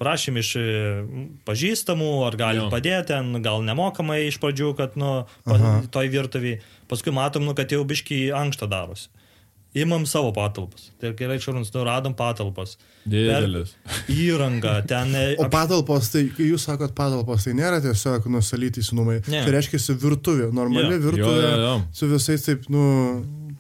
Prašym 0.01 0.41
iš 0.41 0.49
e, 0.59 0.63
pažįstamų, 1.47 2.13
ar 2.27 2.37
galim 2.39 2.67
Jo. 2.67 2.71
padėti, 2.73 3.13
ten, 3.13 3.31
gal 3.45 3.63
nemokamai 3.63 4.25
iš 4.27 4.41
pradžių, 4.43 4.73
kad, 4.79 4.97
nu, 4.99 5.13
pa, 5.47 5.59
toj 5.95 6.11
virtuviai. 6.11 6.59
Paskui 6.91 7.15
matom, 7.15 7.47
nu, 7.47 7.55
kad 7.55 7.71
jau 7.71 7.85
biški 7.87 8.27
ankštą 8.35 8.67
darosi. 8.73 9.07
Imam 9.75 10.05
savo 10.07 10.31
patalpas. 10.37 10.89
Tai 11.03 11.11
gerai, 11.19 11.41
šarūnas, 11.43 11.73
nu 11.75 11.83
radom 11.87 12.13
patalpas. 12.15 12.77
Didelis. 13.11 13.73
Įranga, 14.13 14.77
ten... 14.87 15.11
e, 15.19 15.25
O 15.43 15.49
patalpos, 15.51 16.13
tai 16.13 16.29
kai 16.37 16.47
jūs 16.53 16.67
sakot 16.69 16.95
patalpos, 16.97 17.47
tai 17.49 17.57
nėra 17.59 17.81
tiesiog 17.85 18.29
nusalyti 18.31 18.85
įsinumai. 18.85 19.19
Ne. 19.27 19.41
Tai 19.47 19.55
reiškia 19.57 19.97
virtuvė, 20.05 20.51
normali 20.55 20.95
Jo. 20.95 21.01
virtuvė 21.09 21.41
Jo, 21.43 21.49
jo, 21.51 21.65
jo. 21.65 21.73
su 22.01 22.11
visais 22.13 22.47
taip, 22.47 22.69
nu, 22.73 22.85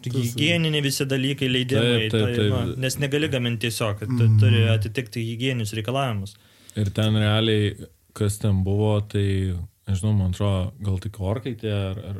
Hygieniniai 0.04 0.82
visi 0.84 1.06
dalykai, 1.08 1.46
leidimai, 1.48 1.92
Taip, 2.04 2.10
taip, 2.12 2.24
tai, 2.26 2.32
taip. 2.36 2.50
va, 2.52 2.62
nes 2.84 2.96
negali 3.00 3.28
gaminti 3.32 3.70
tiesiog, 3.70 4.02
tu 4.18 4.26
turi 4.42 4.66
atitikti 4.68 5.22
hygieninius 5.30 5.72
reikalavimus. 5.78 6.34
Ir 6.76 6.90
ten 6.92 7.16
realiai, 7.16 7.70
kas 8.12 8.36
ten 8.42 8.58
buvo, 8.66 8.98
tai, 9.08 9.24
nežinau, 9.88 10.12
man 10.18 10.34
atrodo, 10.34 10.74
gal 10.84 11.00
tik 11.00 11.16
orkaitė 11.24 11.72
ar, 11.72 12.02
ar 12.10 12.18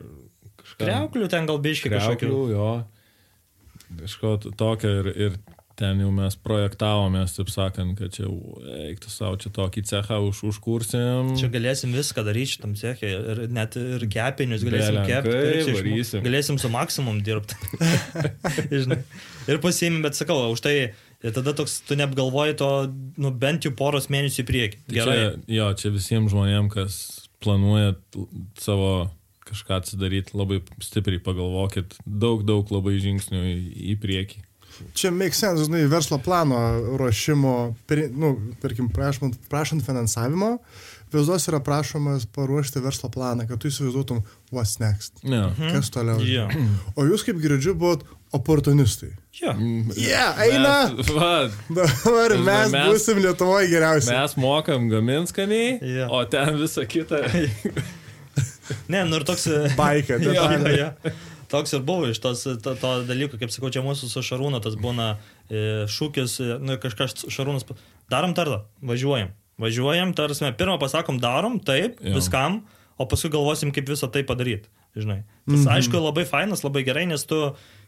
kažką. 0.63 0.79
Kreuklių 0.81 1.29
ten 1.37 1.51
gal 1.51 1.61
biški 1.67 1.93
kažkokių. 1.93 2.31
Jo. 2.55 2.71
Kažko 4.01 4.37
tokio 4.59 4.91
ir, 5.01 5.11
ir 5.27 5.37
ten 5.79 5.99
jau 5.99 6.11
mes 6.15 6.37
projektavomės, 6.47 7.35
taip 7.37 7.51
sakant, 7.51 7.97
kad 7.99 8.13
čia 8.15 8.29
eiktų 8.89 9.11
savo 9.11 9.39
čia 9.43 9.51
tokį 9.55 9.83
cechą 9.89 10.21
už, 10.29 10.43
užkursim. 10.53 11.33
Čia 11.39 11.51
galėsim 11.53 11.95
viską 11.95 12.25
daryti 12.27 12.55
šitam 12.55 12.77
cechė 12.79 13.11
ir 13.11 13.43
net 13.55 13.79
ir 13.81 14.07
kepinius 14.11 14.63
galėsim 14.67 15.01
kepti. 15.09 16.23
galėsim 16.25 16.61
su 16.63 16.71
maksimum 16.73 17.21
dirbti. 17.27 17.59
Ir 19.45 19.59
pasiėmėm, 19.61 20.01
bet 20.07 20.17
sakau, 20.17 20.39
už 20.55 20.63
tai 20.65 20.73
ir 21.25 21.33
tada 21.37 21.53
toks, 21.57 21.83
tu 21.85 21.99
neapgalvoji 22.01 22.55
to, 22.57 22.71
nu, 23.21 23.33
bent 23.37 23.67
jau 23.67 23.75
poros 23.77 24.09
mėnesių 24.13 24.41
į 24.41 24.47
priekį. 24.49 24.79
Tai 24.87 24.97
Gerai. 24.97 25.17
Čia, 25.19 25.27
jo, 25.59 25.67
čia 25.81 25.93
visiems 25.93 26.33
žmonėms, 26.33 26.73
kas 26.73 26.97
planuoja 27.45 27.93
savo 28.61 29.11
kažką 29.49 29.77
atsidaryti, 29.83 30.35
labai 30.39 30.63
stipriai 30.83 31.21
pagalvokit, 31.25 31.97
daug, 32.07 32.43
daug 32.49 32.71
labai 32.73 32.97
žingsnių 33.03 33.43
į, 33.45 33.55
į 33.95 34.01
priekį. 34.03 34.43
Čia 34.99 35.13
make 35.15 35.37
sense, 35.39 35.69
žinai, 35.69 35.85
verslo 35.87 36.17
plano 36.19 36.59
ruošimo, 36.99 37.77
per, 37.87 38.09
nu, 38.11 38.33
tarkim, 38.63 38.89
prašant, 38.91 39.37
prašant 39.53 39.85
finansavimo, 39.87 40.57
vizdos 41.15 41.45
yra 41.47 41.61
prašomas 41.63 42.25
paruošti 42.35 42.83
verslo 42.83 43.07
planą, 43.15 43.47
kad 43.47 43.61
tu 43.63 43.71
įsivaizduotum, 43.71 44.25
what's 44.51 44.81
next, 44.83 45.23
Ne. 45.23 45.45
kas 45.71 45.93
toliau. 45.95 46.19
Jo. 46.27 46.49
O 46.99 47.07
jūs, 47.07 47.23
kaip 47.23 47.39
girdžiu, 47.39 47.77
buvot 47.79 48.03
oportunistai. 48.35 49.13
Jo. 49.39 49.53
Yeah, 49.95 50.35
eina! 50.43 50.75
Mes, 50.91 51.07
va, 51.15 51.31
Dabar 51.71 52.35
mes, 52.35 52.73
Mes- 52.75 52.89
būsim 52.91 53.23
Lietuvoje 53.23 53.71
geriausi. 53.71 54.11
mes 54.11 54.35
mokam 54.43 54.89
gaminskaniai, 54.91 55.79
Jo. 56.01 56.09
o 56.19 56.25
ten 56.27 56.59
visa 56.59 56.83
kita. 56.87 57.23
Ne, 58.89 59.05
nu 59.09 59.21
ir 59.21 59.25
toks... 59.29 59.47
Baika, 59.79 60.19
jo, 60.25 60.33
detaliai. 60.33 60.79
jo, 60.81 60.91
jo. 61.09 61.15
Toks 61.53 61.75
ir 61.77 61.83
buvo 61.87 62.09
iš 62.11 62.19
tos, 62.25 62.43
to, 62.65 62.73
to 62.81 62.93
dalyko, 63.07 63.39
kaip 63.39 63.53
sakau, 63.53 63.71
čia 63.71 63.83
mūsų 63.85 64.09
su 64.11 64.23
Šarūnu 64.25 64.59
tas 64.65 64.75
būna 64.81 65.11
e, 65.53 65.85
šūkis, 65.93 66.39
e, 66.43 66.57
nu 66.65 66.79
kažkas 66.83 67.27
Šarūnas, 67.31 67.67
darom 68.11 68.33
tardą, 68.35 68.63
važiuojam. 68.83 69.35
Važiuojam, 69.61 70.15
tarsi, 70.19 70.49
pirmą 70.59 70.79
pasakom, 70.83 71.21
darom, 71.23 71.61
taip, 71.63 72.01
Jo. 72.03 72.17
viskam, 72.17 72.63
o 72.99 73.07
paskui 73.07 73.31
galvosim, 73.31 73.71
kaip 73.77 73.87
visą 73.93 74.09
tai 74.11 74.25
padaryti. 74.27 74.67
Žinai. 74.95 75.21
Tas, 75.47 75.61
mhm. 75.61 75.71
aišku, 75.77 75.99
labai 75.99 76.23
fainas, 76.27 76.63
labai 76.63 76.85
gerai, 76.87 77.05
nes 77.11 77.23
tu, 77.27 77.39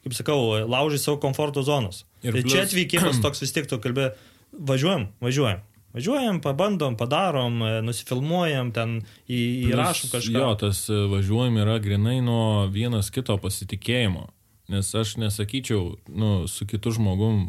kaip 0.04 0.14
sakau, 0.18 0.38
laužai 0.66 0.98
savo 1.02 1.18
komforto 1.22 1.62
zonos. 1.66 2.04
Ir 2.22 2.34
Ir 2.34 2.42
plius- 2.42 2.52
čia 2.54 2.64
atvykimas 2.66 3.20
toks 3.22 3.42
vis 3.42 3.54
tiek 3.54 3.66
tu 3.70 3.78
kalbė, 3.82 4.12
važiuojam, 4.52 5.08
važiuojam. 5.22 5.62
Važiuojam, 5.96 6.42
pabandom, 6.44 6.96
padarom, 7.00 7.62
e, 7.64 7.68
nusifilmuojam, 7.86 8.68
ten 8.76 8.98
įrašom 9.32 10.10
kažką. 10.12 10.34
Jo, 10.36 10.50
tas 10.60 10.82
e, 10.92 10.98
važiuojam 11.08 11.56
yra 11.62 11.78
grinai 11.80 12.18
nuo 12.24 12.66
vienas 12.72 13.08
kito 13.14 13.38
pasitikėjimo. 13.40 14.26
Nes 14.68 14.90
aš 14.98 15.14
nesakyčiau, 15.22 15.94
nu, 16.12 16.32
su 16.52 16.66
kitu 16.68 16.92
žmogum 16.92 17.46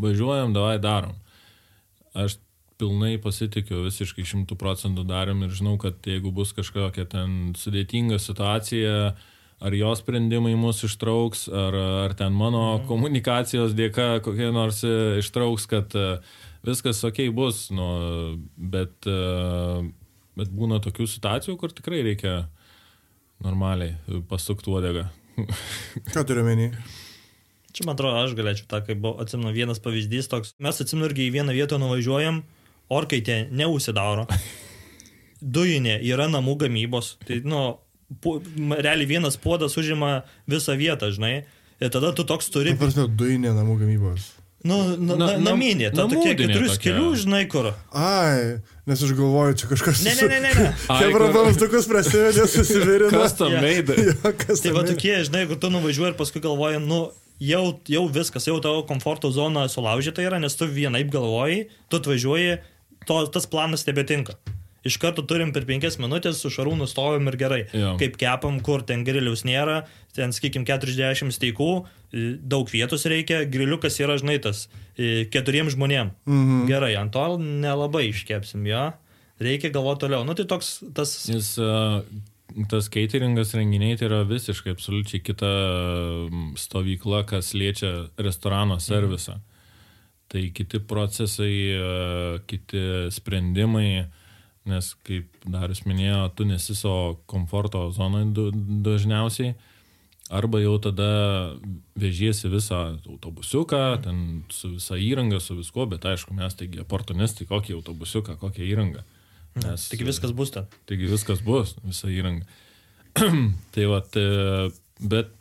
važiuojam, 0.00 0.56
davai 0.56 0.80
darom. 0.82 1.14
Aš 2.18 2.40
pilnai 2.82 3.14
pasitikiu 3.22 3.84
visiškai 3.84 4.24
šimtų 4.26 4.56
procentų 4.58 5.04
darim 5.06 5.44
ir 5.46 5.52
žinau, 5.54 5.76
kad 5.78 6.02
jeigu 6.02 6.32
bus 6.34 6.50
kažkokia 6.56 7.06
ten 7.10 7.52
sudėtinga 7.58 8.18
situacija, 8.18 9.14
ar 9.64 9.76
jo 9.78 9.92
sprendimai 9.94 10.56
mus 10.58 10.82
ištrauks, 10.88 11.46
ar, 11.46 11.78
ar 12.08 12.16
ten 12.18 12.34
mano 12.34 12.80
komunikacijos 12.88 13.76
dėka 13.78 14.18
kokie 14.24 14.50
nors 14.50 14.82
e, 14.82 15.20
ištrauks, 15.22 15.68
kad 15.70 15.94
e, 15.94 16.08
viskas 16.66 17.02
ok 17.06 17.26
bus, 17.36 17.68
nu, 17.74 17.86
bet, 18.56 18.96
e, 19.08 19.84
bet 20.38 20.52
būna 20.54 20.80
tokių 20.84 21.06
situacijų, 21.10 21.56
kur 21.60 21.74
tikrai 21.76 22.02
reikia 22.06 22.34
normaliai 23.44 24.22
pasukti 24.30 24.72
uodegą. 24.72 25.08
Ką 26.14 26.24
turiu 26.26 26.44
menį? 26.46 26.70
Čia, 27.74 27.88
man 27.88 27.96
atrodo, 27.96 28.20
aš 28.22 28.36
galėčiau 28.38 28.68
tą, 28.70 28.78
kaip 28.86 29.00
buvo, 29.02 29.16
atsimenu, 29.22 29.50
vienas 29.54 29.80
pavyzdys 29.82 30.30
toks. 30.30 30.52
Mes 30.62 30.78
atsimenu 30.78 31.08
irgi 31.08 31.26
į 31.26 31.32
vieną 31.40 31.56
vietą 31.56 31.80
nuvažiuojam, 31.82 32.44
orkaitė 32.94 33.48
neusidaro. 33.50 34.28
Dujinė 35.56 35.98
yra 36.06 36.28
namų 36.30 36.54
gamybos. 36.62 37.16
Tai, 37.26 37.40
nu, 37.50 37.64
pu, 38.22 38.36
realiai 38.78 39.10
vienas 39.10 39.36
puodas 39.40 39.74
užima 39.80 40.20
visą 40.46 40.78
vietą, 40.78 41.10
žinai. 41.14 41.34
Ir 41.82 41.90
tada 41.90 42.14
tu 42.14 42.22
toks 42.22 42.52
turi... 42.54 42.72
Taip, 42.72 42.84
prasme, 42.84 43.08
dujinė 43.10 43.56
namų 43.56 43.80
gamybos. 43.82 44.30
Nu, 44.64 44.76
na, 44.96 44.96
Na- 44.96 45.16
na, 45.16 45.26
nam- 45.36 45.42
naminė, 45.44 45.90
ta 45.92 46.06
tokia 46.08 46.32
keturių 46.38 46.68
skilių, 46.72 47.08
žinai 47.20 47.42
kur. 47.52 47.66
Ai, 47.92 48.62
nes 48.88 49.02
aš 49.04 49.10
galvoju, 49.18 49.58
čia 49.60 49.68
kažkas... 49.68 50.00
Ne, 50.06 50.14
ne, 50.16 50.28
ne, 50.30 50.38
ne. 50.40 50.52
ne. 50.56 50.70
Kur- 51.12 51.20
rabamstukus 51.20 51.84
prasidėjo, 51.90 52.46
susivirino. 52.48 53.10
Custom 53.12 53.52
Jo. 53.56 53.60
made. 53.60 53.92
Jo, 54.08 54.32
kas 54.40 54.64
Tai 54.64 54.72
va 54.78 54.86
tokie, 54.88 55.18
žinai, 55.28 55.44
kur 55.50 55.60
tu 55.60 55.68
nuvažiuoji 55.74 56.14
ir 56.14 56.16
paskui 56.16 56.40
galvoji, 56.46 56.80
nu, 56.80 57.02
jau, 57.44 57.64
jau 57.92 58.04
viskas, 58.08 58.48
jau 58.48 58.56
tavo 58.64 58.86
komforto 58.88 59.28
zona 59.36 59.66
sulaužyta 59.68 60.24
yra, 60.24 60.40
nes 60.40 60.56
tu 60.56 60.64
vienaip 60.64 61.12
galvoji, 61.12 61.66
tu 61.92 62.00
atvažiuoji, 62.00 62.56
to, 63.04 63.20
tas 63.36 63.44
planas 63.52 63.84
tebetinka. 63.84 64.38
Iš 64.84 64.98
karto 65.00 65.22
turim 65.24 65.52
per 65.54 65.64
penkias 65.64 65.96
minutės 65.96 66.42
su 66.44 66.50
šarūnu 66.52 66.84
stovim 66.90 67.30
ir 67.30 67.38
gerai. 67.40 67.60
Jo. 67.72 67.94
Kaip 68.00 68.18
kepam, 68.20 68.58
kur 68.64 68.84
ten 68.84 69.04
griliaus 69.06 69.46
nėra, 69.48 69.78
ten, 70.16 70.34
sakykim, 70.36 70.66
40 70.68 71.32
steikų, 71.32 71.70
e, 72.12 72.24
daug 72.40 72.68
vietos 72.68 73.06
reikia, 73.08 73.42
griliukas 73.48 73.96
yra, 74.02 74.18
žinai, 74.20 74.36
tas 74.44 74.66
e, 74.98 75.24
keturiem 75.32 75.72
žmonėm. 75.72 76.12
Mhm. 76.28 76.66
Gerai, 76.68 76.92
ant 77.00 77.14
to 77.16 77.24
nelabai 77.40 78.10
iškepsim, 78.10 78.68
jo. 78.68 78.90
Reikia 79.42 79.72
galvoti 79.74 80.04
toliau. 80.04 80.22
Nu, 80.28 80.36
tai 80.36 80.44
toks 80.50 80.76
tas... 80.94 81.14
Jis 81.26 81.54
uh, 81.58 82.04
tas 82.70 82.86
cateringas 82.92 83.54
renginiai 83.56 83.96
tai 83.98 84.06
yra 84.06 84.20
visiškai 84.28 84.74
absoliučiai 84.76 85.22
kita 85.24 85.50
stovykla, 86.60 87.24
kas 87.26 87.50
liečia 87.56 88.10
restorano 88.20 88.78
servisą. 88.82 89.40
Tai 90.30 90.44
kiti 90.54 90.78
procesai, 90.78 91.56
uh, 91.78 92.36
kiti 92.46 92.84
sprendimai, 93.16 94.04
nes 94.68 94.90
kaip 95.06 95.44
Darius 95.44 95.84
minėjo, 95.88 96.24
tu 96.36 96.46
nesi 96.48 96.76
savo 96.76 97.18
komforto 97.30 97.86
zonoje 97.94 98.50
dažniausiai. 98.84 99.54
Arba 100.32 100.56
jau 100.62 100.78
tada 100.80 101.08
vežiesi 102.00 102.48
visą 102.48 102.78
autobusiuką, 102.96 103.80
ten 104.06 104.22
su 104.48 104.72
visa 104.78 104.96
įranga, 104.96 105.36
su 105.40 105.56
viskuo, 105.58 105.84
bet 105.90 106.06
aišku, 106.08 106.32
mes 106.38 106.56
taigi 106.56 106.80
oportunistai, 106.80 107.44
kokį 107.50 107.76
autobusiuką, 107.76 108.38
kokią 108.40 108.64
įrangą. 108.70 109.04
Nes, 109.60 109.84
Tik 109.92 110.06
viskas 110.08 110.32
bus 110.34 110.54
ten. 110.54 110.66
Taigi 110.88 111.10
viskas 111.12 111.44
bus, 111.44 111.76
visa 111.84 112.08
įranga. 112.08 112.48
tai 113.76 113.84
va, 113.90 114.00
bet 115.12 115.36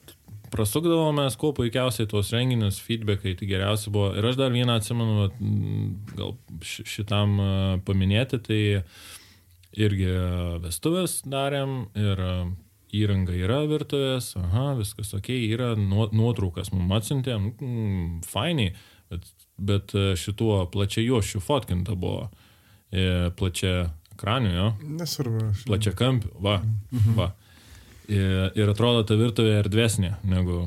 prasukdavome 0.53 1.25
kuo 1.41 1.51
puikiausiai 1.57 2.07
tuos 2.11 2.29
renginius, 2.35 2.77
feedbackai, 2.85 3.33
tai 3.39 3.47
geriausia 3.49 3.91
buvo. 3.93 4.11
Ir 4.17 4.27
aš 4.29 4.37
dar 4.39 4.53
vieną 4.53 4.77
atsimenu, 4.79 5.27
gal 6.17 6.35
ši- 6.61 6.85
šitam 6.95 7.35
a, 7.41 7.49
paminėti, 7.87 8.39
tai 8.45 8.61
irgi 9.73 10.09
vestuvės 10.63 11.19
darėm 11.25 11.87
ir 11.97 12.21
a, 12.21 12.33
įranga 12.93 13.33
yra 13.33 13.63
virtuvės, 13.65 14.35
aha, 14.37 14.75
viskas 14.77 15.13
ok, 15.17 15.31
yra 15.55 15.71
nuo- 15.79 16.11
nuotraukas 16.13 16.69
mums 16.75 16.93
atsintėm, 16.99 17.47
mm, 17.57 18.19
fainiai, 18.29 18.75
bet, 19.09 19.25
bet 19.57 19.95
a, 19.97 20.11
šituo 20.19 20.59
plačiai 20.73 21.07
juošiu 21.07 21.41
fotkinta 21.41 21.95
buvo, 21.97 22.27
e, 22.93 23.31
plačia 23.39 23.87
ekranio, 24.13 24.53
jo 24.53 24.67
Nesvarbu. 24.99 25.47
plačia 25.65 25.95
kampių, 25.97 26.35
va, 26.45 26.59
va. 27.17 27.31
Ir, 28.11 28.51
ir 28.59 28.71
atrodo 28.71 29.05
ta 29.07 29.15
virtuvė 29.15 29.55
erdvesnė 29.61 30.17
negu, 30.27 30.65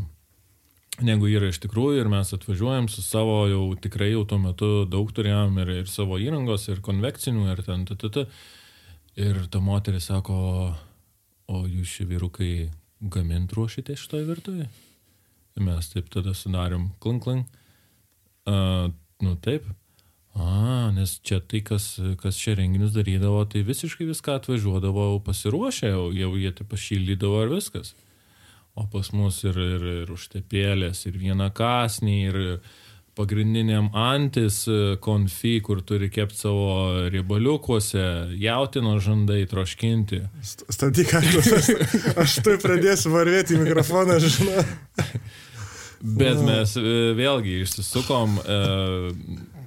negu 1.04 1.28
yra 1.28 1.50
iš 1.52 1.58
tikrųjų 1.66 2.00
ir 2.00 2.08
mes 2.08 2.32
atvažiuojam 2.32 2.88
su 2.88 3.04
savo 3.04 3.42
jau 3.50 3.64
tikrai 3.80 4.14
jau 4.14 4.24
tuo 4.28 4.38
metu 4.40 4.70
daug 4.88 5.10
turėjom 5.12 5.58
ir, 5.60 5.72
ir 5.82 5.90
savo 5.92 6.16
įrangos, 6.22 6.64
ir 6.72 6.80
konvekcinių, 6.84 7.50
ir 7.52 7.62
ten, 7.66 7.84
t, 7.88 7.98
t, 8.00 8.12
t. 8.12 8.26
Ir 9.20 9.46
ta 9.52 9.60
moteris 9.64 10.08
sako, 10.10 10.38
o 11.48 11.62
jūs 11.64 11.98
šie 11.98 12.08
vyrukai 12.08 12.50
gamint 13.00 13.52
ruošite 13.56 13.96
šitoje 13.96 14.26
virtuvėje? 14.28 14.68
Ir 15.56 15.64
mes 15.64 15.88
taip 15.92 16.08
tada 16.12 16.34
sudarėm 16.36 16.90
klink 17.00 17.24
klink. 17.24 17.60
Uh, 18.46 18.92
nu 19.24 19.36
taip. 19.42 19.64
A, 20.36 20.90
nes 20.92 21.16
čia 21.24 21.38
tai, 21.40 21.62
kas, 21.64 21.94
kas 22.20 22.36
čia 22.36 22.56
renginius 22.58 22.92
darydavo, 22.92 23.40
tai 23.48 23.62
visiškai 23.64 24.08
viską 24.10 24.36
atvažiuodavo 24.36 25.14
pasiruošę, 25.24 25.92
jau, 25.94 26.10
jau 26.12 26.32
jie 26.36 26.50
tai 26.58 26.66
pašildydavo 26.68 27.44
ir 27.46 27.54
viskas. 27.54 27.94
O 28.76 28.84
pas 28.92 29.08
mus 29.16 29.38
ir, 29.48 29.56
ir, 29.56 29.86
ir 30.02 30.10
užtepėlės, 30.12 31.06
ir 31.08 31.16
viena 31.16 31.48
kasnį, 31.48 32.16
ir 32.28 32.40
pagrindiniam 33.16 33.88
antis 33.96 34.66
e, 34.68 34.98
konfi, 35.00 35.54
kur 35.64 35.80
turi 35.88 36.10
kepti 36.12 36.36
savo 36.42 37.08
riebaliukuose, 37.08 38.04
jautino 38.36 38.98
žandai 39.00 39.46
troškinti. 39.48 40.20
St- 40.44 40.68
Stabdyk, 40.76 41.16
aš, 41.16 41.72
aš 42.20 42.38
tai 42.44 42.58
pradėsiu 42.60 43.14
varvėti 43.16 43.56
į 43.56 43.64
mikrofoną, 43.64 44.20
žinau. 44.20 44.66
Bet 46.20 46.44
mes 46.44 46.76
e, 46.76 46.96
vėlgi 47.16 47.62
išsisukom, 47.64 48.36
e, 48.44 48.60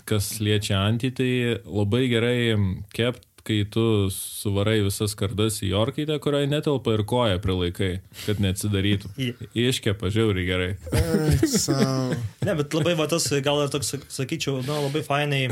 kas 0.10 0.36
liečia 0.44 0.82
antį, 0.82 1.12
tai 1.16 1.32
labai 1.64 2.08
gerai 2.12 2.38
kept, 2.96 3.26
kai 3.50 3.64
tu 3.72 3.84
suvarai 4.14 4.80
visas 4.86 5.16
kardas 5.18 5.62
į 5.66 5.72
orkaitę, 5.80 6.20
kurioje 6.22 6.50
netelpa 6.52 6.94
ir 6.98 7.04
koja 7.10 7.40
prilaikai, 7.42 7.92
kad 8.26 8.42
neatsidarytų. 8.44 9.12
Iškepa 9.70 10.12
žiauriai 10.14 10.46
gerai. 10.50 10.70
Ne, 12.46 12.56
bet 12.60 12.78
labai 12.78 12.96
va 13.00 13.10
tas, 13.10 13.26
gal 13.46 13.64
ir 13.64 13.74
toks, 13.74 13.96
sakyčiau, 14.14 14.60
nu, 14.66 14.82
labai 14.86 15.04
fainai 15.06 15.44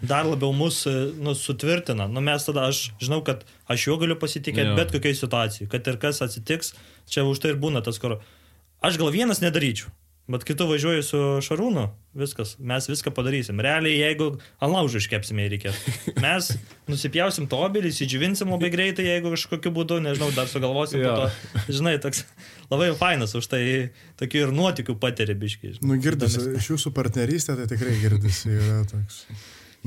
dar 0.00 0.24
labiau 0.24 0.52
mus 0.56 0.84
nu, 1.20 1.34
sutvirtina. 1.36 2.06
Nu, 2.08 2.22
mes 2.24 2.44
tada, 2.46 2.68
aš 2.70 2.90
žinau, 3.02 3.20
kad 3.24 3.44
aš 3.70 3.88
juo 3.88 3.98
galiu 4.00 4.16
pasitikėti 4.20 4.76
bet 4.78 4.94
kokiai 4.94 5.16
situacijai, 5.16 5.68
kad 5.72 5.90
ir 5.90 5.98
kas 6.00 6.22
atsitiks, 6.24 6.74
čia 7.10 7.26
už 7.28 7.42
tai 7.42 7.54
ir 7.54 7.60
būna 7.60 7.82
tas, 7.84 8.00
kur 8.00 8.20
aš 8.80 9.00
gal 9.00 9.12
vienas 9.14 9.42
nedaryčiau. 9.44 9.92
Bet 10.30 10.44
kai 10.46 10.54
tu 10.54 10.66
važiuoji 10.68 11.02
su 11.02 11.18
Šarūnu, 11.42 11.88
viskas, 12.20 12.52
mes 12.62 12.86
viską 12.86 13.10
padarysim. 13.16 13.58
Realiai, 13.64 13.96
jeigu 13.98 14.28
ant 14.62 14.70
laužo 14.70 15.00
iškepsime 15.02 15.48
reikės. 15.50 15.78
Mes 16.22 16.52
nusipjausim 16.90 17.48
to 17.50 17.58
obelį, 17.58 17.90
įsidžiuvinsim 17.90 18.52
labai 18.52 18.70
greitai, 18.70 19.08
jeigu 19.08 19.32
kažkokiu 19.34 19.72
būdu, 19.74 19.98
nežinau, 20.04 20.30
dar 20.36 20.46
sugalvosim. 20.50 21.02
Jo. 21.02 21.16
po 21.16 21.26
To, 21.26 21.64
žinai, 21.80 21.96
toks 22.02 22.22
labai 22.70 22.92
fainas, 22.98 23.34
už 23.38 23.50
tai 23.50 23.62
tokių 24.22 24.44
ir 24.46 24.54
nuotikių 24.54 24.94
patiri 25.02 25.34
biškai. 25.40 25.80
Nu, 25.82 25.98
girdisi, 26.02 26.44
iš 26.60 26.74
jūsų 26.76 26.94
partnerystė 26.94 27.58
tai 27.58 27.66
tikrai 27.72 27.96
girdisi. 27.98 28.54
Yra 28.54 28.84
toks. 28.90 29.24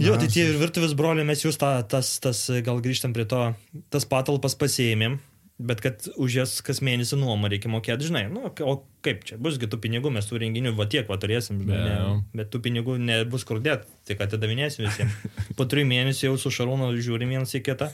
Jo, 0.02 0.18
tai 0.18 0.28
tie 0.28 0.48
ir 0.50 0.58
virtuvės 0.58 0.96
broliai, 0.98 1.26
mes 1.28 1.44
jūs 1.46 1.60
tą, 1.62 1.76
tas, 1.88 2.16
tas, 2.20 2.48
gal 2.66 2.82
grįžtam 2.84 3.14
prie 3.16 3.28
to, 3.30 3.46
tas 3.94 4.08
patalpas 4.10 4.58
pasėmėm, 4.58 5.20
bet 5.64 5.82
kad 5.84 6.08
už 6.20 6.36
jas 6.42 6.54
kas 6.66 6.82
mėnesį 6.84 7.18
nuomą 7.22 7.50
reikia 7.52 7.72
mokėti, 7.72 8.10
žinai, 8.10 8.26
nu, 8.32 8.44
o 8.48 8.76
kaip 9.06 9.24
čia, 9.28 9.40
busgi 9.42 9.70
tų 9.72 9.80
pinigų, 9.84 10.12
mes 10.14 10.28
tų 10.28 10.42
renginių, 10.44 10.76
va 10.78 10.88
tiek, 10.92 11.08
va 11.10 11.18
turėsim, 11.22 11.64
Be 11.68 11.74
ne, 11.78 11.96
jo. 11.96 12.14
bet 12.36 12.52
tų 12.54 12.64
pinigų 12.68 12.98
nebus 13.00 13.48
kur 13.48 13.64
dėti, 13.64 13.88
tik 14.10 14.24
atidavinėsim 14.26 14.88
visiems. 14.88 15.18
Po 15.58 15.68
trijų 15.70 15.88
mėnesių 15.90 16.30
jau 16.30 16.38
su 16.42 16.52
Šarūnu 16.54 16.92
žiūrim 17.00 17.32
vienas 17.36 17.56
į 17.56 17.64
kitą. 17.66 17.92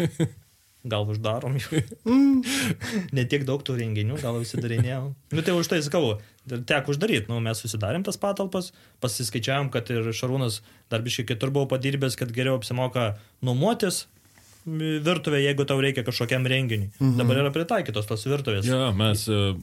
Gal 0.90 1.10
uždarom 1.12 1.58
jau. 1.60 1.82
ne 3.16 3.26
tiek 3.28 3.44
daug 3.48 3.64
tų 3.68 3.76
renginių, 3.82 4.20
gal 4.24 4.38
užsidarinėjom. 4.40 5.10
Nu 5.36 5.44
tai 5.44 5.56
už 5.58 5.68
tai 5.68 5.82
sakau, 5.84 6.14
teko 6.48 6.94
uždaryti. 6.96 7.28
Nu, 7.28 7.42
mes 7.44 7.60
susidarėm 7.60 8.06
tas 8.08 8.16
patalpas, 8.22 8.72
pasiskaičiavom, 9.04 9.74
kad 9.74 9.92
ir 9.92 10.08
Šarūnas 10.16 10.62
dar 10.90 11.04
biškai 11.04 11.28
kitur 11.34 11.52
buvo 11.52 11.68
padirbęs, 11.74 12.16
kad 12.20 12.32
geriau 12.32 12.56
apsimoka 12.62 13.12
nuomotis 13.44 14.06
virtuvę, 14.66 15.40
jeigu 15.42 15.66
tau 15.66 15.80
reikia 15.82 16.04
kažkokiam 16.04 16.46
renginiui. 16.48 16.92
Mhm. 17.00 17.18
Dabar 17.18 17.44
yra 17.44 17.54
pritaikytos 17.54 18.08
tos 18.10 18.26
virtuvės. 18.28 18.68
Ja, 18.68 18.92
mes, 18.96 19.26
e, 19.30 19.54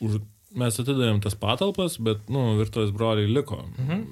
už, 0.00 0.20
mes 0.58 0.80
atidavėm 0.82 1.22
tas 1.22 1.36
patalpas, 1.38 1.98
bet, 2.02 2.26
nu, 2.28 2.56
virtuvės 2.58 2.92
broliai 2.94 3.30
liko. 3.30 3.62
Mhm. 3.78 4.04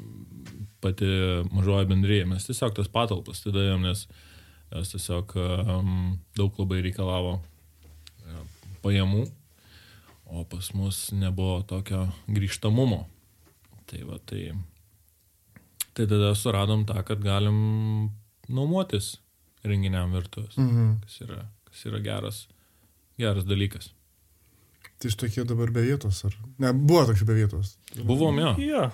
Pati 0.81 1.11
mažoji 1.51 1.91
bendryje. 1.91 2.27
Mes 2.31 2.47
tiesiog 2.47 2.77
tas 2.77 2.89
patalpas 2.89 3.43
atidavėm, 3.43 3.83
nes 3.89 4.07
jos 4.71 4.95
tiesiog 4.95 5.35
um, 5.41 6.19
daug 6.37 6.55
labai 6.61 6.83
reikalavo 6.85 7.39
e, 7.39 8.41
pajamų, 8.85 9.25
o 10.29 10.45
pas 10.45 10.73
mus 10.77 11.09
nebuvo 11.17 11.63
tokio 11.67 12.05
grįžtamumo. 12.29 13.07
Tai 13.89 14.03
va, 14.05 14.19
tai, 14.29 14.53
tai 15.97 16.05
tada 16.05 16.35
suradom 16.37 16.85
tą, 16.87 17.01
kad 17.09 17.23
galim 17.25 18.13
nuomotis 18.53 19.17
renginiam 19.69 20.13
virtuvės, 20.15 20.57
Mhm. 20.59 21.01
kas 21.05 21.19
yra, 21.27 21.45
kas 21.69 21.85
yra 21.91 22.01
geras, 22.05 22.47
geras 23.19 23.45
dalykas. 23.45 23.91
Tai 24.99 25.09
iš 25.13 25.17
tokie 25.21 25.45
dabar 25.47 25.71
be 25.71 25.83
vietos, 25.87 26.25
ar? 26.27 26.35
Ne, 26.59 26.73
buvo 26.73 27.05
tokie 27.07 27.25
be 27.29 27.35
vietos. 27.39 27.77
Buvom 27.95 28.39
jo. 28.43 28.55
Jo. 28.59 28.89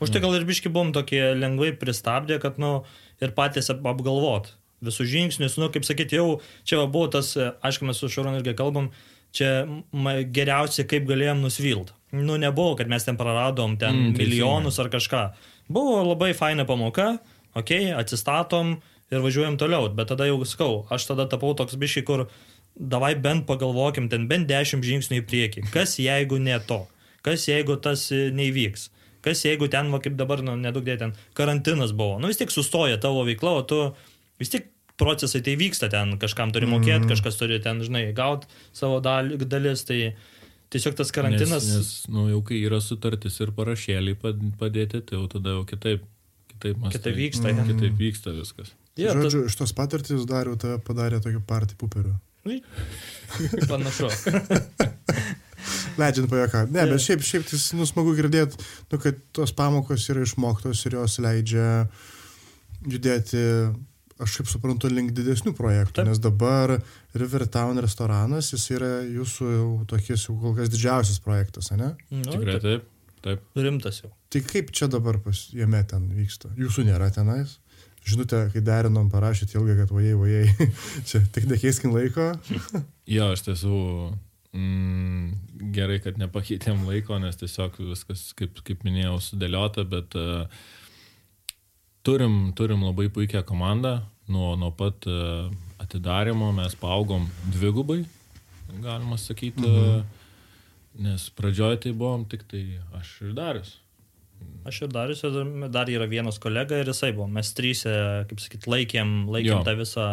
Už 0.00 0.10
tai 0.14 0.20
gal 0.22 0.34
ir 0.38 0.44
biški 0.46 0.70
buvom 0.70 0.92
tokie 0.94 1.34
lengvai 1.34 1.72
pristabdė, 1.74 2.38
kad, 2.40 2.58
nu, 2.62 2.84
ir 3.20 3.32
patys 3.34 3.70
ap- 3.70 3.82
apgalvot 3.82 4.52
visus 4.80 5.08
žingsnius, 5.10 5.56
nu, 5.58 5.66
kaip 5.74 5.82
sakyti, 5.82 6.14
jau 6.20 6.40
čia 6.64 6.76
va 6.78 6.86
buvo 6.86 7.08
tas, 7.10 7.32
aišku, 7.34 7.82
mes 7.88 7.98
su 7.98 8.06
Šarūnu 8.06 8.38
irgi 8.44 8.54
kalbam, 8.54 8.92
čia 9.34 9.64
m- 9.66 10.22
geriausia, 10.30 10.86
kaip 10.86 11.04
galėjom 11.08 11.42
nusvilt. 11.42 11.90
Nu, 12.12 12.36
nebuvo, 12.38 12.76
kad 12.78 12.86
mes 12.88 13.04
ten 13.04 13.16
praradom 13.18 13.74
ten 13.76 14.12
Mm, 14.12 14.16
milijonus 14.16 14.78
ar 14.78 14.88
kažką. 14.88 15.32
Buvo 15.68 16.04
labai 16.14 16.30
faina 16.32 16.64
pamoka, 16.64 17.18
okei, 17.56 17.90
okay, 17.90 17.98
atsistatom 17.98 18.78
ir 19.12 19.24
važiuojam 19.24 19.56
toliau, 19.60 19.88
bet 19.94 20.10
tada 20.12 20.28
jau 20.28 20.38
skau, 20.48 20.84
aš 20.92 21.08
tada 21.10 21.28
tapau 21.30 21.54
toks 21.56 21.78
biški, 21.80 22.04
kur 22.08 22.26
davai 22.78 23.14
bent 23.18 23.46
pagalvokim, 23.48 24.08
ten 24.12 24.28
bent 24.30 24.48
dešimt 24.50 24.86
žingsnių 24.86 25.22
į 25.22 25.26
priekį. 25.28 25.66
Kas 25.74 25.96
jeigu 26.02 26.38
ne 26.42 26.58
to? 26.68 26.84
Kas 27.26 27.48
jeigu 27.48 27.76
tas 27.82 28.06
e, 28.14 28.28
neįvyks? 28.34 28.88
Kas 29.24 29.42
jeigu 29.42 29.66
ten, 29.72 29.90
va, 29.90 29.98
kaip 30.02 30.14
dabar, 30.18 30.44
nu, 30.46 30.54
nedaug 30.60 30.84
dėt 30.86 31.02
ten, 31.02 31.14
karantinas 31.36 31.90
buvo. 31.96 32.20
Nu 32.22 32.30
vis 32.30 32.38
tiek 32.38 32.52
sustoja 32.54 33.00
tavo 33.02 33.24
veikla, 33.26 33.56
o 33.58 33.64
tu 33.66 33.80
vis 34.38 34.52
tiek 34.52 34.68
procesai 34.98 35.42
tai 35.46 35.54
vyksta 35.58 35.90
ten, 35.90 36.16
kažkam 36.22 36.52
turi 36.54 36.68
mokėti, 36.70 37.04
mm. 37.04 37.10
kažkas 37.12 37.38
turi 37.38 37.58
ten, 37.62 37.82
žinai, 37.86 38.08
gauti 38.14 38.50
savo 38.74 38.98
dal, 39.02 39.30
dalis, 39.50 39.84
tai 39.88 40.14
tiesiog 40.74 40.98
tas 40.98 41.12
karantinas... 41.14 41.66
Nes, 41.66 41.74
nes 41.74 41.92
nu, 42.14 42.28
jau 42.32 42.40
kai 42.46 42.60
yra 42.66 42.80
sutartis 42.82 43.38
ir 43.42 43.52
parašėliai 43.56 44.18
pad- 44.22 44.42
padėti, 44.60 45.02
tai 45.06 45.18
jau 45.18 45.26
tada 45.34 45.54
jau 45.54 45.64
kitaip, 45.70 46.06
kitaip, 46.54 46.78
mąstai. 46.82 46.98
Kitaip 46.98 47.18
vyksta, 47.22 47.54
Mm. 47.54 47.70
Kitaip 47.72 47.98
vyksta 48.02 48.34
viskas. 48.38 48.74
Jo, 48.98 49.12
Ja, 49.12 49.14
Žodžiu, 49.14 49.44
iš 49.46 49.54
tos 49.60 49.72
patirtis 49.78 50.24
dariau 50.26 50.56
tave 50.58 50.80
padarė 50.82 51.20
tokį 51.22 51.44
partį 51.46 51.76
puperių. 51.78 52.14
tas... 52.48 52.62
Panašu. 53.70 54.08
Leidžiant 56.00 56.30
pajoką. 56.30 56.64
Ne, 56.70 56.84
bet 56.90 57.02
šiaip, 57.02 57.22
šiaip 57.26 57.44
tai 57.48 57.58
nu, 57.78 57.86
smagu 57.88 58.14
girdėti, 58.18 58.58
nu, 58.92 58.98
kad 59.02 59.18
tos 59.34 59.52
pamokos 59.54 60.06
yra 60.12 60.22
išmoktos 60.26 60.84
ir 60.86 60.96
jos 60.98 61.18
leidžia 61.22 61.68
judėti, 62.86 63.42
aš 64.22 64.36
kaip 64.40 64.50
suprantu, 64.50 64.90
link 64.92 65.12
didesnių 65.16 65.52
projektų. 65.58 65.94
Taip. 65.94 66.04
Taip. 66.04 66.10
Nes 66.12 66.22
dabar 66.22 66.76
Rivertown 67.18 67.82
restoranas, 67.82 68.52
jis 68.54 68.68
yra 68.76 68.92
jūsų 69.06 69.50
jau 69.54 69.68
tokis 69.90 70.28
jau 70.28 70.36
kol 70.42 70.54
kas 70.58 70.70
didžiausias 70.74 71.18
projektas, 71.24 71.72
ne? 71.74 71.94
Nu, 72.14 72.24
Tikrai 72.30 72.58
taip, 72.58 72.66
taip. 72.68 72.94
Taip. 73.26 73.42
rimtas 73.58 74.02
jau. 74.04 74.12
Tai 74.30 74.44
kaip 74.46 74.70
čia 74.74 74.86
dabar 74.90 75.18
pas 75.22 75.46
jame 75.54 75.80
ten 75.90 76.06
vyksta? 76.14 76.52
Jūsų 76.58 76.86
nėra 76.86 77.10
tenais? 77.14 77.58
Žinutė, 78.08 78.46
kai 78.54 78.62
derinom, 78.64 79.10
parašėte 79.12 79.58
ilgai, 79.58 79.76
kad 79.82 79.92
vajai, 79.92 80.14
vajai. 80.16 80.68
čia 81.08 81.20
tik 81.34 81.48
nekeiskim 81.50 81.94
laiko. 81.96 82.32
Jo, 83.08 83.30
iš 83.32 83.40
tiesų 83.46 83.76
mm, 84.52 85.70
gerai, 85.72 85.96
kad 86.04 86.18
nepakeitėm 86.20 86.82
laiko, 86.84 87.16
nes 87.22 87.40
tiesiog 87.40 87.78
viskas, 87.86 88.26
kaip, 88.36 88.60
kaip 88.66 88.84
minėjau, 88.84 89.14
sudėliota, 89.24 89.86
bet 89.88 90.12
uh, 90.20 90.44
turim, 92.04 92.50
turim 92.52 92.84
labai 92.84 93.08
puikią 93.12 93.40
komandą. 93.48 94.02
Nuo, 94.28 94.52
nuo 94.60 94.68
pat 94.76 95.08
uh, 95.08 95.48
atidarimo 95.80 96.50
mes 96.52 96.76
paaugom 96.76 97.24
dvigubai, 97.48 98.02
galima 98.84 99.16
sakyti. 99.16 99.64
Mhm. 99.64 100.06
Nes 101.08 101.28
pradžioje 101.32 101.84
tai 101.84 101.96
buvom 101.96 102.24
tik 102.28 102.44
tai 102.50 102.62
aš 102.98 103.14
ir 103.24 103.36
Darius. 103.36 103.78
Aš 104.68 104.82
ir 104.84 104.90
Darius, 104.92 105.22
ir 105.24 105.36
dar 105.72 105.88
yra 105.88 106.04
vienas 106.10 106.36
kolega 106.42 106.76
ir 106.82 106.90
jisai 106.90 107.12
buvo. 107.16 107.26
Mes 107.32 107.48
trysia, 107.56 108.24
kaip 108.28 108.40
sakyt, 108.42 108.66
laikėm, 108.68 109.12
laikėm 109.32 109.54
Jo. 109.54 109.62
tą 109.64 109.74
visą 109.78 110.08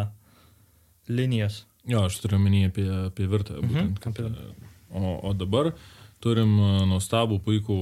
linijas. 1.12 1.64
Jo, 1.86 2.06
aš 2.08 2.16
turiu 2.22 2.38
minį 2.42 2.62
apie, 2.70 2.86
apie 3.10 3.26
virtuvę. 3.30 3.60
Mhm, 3.62 3.90
būtent, 3.98 4.16
kad, 4.16 4.30
apie- 4.30 4.72
o, 4.96 5.12
o 5.28 5.34
dabar 5.38 5.72
turim 6.24 6.56
uh, 6.58 6.80
nuostabų 6.88 7.40
puikų 7.44 7.76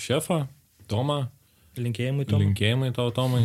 šefą, 0.00 0.46
Tomą. 0.90 1.20
Linkėjimai 1.78 2.24
to. 2.26 2.38
Linkėjimai 2.40 2.88
tau, 2.96 3.12
Tomai, 3.14 3.44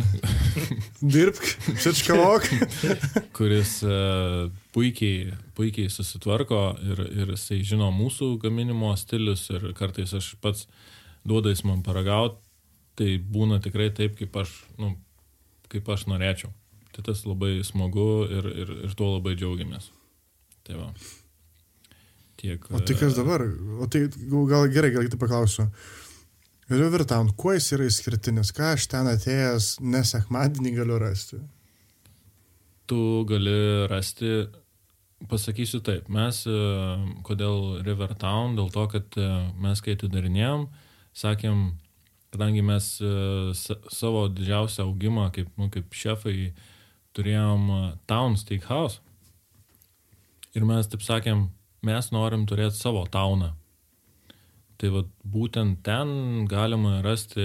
Dirbk, 1.14 1.44
šičkavok. 1.78 2.48
kuris 3.36 3.76
uh, 3.86 4.48
puikiai, 4.74 5.30
puikiai 5.54 5.92
susitvarko 5.92 6.58
ir, 6.82 7.04
ir 7.22 7.30
jisai 7.36 7.60
žino 7.62 7.92
mūsų 7.94 8.32
gaminimo 8.42 8.90
stilius 8.98 9.46
ir 9.54 9.68
kartais 9.78 10.16
aš 10.18 10.32
pats 10.42 10.66
duoda 11.28 11.52
jis 11.52 11.64
man 11.68 11.82
paragauti, 11.86 12.38
tai 12.96 13.16
būna 13.20 13.60
tikrai 13.64 13.90
taip, 13.94 14.16
kaip 14.18 14.36
aš, 14.40 14.54
nu, 14.80 14.94
kaip 15.72 15.88
aš 15.92 16.06
norėčiau. 16.10 16.52
Tai 16.96 17.04
tas 17.10 17.22
labai 17.28 17.58
smagu 17.66 18.24
ir, 18.32 18.50
ir, 18.64 18.74
ir 18.88 18.96
tuo 18.96 19.12
labai 19.16 19.34
džiaugiamės. 19.36 19.90
Tai 20.64 20.78
va. 20.80 20.86
Tiek. 22.40 22.64
O 22.72 22.80
tai 22.80 22.96
kas 22.98 23.16
dabar? 23.16 23.44
O 23.80 23.88
tai 23.90 24.06
gal 24.08 24.70
gerai, 24.72 24.94
gal 24.94 25.04
kitą 25.08 25.20
paklausiu. 25.20 25.68
Rivertown, 26.72 27.28
kuo 27.38 27.52
jis 27.54 27.68
yra 27.76 27.84
išskirtinis? 27.86 28.50
Ką 28.56 28.72
aš 28.74 28.88
ten 28.90 29.06
atėjęs 29.10 29.76
nesekmadienį 29.84 30.72
galiu 30.80 30.96
rasti? 30.98 31.38
tu 32.86 33.24
gali 33.28 33.86
rasti, 33.90 34.46
pasakysiu 35.28 35.80
taip, 35.84 36.08
mes, 36.12 36.42
e, 36.46 36.56
kodėl 37.26 37.82
Rivertown, 37.86 38.56
dėl 38.58 38.70
to, 38.74 38.86
kad 38.92 39.18
e, 39.18 39.28
mes 39.62 39.82
kai 39.82 39.96
atidarinėjom, 39.96 40.66
sakėm, 41.16 41.66
kadangi 42.34 42.62
mes 42.66 42.88
e, 43.00 43.10
sa- 43.56 43.80
savo 43.92 44.26
didžiausią 44.28 44.84
augimą 44.86 45.30
kaip, 45.34 45.50
nu, 45.56 45.70
kaip 45.72 45.94
šefai 45.96 46.52
turėjom 47.16 47.68
e, 47.72 47.82
Town 48.10 48.36
Steakhouse 48.36 49.00
ir 50.56 50.64
mes 50.64 50.88
taip 50.88 51.04
sakėm, 51.04 51.48
mes 51.84 52.10
norim 52.14 52.46
turėti 52.48 52.78
savo 52.78 53.04
tauną. 53.12 53.52
Tai 54.76 54.92
vat, 54.92 55.08
būtent 55.24 55.80
ten 55.84 56.44
galima 56.48 56.98
rasti 57.04 57.44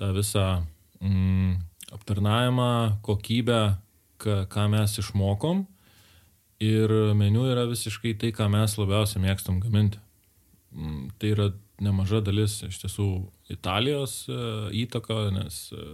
tą 0.00 0.10
visą 0.16 0.44
mm, 1.00 1.58
aptarnavimą, 1.96 3.00
kokybę, 3.04 3.60
ką, 4.22 4.38
ką 4.52 4.68
mes 4.72 4.96
išmokom. 5.02 5.66
Ir 6.64 6.90
meniu 7.14 7.44
yra 7.46 7.68
visiškai 7.70 8.16
tai, 8.18 8.32
ką 8.34 8.48
mes 8.50 8.76
labiausiai 8.80 9.22
mėgstam 9.22 9.60
gaminti. 9.62 10.00
Mm, 10.74 11.10
Tai 11.20 11.32
yra 11.34 11.50
nemaža 11.82 12.20
dalis 12.24 12.60
iš 12.66 12.80
tiesų 12.82 13.08
Italijos 13.52 14.24
e, 14.30 14.38
įtaka, 14.84 15.28
nes 15.34 15.60
e, 15.72 15.84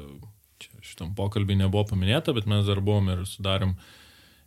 šitam 0.85 1.13
pokalbį 1.17 1.59
nebuvo 1.61 1.85
paminėta, 1.93 2.35
bet 2.37 2.49
mes 2.51 2.65
dar 2.69 2.81
buvom 2.85 3.11
ir 3.13 3.25
sudarėm 3.29 3.77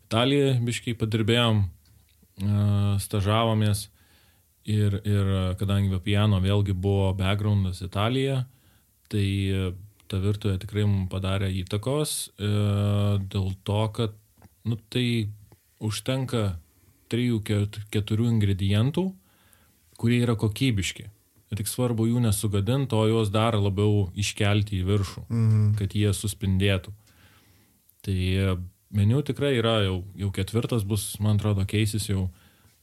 Italiją, 0.07 0.55
biškiai 0.65 0.97
padirbėjom, 0.97 1.63
e, 1.63 2.51
stažavomės 3.03 3.87
ir, 4.67 4.99
ir 5.07 5.33
kadangi 5.59 5.93
Vapiano 5.93 6.41
vėlgi 6.43 6.75
buvo 6.75 7.11
backgroundas 7.17 7.83
Italija, 7.85 8.45
tai 9.11 9.27
ta 10.07 10.19
virtuvė 10.23 10.57
tikrai 10.59 10.83
mums 10.87 11.11
padarė 11.11 11.47
įtakos 11.61 12.13
dėl 12.37 13.47
to, 13.67 13.81
kad 13.95 14.15
nu, 14.67 14.75
tai 14.91 15.29
užtenka 15.83 16.57
3-4 17.11 18.27
ingredientų, 18.27 19.05
kurie 19.99 20.19
yra 20.25 20.35
kokybiški. 20.39 21.07
Tik 21.47 21.69
svarbu 21.71 22.09
jų 22.09 22.21
nesugadinti, 22.25 22.95
o 22.97 23.05
juos 23.07 23.29
dar 23.31 23.55
labiau 23.55 24.09
iškelti 24.19 24.81
į 24.81 24.87
viršų, 24.89 25.21
mhm. 25.29 25.69
kad 25.79 25.95
jie 25.95 26.09
suspindėtų. 26.13 26.91
Tai 28.03 28.17
meniu 28.93 29.21
tikrai 29.25 29.53
yra 29.59 29.77
jau, 29.85 30.01
jau 30.15 30.31
ketvirtas 30.35 30.83
bus, 30.87 31.13
man 31.23 31.39
atrodo, 31.39 31.65
keisis 31.67 32.09
jau. 32.09 32.27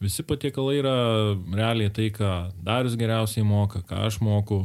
Visi 0.03 0.25
patiekalai 0.27 0.79
yra 0.81 0.97
realiai 1.55 1.93
tai, 1.95 2.09
ką 2.13 2.31
Darius 2.65 2.97
geriausiai 3.01 3.45
moka, 3.47 3.85
ką 3.87 4.03
aš 4.09 4.19
moku, 4.25 4.65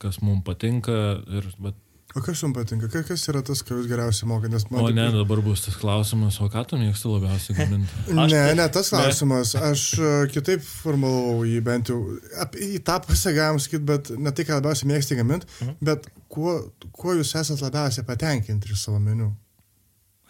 kas 0.00 0.20
mums 0.24 0.44
patinka. 0.46 0.94
Ir, 1.28 1.48
bet, 1.60 1.76
O 2.16 2.20
kas 2.20 2.40
jums 2.42 2.56
patinka? 2.56 2.88
Ka- 2.90 3.04
Kas 3.06 3.22
yra 3.30 3.38
tas, 3.46 3.60
ką 3.62 3.76
jūs 3.78 3.86
geriausiai 3.86 4.26
mokate? 4.26 4.50
Nes 4.50 4.64
man 4.70 4.80
o 4.82 4.88
taip- 4.88 4.96
ne, 4.98 5.04
dabar 5.14 5.38
bus 5.44 5.60
tas 5.62 5.76
klausimas, 5.78 6.40
o 6.42 6.48
ką 6.50 6.64
tu 6.66 6.76
mėgsti 6.80 7.06
labiausiai 7.12 7.54
gaminti? 7.60 8.00
Ne, 8.18 8.24
tai- 8.32 8.54
ne, 8.58 8.66
tas 8.74 8.90
klausimas. 8.90 9.52
Aš 9.54 9.84
e, 10.02 10.10
kitaip 10.34 10.64
formulavau 10.66 11.44
jį 11.46 11.60
bent 11.68 11.92
jau. 11.92 12.00
Ap, 12.42 12.58
į 12.58 12.80
tą 12.82 12.96
pusę 13.06 13.30
galim 13.36 13.62
sakyti, 13.62 13.84
bet 13.92 14.10
ne 14.18 14.32
tai, 14.34 14.44
ką 14.48 14.58
labiausiai 14.58 14.90
mėgsti 14.90 15.20
gaminti, 15.20 15.46
Mhm. 15.60 15.76
bet 15.86 16.10
kuo, 16.28 16.56
kuo 16.90 17.14
jūs 17.14 17.30
esate 17.38 17.62
labiausiai 17.68 18.04
patenkinti 18.10 18.72
iš 18.74 18.82
savo 18.88 18.98
meniu. 18.98 19.30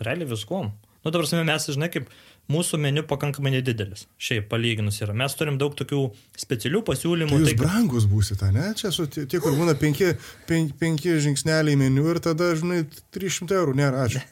Realiai 0.05 0.29
viskuom. 0.29 0.69
Nu, 1.05 1.11
dabar 1.11 1.25
mes, 1.49 1.67
žinai, 1.73 1.89
kaip 1.93 2.11
mūsų 2.51 2.79
meniu 2.83 3.03
pakankamai 3.07 3.53
nedidelis. 3.55 4.07
Šiaip 4.19 4.49
palyginus 4.51 4.99
yra. 5.05 5.15
Mes 5.17 5.35
turim 5.39 5.57
daug 5.61 5.75
tokių 5.79 6.01
specialių 6.43 6.83
pasiūlymų. 6.89 7.31
Tai 7.31 7.43
jūs 7.45 7.53
tai- 7.55 7.61
brangus 7.63 8.07
būsite, 8.11 8.51
ne? 8.53 8.73
Čia 8.75 8.91
su 8.93 9.07
tie, 9.07 9.39
kur 9.41 9.53
būna 9.55 9.77
penki, 9.79 10.11
penki, 10.51 10.75
penki 10.81 11.15
žingsneliai 11.23 11.77
meniu 11.79 12.09
ir 12.11 12.19
tada, 12.25 12.51
žinai, 12.59 12.83
300 13.15 13.55
eurų 13.63 13.77
nėra, 13.83 14.07
ačiū. 14.09 14.25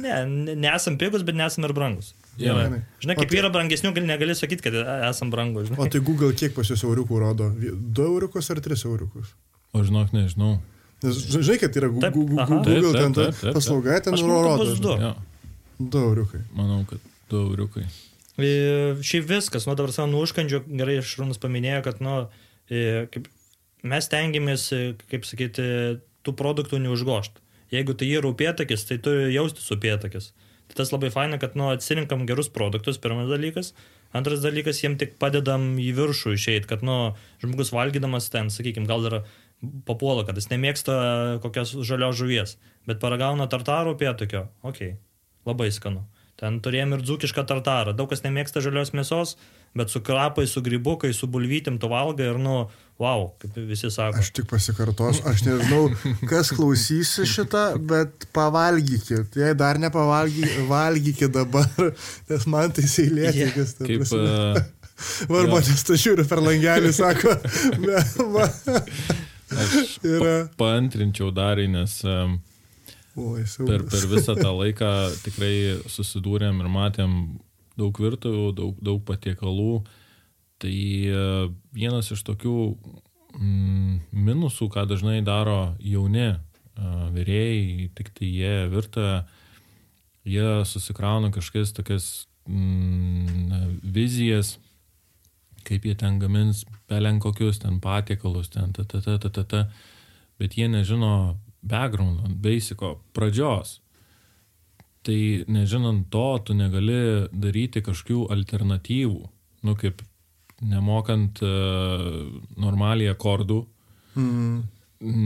Ne, 0.00 0.24
ne- 0.24 0.54
nesam 0.56 0.94
pigus, 0.96 1.20
bet 1.26 1.34
nesam 1.36 1.64
ir 1.66 1.72
brangus. 1.76 2.12
Jo. 2.40 2.54
Gerai. 2.54 2.78
Žinai, 3.02 3.16
O 3.16 3.20
kaip 3.20 3.28
tai- 3.32 3.38
yra 3.42 3.50
brangesnių, 3.52 3.90
gal 3.96 4.06
negali 4.08 4.32
sakyti, 4.38 4.62
kad 4.64 4.72
esam 5.10 5.28
brangus. 5.32 5.68
O 5.68 5.74
Žinai. 5.74 5.90
tai 5.92 6.00
Google 6.06 6.30
kiek 6.32 6.54
pas 6.56 6.64
jūs 6.70 6.84
euriukų 6.86 7.18
rodo? 7.20 7.50
2 7.58 8.06
euriukus 8.06 8.48
ar 8.54 8.62
3 8.64 8.86
euriukus? 8.88 9.34
O 9.74 9.82
žinok, 9.84 10.14
nežinau. 10.16 10.54
Nes 11.02 11.20
žinai, 11.34 11.58
kad 11.60 11.76
yra 11.76 11.90
Gu- 11.92 12.00
Taip, 12.00 12.16
aha. 12.16 12.46
Google 12.46 12.64
Taip, 12.64 12.80
taip, 12.80 12.96
ten 13.02 13.12
ta 13.12 13.20
taip, 13.26 13.34
taip, 13.34 13.40
taip. 13.42 13.54
paslauga, 13.58 14.00
ten 14.06 14.14
manau, 14.14 14.38
kad 14.38 14.46
rodo. 14.46 14.64
bus 14.70 14.80
du. 14.80 14.94
Jo, 15.04 15.12
2 15.80 16.02
euriukai. 16.08 16.40
manau, 16.56 16.80
kad 16.88 16.98
du 17.30 17.42
euriukai. 17.48 17.86
E, 18.40 18.50
Šiaip 19.04 19.28
viskas, 19.28 19.66
nu 19.68 19.76
dabar 19.78 19.92
savo 19.94 20.10
nuoškandžio, 20.12 20.62
gerai 20.68 21.00
Šarūnas 21.04 21.40
paminėjo, 21.42 21.82
kad, 21.86 22.02
nu, 22.04 22.16
e, 22.70 23.06
kaip, 23.12 23.28
mes 23.86 24.10
tengiamės, 24.12 24.68
e, 24.76 24.82
kaip 25.10 25.26
sakyti, 25.28 25.64
tų 26.26 26.36
produktų 26.36 26.80
neužgošti. 26.84 27.42
Jeigu 27.74 27.94
tai 27.94 28.08
yra 28.10 28.30
upėtakis, 28.32 28.86
tai 28.88 28.98
turi 29.02 29.30
jaustis 29.34 29.70
upėtakis. 29.74 30.32
Tai 30.70 30.78
tas 30.78 30.92
labai 30.94 31.10
faina, 31.14 31.38
kad, 31.42 31.56
nu, 31.58 31.68
atsirinkam 31.74 32.24
gerus 32.28 32.50
produktus, 32.52 32.98
pirmas 33.02 33.30
dalykas. 33.30 33.72
Antras 34.14 34.42
dalykas, 34.42 34.80
jiem 34.82 34.96
tik 34.98 35.16
padedam 35.22 35.76
į 35.82 35.90
viršų 35.98 36.34
išeiti, 36.36 36.68
kad, 36.70 36.82
nu, 36.86 37.14
žmogus 37.42 37.70
valgydamas 37.74 38.30
ten, 38.30 38.50
sakykime, 38.50 38.88
gal 38.90 39.06
dar 39.06 39.20
papuola, 39.86 40.24
kad 40.26 40.38
jis 40.38 40.48
nemėgsta 40.50 40.94
kokios 41.44 41.74
žalios 41.86 42.18
žuvies, 42.18 42.56
bet 42.88 43.02
paragauna 43.02 43.46
tartarų 43.50 43.94
upėtakio, 43.96 44.46
okei, 44.62 44.94
okay. 44.94 44.98
labai 45.46 45.68
skanu. 45.74 46.06
Ten 46.40 46.56
turėjom 46.64 46.94
ir 46.96 47.02
dzūkišką 47.04 47.44
tartarą. 47.48 47.92
Daug 47.96 48.08
kas 48.08 48.22
nemėgsta 48.24 48.62
žalios 48.64 48.94
mėsos, 48.96 49.34
bet 49.76 49.92
su 49.92 50.00
krapai, 50.00 50.46
su 50.48 50.62
grybukai, 50.64 51.12
su 51.12 51.28
bulvytim 51.28 51.76
tu 51.82 51.90
valgai 51.92 52.30
ir, 52.30 52.38
nu, 52.40 52.62
wow, 53.00 53.26
kaip 53.42 53.58
visi 53.68 53.90
sako. 53.92 54.22
Aš 54.22 54.32
tik 54.38 54.48
pasikartosiu, 54.48 55.26
aš 55.28 55.44
nežinau, 55.44 55.82
kas 56.30 56.54
klausysi 56.56 57.28
šitą, 57.28 57.66
bet 57.92 58.26
pavalgykit. 58.36 59.36
Jei 59.36 59.52
dar 59.58 59.80
nepavalgykit, 59.82 60.64
valgykit 60.70 61.36
dabar, 61.36 61.92
nes 62.32 62.48
man 62.50 62.72
tai 62.76 62.88
seilėti, 62.88 63.50
kas 63.58 63.76
tai 63.78 63.92
Kaip, 63.92 64.08
e, 64.08 64.66
Varba, 65.30 65.60
nes 65.64 65.84
tu 65.84 65.96
žiūri 65.96 66.26
per 66.28 66.42
langelį, 66.44 66.92
sako. 66.96 67.36
Aš 69.50 69.96
pa, 70.00 70.34
paantrinčiau 70.60 71.32
darį, 71.34 71.66
nes 71.72 71.96
um, 72.06 72.36
per, 73.14 73.84
per 73.90 74.06
visą 74.10 74.36
tą 74.38 74.52
laiką 74.54 74.90
tikrai 75.24 75.54
susidūrėm 75.90 76.60
ir 76.62 76.70
matėm 76.70 77.14
daug 77.80 77.96
virtuvių, 78.00 78.46
daug, 78.56 78.78
daug 78.84 79.02
patiekalų. 79.06 79.82
Tai 80.60 80.72
e, 80.72 81.26
vienas 81.72 82.10
iš 82.12 82.22
tokių 82.28 82.54
mm, 83.38 84.00
minusų, 84.12 84.68
ką 84.72 84.84
dažnai 84.90 85.20
daro 85.24 85.74
jauni 85.80 86.26
e, 86.28 86.38
vyrėjai, 87.16 87.90
tik 87.96 88.12
tai 88.16 88.28
jie 88.28 88.56
virtuvę, 88.72 89.22
jie 90.28 90.48
susikrauna 90.68 91.32
kažkokias 91.32 91.72
tokias 91.76 92.10
mm, 92.44 93.80
vizijas, 93.96 94.58
kaip 95.64 95.88
jie 95.88 95.96
ten 95.96 96.20
gamins 96.20 96.66
belen 96.90 97.20
kokius 97.22 97.62
ten 97.62 97.80
patiekalus, 97.80 98.52
ten 98.52 98.74
ta 98.76 98.84
ta 98.84 99.00
ta 99.00 99.16
ta 99.22 99.32
ta 99.32 99.44
ta, 99.44 99.64
bet 100.40 100.56
jie 100.58 100.68
nežino 100.68 101.38
backgroundo, 101.62 102.28
basico, 102.40 102.98
pradžios. 103.16 103.78
Tai 105.06 105.20
nežinant 105.48 106.06
to, 106.12 106.28
tu 106.44 106.54
negali 106.54 107.26
daryti 107.32 107.80
kažkokių 107.84 108.26
alternatyvų, 108.34 109.20
nu 109.64 109.76
kaip 109.80 110.02
nemokant 110.60 111.40
uh, 111.44 112.26
normaliai 112.60 113.12
akordų, 113.14 113.64
Mm. 114.16 114.64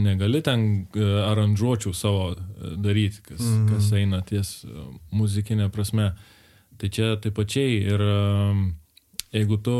negali 0.05 0.41
ten 0.45 0.61
uh, 0.95 1.25
aranžuočių 1.31 1.91
savo 1.97 2.27
uh, 2.31 2.37
daryti, 2.77 3.23
kas, 3.25 3.41
mm. 3.41 3.65
kas 3.73 3.91
eina 3.97 4.21
ties 4.21 4.51
uh, 4.63 4.85
muzikinė 5.11 5.71
prasme. 5.73 6.11
Tai 6.77 6.89
čia 6.91 7.15
taip 7.23 7.37
pačiai 7.39 7.79
ir 7.87 8.01
um, 8.03 8.65
jeigu 9.33 9.57
tu 9.63 9.75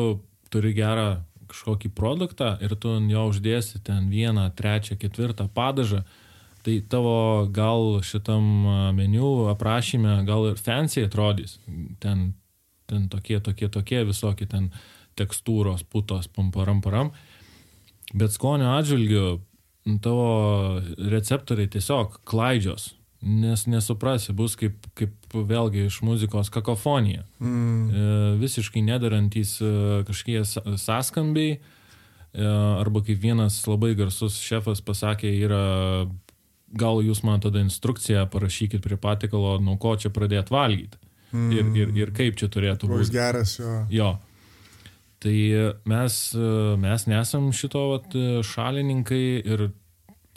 turi 0.51 0.73
gerą 0.75 1.21
kažkokį 1.51 1.91
produktą 1.95 2.55
ir 2.63 2.75
tu 2.79 2.95
ant 2.97 3.11
jo 3.11 3.27
uždėsi 3.29 3.81
ten 3.85 4.07
vieną, 4.09 4.47
trečią, 4.57 4.97
ketvirtą 4.99 5.47
padažą, 5.53 6.03
tai 6.65 6.79
tavo 6.89 7.45
gal 7.53 8.01
šitam 8.05 8.43
meniu 8.97 9.45
aprašyme 9.51 10.17
gal 10.25 10.49
ir 10.49 10.57
fancy 10.57 11.05
atrodys. 11.05 11.59
Ten, 12.01 12.31
ten 12.89 13.07
tokie, 13.11 13.39
tokie, 13.39 13.69
tokie 13.69 14.01
visokie 14.07 14.49
ten 14.49 14.71
tekstūros, 15.19 15.85
putos, 15.87 16.27
pamparam, 16.27 16.81
param. 16.83 17.13
Bet 18.13 18.33
skonio 18.35 18.73
atžvilgiu 18.75 19.39
tavo 20.01 20.81
receptoriai 20.97 21.69
tiesiog 21.71 22.19
klaidžios, 22.27 22.93
nes 23.25 23.65
nesuprasi, 23.69 24.33
bus 24.37 24.57
kaip, 24.59 24.77
kaip 24.97 25.33
vėlgi 25.33 25.87
iš 25.89 26.01
muzikos 26.05 26.51
kakofonija. 26.53 27.25
Mm. 27.41 27.85
E, 27.89 28.09
visiškai 28.41 28.83
nedarantys 28.85 29.55
e, 29.61 29.71
kažkokie 30.07 30.43
sąskambiai, 30.81 31.55
e, 31.57 32.49
arba 32.81 33.01
kaip 33.05 33.21
vienas 33.21 33.61
labai 33.69 33.93
garsus 33.97 34.37
šefas 34.41 34.83
pasakė, 34.85 35.31
yra 35.47 35.63
gal 36.77 37.01
jūs 37.03 37.23
man 37.23 37.39
tada 37.43 37.61
instrukciją 37.63 38.25
parašykit 38.31 38.83
prie 38.83 38.97
patikalo, 38.99 39.57
nuo 39.63 39.77
ko 39.81 39.95
čia 39.97 40.09
pradėti 40.13 40.51
valgyti. 40.53 40.97
Mm. 41.35 41.51
Ir, 41.51 41.69
ir, 41.81 41.93
ir 42.03 42.11
kaip 42.15 42.37
čia 42.39 42.47
turėtų 42.51 42.87
Koks 42.87 43.07
būti. 43.09 43.15
geras 43.15 43.57
jo. 43.59 43.73
Jo. 43.91 44.09
Tai 45.25 45.35
mes, 45.89 46.15
mes 46.83 47.05
nesam 47.09 47.47
šito 47.55 47.81
vat, 47.95 48.13
šalininkai 48.45 49.23
ir 49.41 49.69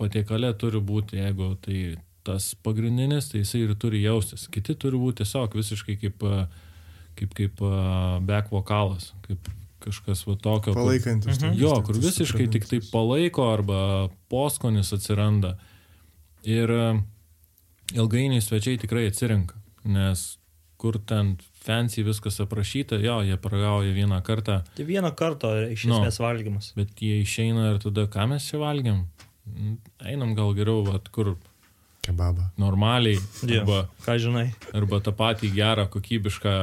patiekalė 0.01 0.53
turi 0.59 0.80
būti, 0.80 1.18
jeigu 1.20 1.53
tai 1.62 1.80
tas 2.24 2.53
pagrindinis, 2.64 3.30
tai 3.32 3.43
jisai 3.43 3.64
ir 3.66 3.74
turi 3.80 4.01
jaustis. 4.05 4.47
Kiti 4.53 4.74
turi 4.78 4.99
būti 5.01 5.22
tiesiog 5.24 5.55
visiškai 5.59 5.97
kaip, 6.01 6.24
kaip, 7.18 7.34
kaip 7.36 7.62
back 8.28 8.51
vokalas, 8.55 9.11
kaip 9.26 9.49
kažkas 9.84 10.24
va 10.28 10.34
tokio. 10.36 10.72
kur- 10.72 10.82
Palaikantis. 10.82 11.36
Mhm. 11.39 11.51
toks, 11.53 11.61
Jo, 11.61 11.74
kur 11.86 11.95
visiškai 11.95 12.49
tik 12.53 12.66
tai 12.68 12.80
palaiko 12.93 13.47
arba 13.53 14.09
poskonis 14.30 14.93
atsiranda. 14.93 15.57
Ir 16.45 16.70
e, 16.70 17.01
ilgainiui 17.99 18.41
svečiai 18.45 18.78
tikrai 18.78 19.07
atsirenka, 19.11 19.55
nes 19.84 20.36
kur 20.78 20.99
ten 21.03 21.36
fancy 21.59 22.05
viskas 22.07 22.39
aprašyta, 22.41 23.01
jo, 23.03 23.16
jie 23.26 23.36
paragauja 23.43 23.91
vieną 23.97 24.20
kartą, 24.22 24.61
Tai 24.76 24.84
vieno 24.86 25.11
karto 25.16 25.51
iš 25.72 25.84
Nu. 25.91 25.99
esmės 25.99 26.20
valgymas. 26.22 26.72
bet 26.76 26.95
jie 27.03 27.20
išeina 27.24 27.72
ir 27.74 27.78
tada 27.82 28.07
ką 28.07 28.28
mes 28.28 28.47
čia 28.49 28.59
valgiam? 28.62 29.07
Mm, 29.49 29.78
Einam 30.07 30.34
gal 30.36 30.55
geriau, 30.55 30.84
vat, 30.86 31.09
kur 31.11 31.36
Kebabą. 32.03 32.47
normaliai, 32.57 33.18
Jo, 33.43 33.61
arba, 33.62 33.89
ką 34.07 34.14
žinai. 34.22 34.55
arba 34.72 35.01
tą 35.01 35.12
patį 35.12 35.51
gerą, 35.55 35.89
kokybišką 35.91 36.55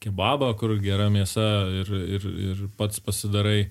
kebabą, 0.00 0.52
kur 0.58 0.76
gera 0.80 1.08
mėsa 1.12 1.44
ir, 1.82 1.90
ir, 2.16 2.26
ir 2.52 2.62
pats 2.78 3.00
pasidarai, 3.00 3.68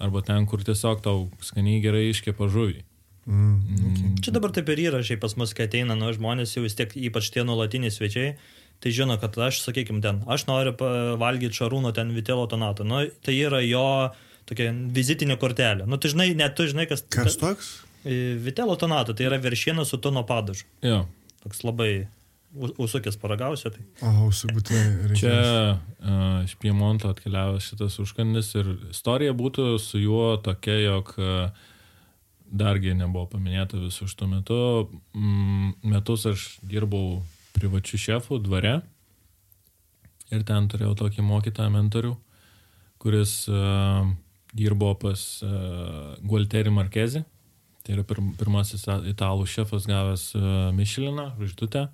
arba 0.00 0.22
ten, 0.22 0.46
kur 0.46 0.62
tiesiog 0.64 1.02
tau 1.02 1.28
skaniai 1.42 1.82
gerai 1.82 2.06
iškepa 2.12 2.48
žuvį. 2.48 2.84
Mm. 3.28 3.56
Okay. 3.90 4.12
Čia 4.24 4.32
dabar 4.32 4.54
taip 4.56 4.70
ir 4.72 4.80
yra, 4.86 5.02
šiaip 5.04 5.20
pas 5.20 5.34
mus, 5.36 5.52
kai 5.56 5.66
ateina 5.68 5.96
nu, 5.98 6.08
žmonės, 6.16 6.54
jau 6.56 6.64
vis 6.64 6.76
tiek 6.78 6.94
ypač 6.96 7.28
tie 7.34 7.44
nuolatiniai 7.44 7.92
svečiai, 7.92 8.30
tai 8.80 8.92
žino, 8.94 9.18
kad 9.20 9.36
aš, 9.48 9.60
sakykime, 9.66 10.00
ten, 10.04 10.22
aš 10.30 10.46
noriu 10.48 10.72
valgyti 11.20 11.60
šarūno 11.60 11.92
ten 11.96 12.14
vitelo 12.16 12.46
tonato. 12.48 12.86
Nu, 12.88 13.02
tai 13.24 13.36
yra 13.36 13.60
jo 13.66 13.84
tokia 14.48 14.70
vizitinė 14.72 15.36
kortelė. 15.40 15.84
Nu, 15.84 16.00
tu 16.00 16.08
žinai, 16.08 16.30
net 16.38 16.56
tu 16.56 16.64
žinai, 16.70 16.88
kas... 16.88 17.04
Kas 17.12 17.36
toks? 17.40 17.74
E, 18.06 18.38
Vitelo 18.40 18.78
tonato, 18.80 19.12
tai 19.12 19.26
yra 19.28 19.36
veršiena 19.42 19.84
su 19.84 19.98
tono 20.00 20.22
padažu. 20.24 20.64
Jo. 20.86 21.02
Toks 21.44 21.64
labai 21.66 22.06
usukės 22.80 23.18
paragausiu. 23.20 23.72
Tai. 23.74 23.82
O, 24.08 24.30
su 24.32 24.48
būtinai 24.48 25.10
reikia. 25.10 25.18
Čia 25.20 25.38
uh, 25.74 26.46
iš 26.46 26.54
Piemonto 26.62 27.10
atkeliavęs 27.12 27.66
šitas 27.68 27.98
užkandis 28.00 28.54
ir 28.56 28.70
istorija 28.88 29.34
būtų 29.36 29.74
su 29.82 30.00
juo 30.00 30.30
tokia, 30.40 30.78
jog 30.86 31.12
uh, 31.20 31.66
dargi 32.50 32.94
nebuvo 32.96 33.26
paminėta 33.32 33.80
visų 33.80 34.08
šitų 34.10 34.28
metų. 34.34 34.60
Mm, 35.16 35.74
metus 35.92 36.26
aš 36.30 36.46
dirbau 36.62 37.20
privačių 37.56 38.00
šefų 38.04 38.40
dvare 38.44 38.80
ir 40.34 40.44
ten 40.48 40.68
turėjau 40.70 40.94
tokį 41.02 41.24
mokytą 41.24 41.68
mentorių, 41.72 42.14
kuris 43.00 43.32
uh, 43.50 44.04
dirbo 44.52 44.92
pas 45.00 45.24
uh, 45.44 46.16
Gualterį 46.24 46.74
Markezį. 46.74 47.24
Tai 47.84 47.94
yra 47.96 48.04
pir 48.04 48.20
pirmasis 48.36 48.84
italų 49.08 49.46
šefas 49.48 49.88
gavęs 49.88 50.30
uh, 50.36 50.68
Mišeliną, 50.76 51.30
žvaigždutę. 51.38 51.88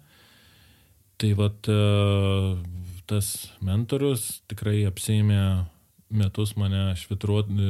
Tai 1.17 1.31
vat 1.39 1.69
e, 1.71 1.75
tas 3.07 3.29
mentorius 3.63 4.43
tikrai 4.51 4.81
apsėmė 4.89 5.41
metus 6.15 6.57
mane 6.59 6.89
švitruoti 6.99 7.69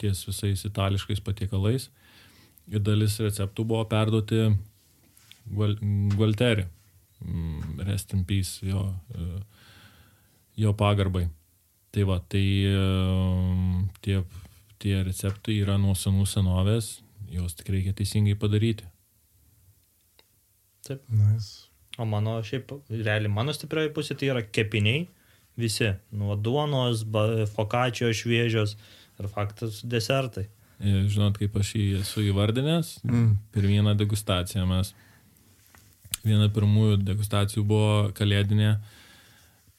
ties 0.00 0.24
visais 0.28 0.64
itališkais 0.68 1.22
patiekalais. 1.24 1.88
Ir 2.70 2.80
dalis 2.80 3.18
receptų 3.20 3.66
buvo 3.68 3.84
perduoti 3.88 4.46
Gual- 5.52 5.78
Gualterį. 6.16 6.66
Mm, 7.24 7.80
Rest 7.86 8.12
in 8.12 8.24
peace 8.24 8.64
jo, 8.64 8.94
e, 9.14 9.28
jo 10.60 10.72
pagarbai. 10.76 11.28
Tai 11.94 12.02
va, 12.08 12.18
tai 12.28 12.44
e, 12.68 12.78
tie, 14.04 14.18
tie 14.82 14.96
receptai 15.06 15.60
yra 15.62 15.76
nuo 15.80 15.94
senų 15.96 16.26
senovės, 16.28 16.98
juos 17.32 17.54
tik 17.56 17.70
reikia 17.72 17.94
teisingai 17.96 18.34
padaryti. 18.40 18.88
Nice. 21.08 21.70
O 21.96 22.04
mano, 22.04 22.40
šiaip, 22.42 22.72
realiai 22.90 23.30
mano 23.32 23.54
stiprioji 23.54 23.92
pusė 23.94 24.16
tai 24.18 24.32
yra 24.32 24.42
kepiniai, 24.42 25.06
visi, 25.56 25.92
nuo 26.12 26.34
duonos, 26.36 27.04
fokačio 27.54 28.10
šviežios 28.12 28.74
ir 29.20 29.28
faktas 29.32 29.82
desertai. 29.84 30.48
Ir 30.84 31.06
Žinot, 31.08 31.38
kaip 31.38 31.54
aš 31.60 31.74
jį 31.78 32.00
esu 32.00 32.24
įvardinęs, 32.32 32.98
Mm. 33.04 33.36
per 33.54 33.62
vieną 33.62 33.94
degustaciją 33.96 34.66
mes. 34.66 34.92
Viena 36.24 36.48
pirmųjų 36.48 37.02
degustacijų 37.04 37.64
buvo 37.68 38.10
kalėdinė 38.16 38.78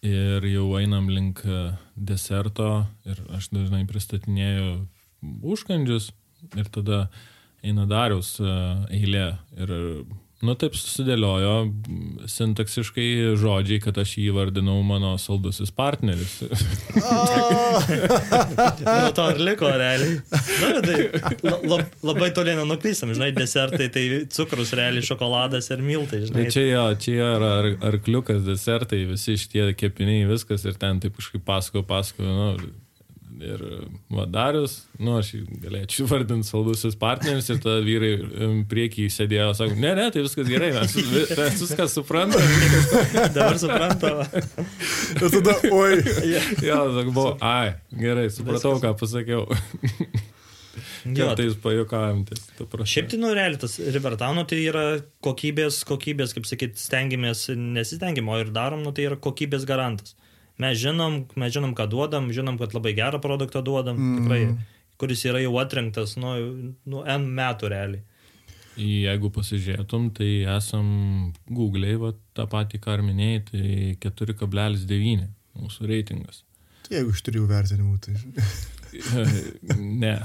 ir 0.05 0.45
jau 0.45 0.67
einam 0.77 1.07
link 1.09 1.41
e, 1.45 1.71
deserto 1.97 2.85
ir 3.05 3.17
aš 3.33 3.49
dažnai 3.49 3.85
pristatinėjau 3.89 4.87
užkandžius 5.41 6.11
ir 6.55 6.69
tada 6.69 7.09
eina 7.65 7.87
dariaus 7.89 8.35
e, 8.39 8.45
eilė 8.93 9.25
ir 9.57 9.73
Nu 10.45 10.53
taip 10.59 10.75
susidėliojo 10.77 11.53
sintaksiškai 12.29 13.07
žodžiai, 13.41 13.79
kad 13.83 13.97
aš 14.01 14.15
jį 14.21 14.29
vardinau 14.35 14.77
mano 14.85 15.15
saldusis 15.21 15.71
partneris. 15.75 16.37
Nuo 18.85 19.11
to 19.15 19.25
ir 19.33 19.41
liko 19.49 19.69
realiai. 19.71 20.19
Na, 20.61 20.71
tai 20.85 20.97
la, 21.45 21.57
la, 21.71 21.79
labai 22.11 22.29
toliai 22.35 22.57
nenuklystam, 22.59 23.13
žinai, 23.15 23.31
desertai, 23.35 23.89
tai 23.93 24.05
cukrus 24.35 24.73
realiai, 24.77 25.05
šokoladas 25.05 25.71
ir 25.73 25.83
miltai, 25.85 26.21
Tai 26.25 26.29
žinai. 26.29 26.47
čia 26.53 26.65
jo, 26.69 26.85
čia 27.01 27.29
yra 27.35 27.51
ar, 27.59 27.69
arkliukas, 27.91 28.43
desertai, 28.47 29.03
visi 29.09 29.37
šitie 29.41 29.69
kepiniai, 29.79 30.27
viskas 30.29 30.65
ir 30.69 30.77
ten 30.81 31.01
taip 31.03 31.17
kažkaip 31.19 31.43
pasako, 31.47 31.83
pasako, 31.87 32.25
nu, 32.25 32.49
ir 33.41 33.61
vadarius, 34.11 34.77
nu, 34.99 35.15
aš 35.19 35.31
jį 35.35 35.41
galėčiau 35.63 36.07
vardinti 36.09 36.47
saldusis 36.47 36.97
partneris 36.99 37.49
ir 37.51 37.59
tada 37.63 37.81
vyrai 37.85 38.11
priekyje 38.71 39.13
sėdėjo, 39.15 39.49
sako, 39.57 39.77
ne, 39.81 39.93
ne, 39.97 40.05
tai 40.13 40.23
viskas 40.25 40.49
gerai, 40.49 40.71
mes, 40.75 40.95
mes 41.39 41.63
viską 41.63 41.87
suprantame. 41.91 42.69
Dabar 43.35 43.59
suprantama. 43.61 44.27
Ir 45.19 45.27
tada, 45.39 45.57
oi. 45.71 45.99
Jo, 46.65 46.79
sako, 46.95 47.11
buvo, 47.11 47.33
ai, 47.45 47.75
gerai, 47.95 48.29
supratau, 48.33 48.77
ką 48.83 48.95
pasakiau. 48.99 49.45
Jo, 51.05 51.29
tai 51.37 51.47
tu 52.57 52.65
prašai. 52.67 52.91
Šiaip 52.91 53.09
tai, 53.13 53.19
nu, 53.21 53.31
realiai, 53.35 53.59
tas 53.61 53.77
Rivertano 53.79 54.43
tai 54.49 54.59
yra 54.65 54.85
kokybės, 55.25 55.83
kokybės, 55.87 56.33
kaip 56.35 56.47
sakyt, 56.49 56.79
stengiamės, 56.81 57.47
nesistengiam, 57.55 58.29
o 58.31 58.39
ir 58.41 58.51
darom, 58.55 58.83
nu, 58.85 58.93
tai 58.95 59.07
yra 59.09 59.19
kokybės 59.21 59.67
garantas. 59.69 60.17
Mes 60.61 60.77
žinom, 60.79 61.25
mes 61.35 61.51
žinom, 61.51 61.75
ką 61.75 61.87
duodam, 61.91 62.29
žinom, 62.31 62.59
kad 62.61 62.75
labai 62.75 62.95
gerą 62.95 63.19
produktą 63.23 63.61
duodam, 63.65 63.97
mm. 63.99 64.19
tikrai, 64.21 64.41
kuris 65.01 65.25
yra 65.27 65.41
jau 65.43 65.55
atrinktas, 65.59 66.15
nu, 66.21 66.35
nu 66.87 67.03
N 67.03 67.27
metų 67.35 67.71
realiai. 67.73 68.05
Jeigu 68.75 69.31
pasižiūrėtum, 69.31 70.09
tai 70.15 70.29
esam 70.51 70.87
Google'ai, 71.47 71.95
va, 71.99 72.11
tą 72.35 72.43
patį, 72.51 72.81
ką 72.83 72.97
ir 72.97 73.03
minėjai, 73.07 73.43
tai 73.51 73.67
4,9 74.03 75.27
mūsų 75.55 75.91
reitingas. 75.91 76.41
Tai 76.85 76.97
jeigu 76.99 77.13
iš 77.15 77.21
trijų 77.25 77.47
vertinimų, 77.49 77.99
tai... 78.03 78.17
ne, 80.03 80.17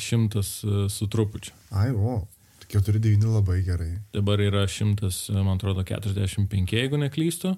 šimtas 0.00 0.52
e, 0.64 0.88
su 0.92 1.08
trupučiu. 1.12 1.56
Ai, 1.72 1.90
o. 1.92 2.20
4-9 2.68 3.24
labai 3.24 3.62
gerai. 3.64 3.94
Dabar 4.12 4.40
yra 4.44 4.66
šimtas, 4.68 5.24
e, 5.32 5.36
man 5.40 5.56
atrodo, 5.56 5.84
45, 5.88 6.76
jeigu 6.76 7.00
neklystu. 7.00 7.56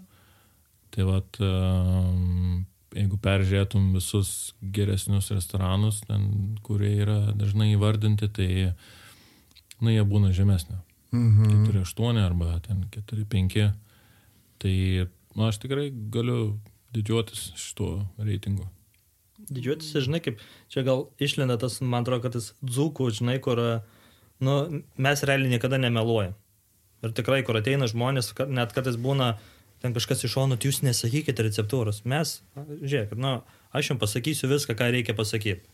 Tai 0.91 1.07
vat, 1.07 1.39
um, 1.45 2.65
jeigu 2.97 3.19
peržiūrėtum 3.23 3.93
visus 3.95 4.53
geresnius 4.75 5.31
restoranus, 5.31 6.01
ten, 6.09 6.57
kurie 6.67 6.97
yra 7.05 7.21
dažnai 7.39 7.71
įvardinti, 7.77 8.27
tai, 8.35 8.49
nu, 9.81 9.93
jie 9.93 10.03
būna 10.07 10.33
žemesnė. 10.35 10.81
Mhm. 11.15 11.71
4-8 11.71 12.19
arba 12.23 12.59
ten 12.67 12.85
4-5. 12.91 13.71
Tai, 14.61 14.75
nu, 15.37 15.47
aš 15.47 15.59
tikrai 15.63 15.89
galiu 15.91 16.59
didžiuotis 16.95 17.53
šituo 17.59 18.05
reitingu. 18.19 18.67
Didžiuotis, 19.51 19.95
žinai, 20.05 20.21
kaip 20.23 20.43
čia 20.71 20.85
gal 20.87 21.07
išlenda 21.23 21.57
tas, 21.59 21.79
man 21.81 22.05
atrodo, 22.05 22.27
kad 22.27 22.37
tas 22.37 22.53
dzūkų, 22.63 23.09
žinai, 23.17 23.39
kur, 23.43 23.63
nu, 24.43 24.83
mes 25.01 25.23
realiai 25.27 25.55
niekada 25.55 25.79
nemeluojam. 25.81 26.35
Ir 27.01 27.15
tikrai, 27.17 27.41
kur 27.47 27.57
ateina 27.57 27.89
žmonės, 27.89 28.35
kad- 28.37 28.51
net 28.53 28.75
kartais 28.77 28.99
būna 29.01 29.39
ten 29.83 29.97
kažkas 29.97 30.25
iš 30.27 30.37
šonų, 30.37 30.61
tai 30.61 30.71
jūs 30.71 30.83
nesakykite 30.85 31.45
receptūros. 31.47 32.03
Mes, 32.09 32.39
žiūrėk, 32.57 33.17
nu, 33.19 33.39
aš 33.77 33.93
jums 33.93 34.03
pasakysiu 34.03 34.51
viską, 34.53 34.77
ką 34.79 34.91
reikia 34.95 35.17
pasakyti. 35.17 35.65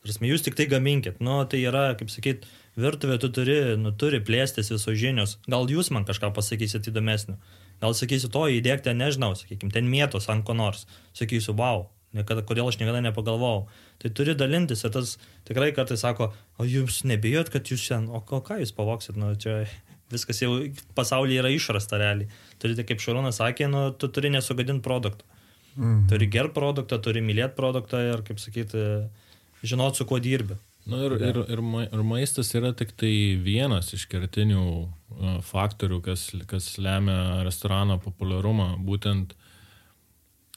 Prasme, 0.00 0.30
jūs 0.30 0.40
tik 0.46 0.56
tai 0.56 0.64
gaminkit. 0.64 1.18
Nu, 1.20 1.42
tai 1.44 1.60
yra, 1.68 1.90
kaip 2.00 2.08
sakyt, 2.08 2.46
virtuvė 2.80 3.18
tu 3.20 3.28
turi, 3.36 3.58
nu, 3.76 3.92
turi 3.92 4.22
plėstis 4.24 4.72
visos 4.72 4.96
žinios. 4.96 5.36
Gal 5.44 5.68
jūs 5.68 5.92
man 5.92 6.06
kažką 6.08 6.32
pasakysit 6.36 6.88
įdomesnio. 6.88 7.36
Gal 7.82 7.96
sakysiu 7.96 8.30
to, 8.32 8.46
įdėk 8.48 8.84
ten, 8.86 8.96
nežinau, 9.00 9.34
sakykime, 9.36 9.72
ten 9.74 9.88
mėtos 9.92 10.30
ant 10.32 10.44
ko 10.46 10.56
nors. 10.56 10.86
Sakysiu, 11.16 11.52
wow, 11.58 11.90
niekada, 12.16 12.40
kodėl 12.48 12.72
aš 12.72 12.80
niekada 12.80 13.04
nepagalvojau. 13.04 13.66
Tai 14.00 14.12
turi 14.16 14.32
dalintis 14.40 14.86
ir 14.88 14.94
tas 14.96 15.18
tikrai 15.48 15.68
kartais 15.76 16.00
sako, 16.00 16.30
o 16.56 16.68
jūs 16.68 17.02
nebijot, 17.08 17.52
kad 17.52 17.68
jūs 17.68 17.84
šiandien, 17.84 18.16
o 18.16 18.24
ką 18.24 18.60
jūs 18.62 18.72
pavoksit, 18.76 19.20
nu, 19.20 19.34
čia 19.36 19.66
viskas 20.12 20.42
jau 20.42 20.54
pasaulyje 20.98 21.42
yra 21.42 21.50
išrasta 21.54 22.00
realiai. 22.00 22.30
Turite, 22.62 22.84
kaip 22.88 23.02
Šarūnas 23.02 23.40
sakė, 23.40 23.68
nu, 23.70 23.88
tu 23.96 24.10
turi 24.12 24.32
nesugadinti 24.34 24.84
produktą. 24.84 25.26
Mhm. 25.76 26.08
Turi 26.10 26.26
gerb 26.30 26.54
produktą, 26.56 26.98
turi 27.02 27.22
mylėti 27.24 27.56
produktą 27.56 28.02
ir, 28.08 28.24
kaip 28.26 28.40
sakyti, 28.42 28.82
žinot, 29.62 29.96
su 29.96 30.06
kuo 30.08 30.18
dirbi. 30.22 30.58
Na 30.90 31.02
ir, 31.04 31.14
ir, 31.20 31.38
ir, 31.52 31.60
ma- 31.62 31.86
ir 31.86 32.02
maistas 32.06 32.50
yra 32.56 32.72
tik 32.74 32.94
tai 32.98 33.12
vienas 33.44 33.92
iš 33.94 34.06
kertinių 34.10 34.62
uh, 34.64 35.36
faktorių, 35.44 36.00
kas, 36.02 36.30
kas 36.50 36.72
lemia 36.80 37.44
restorano 37.46 37.98
populiarumą. 38.00 38.72
Būtent, 38.82 39.36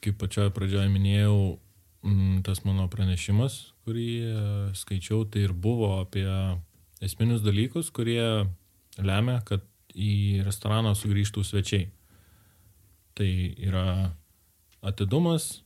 kaip 0.02 0.16
pačioje 0.20 0.50
pradžioje 0.56 0.88
minėjau, 0.90 1.36
mm, 2.08 2.40
tas 2.48 2.64
mano 2.64 2.88
pranešimas, 2.90 3.60
kurį 3.84 4.08
uh, 4.24 4.40
skaičiau, 4.74 5.22
tai 5.28 5.44
ir 5.46 5.52
buvo 5.52 5.98
apie 6.00 6.26
esminius 7.04 7.44
dalykus, 7.44 7.92
kurie 7.94 8.48
lemia, 8.98 9.40
kad 9.46 9.64
į 9.94 10.42
restoraną 10.46 10.94
sugrįžtų 10.98 11.44
svečiai. 11.46 11.88
Tai 13.14 13.30
yra 13.62 14.14
atidumas, 14.82 15.62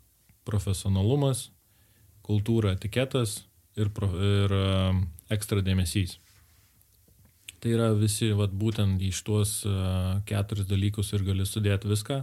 profesionalumas, 0.48 1.48
kultūra, 2.24 2.74
etiketas 2.76 3.42
ir, 3.76 3.90
pro, 3.94 4.10
ir 4.12 4.52
um, 4.52 5.06
ekstra 5.32 5.64
dėmesys. 5.64 6.18
Tai 7.58 7.72
yra 7.74 7.88
visi, 7.96 8.30
vat, 8.36 8.52
būtent 8.54 9.00
iš 9.02 9.22
tuos 9.26 9.54
uh, 9.66 10.20
keturis 10.28 10.68
dalykus 10.68 11.10
ir 11.16 11.24
gali 11.26 11.48
sudėti 11.48 11.90
viską. 11.90 12.20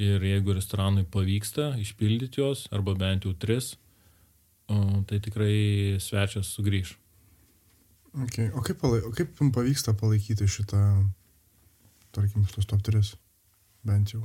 Ir 0.00 0.24
jeigu 0.24 0.56
restoranui 0.56 1.04
pavyksta 1.04 1.74
išpildyti 1.82 2.40
juos, 2.40 2.64
arba 2.72 2.94
bent 2.96 3.26
jau 3.26 3.34
tris, 3.36 3.74
tai 5.10 5.18
tikrai 5.20 5.98
svečias 6.00 6.52
sugrįž. 6.54 6.94
Okay. 8.10 8.50
O 8.58 8.62
kaip, 8.66 8.80
palai, 8.82 9.00
o 9.06 9.12
kaip 9.14 9.36
jums 9.38 9.54
pavyksta 9.54 9.94
palaikyti 9.94 10.48
šitą, 10.50 10.80
tarkim, 12.14 12.42
šitos 12.50 12.66
top 12.66 12.82
3? 12.82 13.12
Bent 13.86 14.10
jau. 14.16 14.24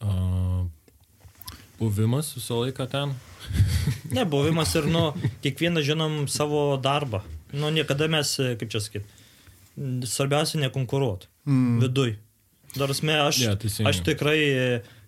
Uh, 0.00 0.64
buvimas 1.80 2.32
visą 2.36 2.62
laiką 2.64 2.86
ten. 2.92 3.12
Ne, 4.16 4.24
buvimas 4.26 4.72
ir, 4.78 4.86
nu, 4.90 5.10
kiekvieną 5.44 5.82
žinom 5.84 6.14
savo 6.30 6.76
darbą. 6.82 7.20
Nu, 7.52 7.68
niekada 7.74 8.08
mes, 8.10 8.32
kaip 8.58 8.70
čia 8.72 8.80
sakyt, 8.82 9.06
svarbiausia 10.08 10.58
nekonkuruot. 10.64 11.26
Mm. 11.46 11.80
Viduj. 11.84 12.14
Darsme, 12.76 13.14
aš, 13.22 13.40
Ja, 13.44 13.54
teisingai. 13.60 13.90
aš 13.92 14.00
tikrai, 14.06 14.38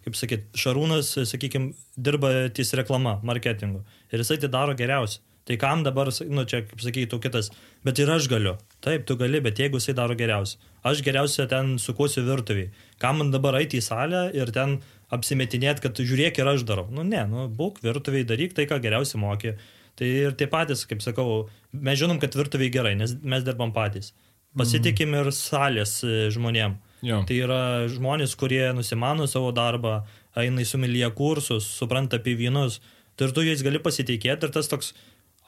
kaip 0.04 0.16
sakyt, 0.18 0.44
Šarūnas, 0.56 1.11
sakykime, 1.30 1.72
dirba 1.98 2.30
ties 2.54 2.70
reklama, 2.78 3.16
marketingu. 3.26 3.82
Ir 4.12 4.22
jisai 4.22 4.38
tai 4.42 4.50
daro 4.52 4.76
geriausiai. 4.78 5.22
Tai 5.49 5.57
kam 5.57 5.80
dabar, 5.80 6.11
nu 6.28 6.44
čia, 6.44 6.61
kaip 6.68 6.82
sakytų 6.84 7.18
kitas, 7.24 7.46
bet 7.86 8.01
ir 8.03 8.11
aš 8.12 8.26
galiu. 8.28 8.59
Taip, 8.84 9.07
tu 9.09 9.16
gali, 9.16 9.40
bet 9.40 9.57
jeigu 9.57 9.80
jisai 9.80 9.94
daro 9.96 10.16
geriausiai. 10.18 10.61
Aš 10.90 11.01
geriausia 11.07 11.46
ten 11.49 11.78
sukuosiu 11.80 12.26
virtuviai. 12.26 12.68
Kam 13.01 13.22
man 13.22 13.32
dabar 13.32 13.57
eiti 13.57 13.80
į 13.80 13.86
salę 13.86 14.26
ir 14.36 14.53
ten 14.53 14.76
apsimetinėti, 15.14 15.86
kad 15.86 16.03
žiūrėk 16.05 16.42
ir 16.42 16.53
aš 16.53 16.66
darau. 16.68 16.84
Nu 16.92 17.07
ne, 17.07 17.24
nu 17.30 17.46
būk 17.49 17.80
virtuviai, 17.80 18.28
daryk 18.28 18.53
tai, 18.59 18.68
ką 18.68 18.76
geriausiai 18.84 19.22
moki. 19.24 19.55
Tai 19.99 20.11
ir 20.28 20.36
tie 20.38 20.51
patys, 20.53 20.84
kaip 20.90 21.01
sakau, 21.03 21.49
mes 21.72 21.99
žinom, 21.99 22.20
kad 22.20 22.36
virtuviai 22.36 22.70
gerai, 22.74 22.92
nes 23.01 23.16
mes 23.24 23.46
dirbam 23.46 23.72
patys. 23.72 24.12
Pasitikim 24.59 25.16
ir 25.16 25.32
salės 25.34 25.99
e, 26.05 26.28
žmonėm. 26.34 26.76
Jo. 27.07 27.22
Tai 27.28 27.40
yra 27.46 27.61
žmonės, 27.90 28.34
kurie 28.38 28.66
nusimano 28.74 29.26
savo 29.30 29.51
darbą, 29.55 30.01
eina 30.38 30.62
į 30.62 30.68
sumilyje 30.68 31.11
kursus, 31.18 31.66
supranta 31.80 32.18
apie 32.20 32.36
vynus. 32.38 32.80
Tai 33.18 33.28
ir 33.28 33.34
tu 33.34 33.44
jais 33.46 33.62
gali 33.66 33.80
pasitikėti 33.82 34.46
ir 34.46 34.55
tas 34.55 34.70
toks, 34.70 34.92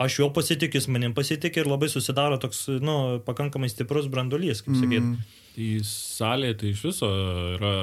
aš 0.00 0.18
juo 0.20 0.30
pasitikiu, 0.34 0.80
jis 0.80 0.88
manim 0.92 1.14
pasitikė 1.16 1.64
ir 1.64 1.70
labai 1.70 1.90
susidaro 1.92 2.38
toks, 2.40 2.66
nu, 2.80 3.20
pakankamai 3.26 3.68
stiprus 3.72 4.08
brandulys, 4.12 4.62
kaip 4.64 4.78
sakyt. 4.78 5.04
Mm. 5.04 5.40
Tai 5.56 5.68
salė 5.90 6.54
tai 6.58 6.72
iš 6.74 6.84
viso 6.88 7.10
yra 7.56 7.74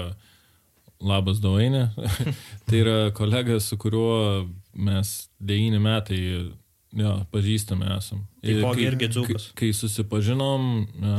labas 1.03 1.41
Davainė. 1.43 1.89
tai 2.67 2.81
yra 2.81 2.97
kolega, 3.17 3.59
su 3.61 3.77
kuriuo 3.77 4.47
mes 4.73 5.13
devyni 5.37 5.81
metai 5.81 6.21
jo, 6.97 7.13
pažįstami 7.33 7.89
esam. 7.97 8.23
Ir 8.41 8.61
Taipogi 8.61 8.81
kai- 8.81 8.87
irgi 8.91 9.09
dzūkas. 9.13 9.49
Kai, 9.51 9.67
kai 9.67 9.73
susipažinom, 9.75 10.69
a, 11.01 11.17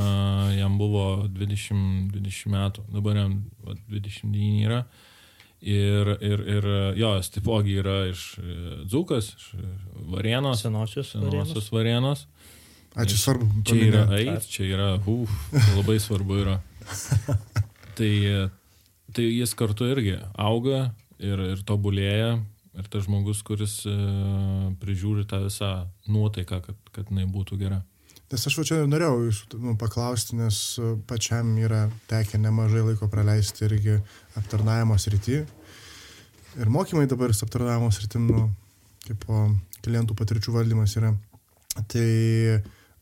jam 0.57 0.79
buvo 0.81 1.29
20, 1.35 2.11
20 2.15 2.55
metų, 2.55 2.87
dabar 2.95 3.23
jam 3.23 3.39
va, 3.65 3.77
29 3.91 4.67
yra. 4.67 4.83
Ir, 5.59 6.13
ir, 6.23 6.43
ir 6.47 6.67
jo, 6.95 7.09
jis 7.19 7.33
taipogi 7.35 7.81
yra 7.81 8.05
iš 8.07 8.21
e, 8.39 8.53
Dzūkas, 8.87 9.33
iš 9.35 9.47
e, 9.59 9.71
Varėnos, 10.13 10.63
Senosios. 10.63 11.11
senosios 11.17 11.73
Varėnos. 11.75 12.29
Ačiū 12.99 13.19
svarbu. 13.19 13.49
Čia 13.67 13.79
yra 13.89 14.05
eit, 14.17 14.47
čia 14.47 14.69
yra, 14.69 14.87
uf, 15.11 15.35
labai 15.75 15.99
svarbu 16.03 16.39
yra. 16.45 16.55
tai, 17.99 18.13
tai 19.15 19.27
jis 19.27 19.55
kartu 19.59 19.91
irgi 19.91 20.15
auga 20.39 20.93
ir, 21.19 21.43
ir 21.57 21.67
tobulėja. 21.67 22.39
Ir 22.79 22.87
tas 22.87 23.09
žmogus, 23.09 23.41
kuris 23.43 23.81
e, 23.91 23.93
prižiūri 24.79 25.25
tą 25.27 25.41
visą 25.43 25.73
nuotaiką, 26.07 26.61
kad, 26.63 26.77
kad 26.95 27.09
jinai 27.11 27.27
būtų 27.27 27.59
gera. 27.59 27.81
Nes 28.29 28.45
aš 28.45 28.59
va 28.59 28.65
čia 28.69 28.83
norėjau 28.85 29.23
jūsų 29.25 29.59
nu, 29.63 29.73
paklausti, 29.81 30.37
nes 30.37 30.57
uh, 30.83 30.97
pačiam 31.09 31.55
yra 31.57 31.87
tekę 32.11 32.41
nemažai 32.43 32.83
laiko 32.91 33.09
praleisti 33.09 33.65
irgi 33.65 33.97
aptarnavimo 34.37 34.99
srity. 35.01 35.47
Ir 36.59 36.73
mokymai 36.73 37.07
dabar 37.09 37.33
su 37.33 37.47
aptarnavimo 37.47 37.89
sritim, 37.95 38.29
nu, 38.29 38.45
kaip 39.07 39.25
po 39.25 39.47
klientų 39.85 40.17
patirčių 40.19 40.55
valdymas 40.59 40.97
yra. 41.01 41.15
Tai 41.89 42.07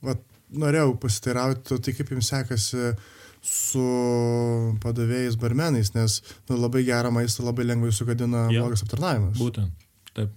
va, 0.05 0.15
norėjau 0.63 0.95
pasiteirauti, 1.03 1.79
tai 1.83 1.95
kaip 1.97 2.11
jums 2.15 2.31
sekasi 2.31 2.91
su 3.47 3.85
padavėjais 4.83 5.39
barmenais, 5.39 5.93
nes 5.95 6.19
nu, 6.51 6.59
labai 6.59 6.83
gerą 6.87 7.13
maistą 7.15 7.47
labai 7.47 7.67
lengvai 7.69 7.93
sugadina 7.95 8.47
Jo. 8.51 8.65
blogas 8.65 8.83
aptarnavimas. 8.87 9.39
Būtent. 9.39 9.87
Taip. 10.17 10.35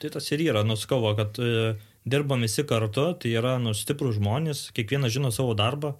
Tai 0.00 0.10
tas 0.16 0.26
ir 0.34 0.42
yra, 0.48 0.64
nuskavo, 0.66 1.12
kad 1.18 1.38
e, 1.42 1.74
dirbam 2.08 2.44
visi 2.46 2.64
kartu, 2.66 3.10
tai 3.20 3.34
yra 3.36 3.56
nu, 3.62 3.74
stiprų 3.76 4.14
žmonės, 4.16 4.68
kiekvienas 4.76 5.12
žino 5.14 5.32
savo 5.34 5.56
darbą. 5.58 5.96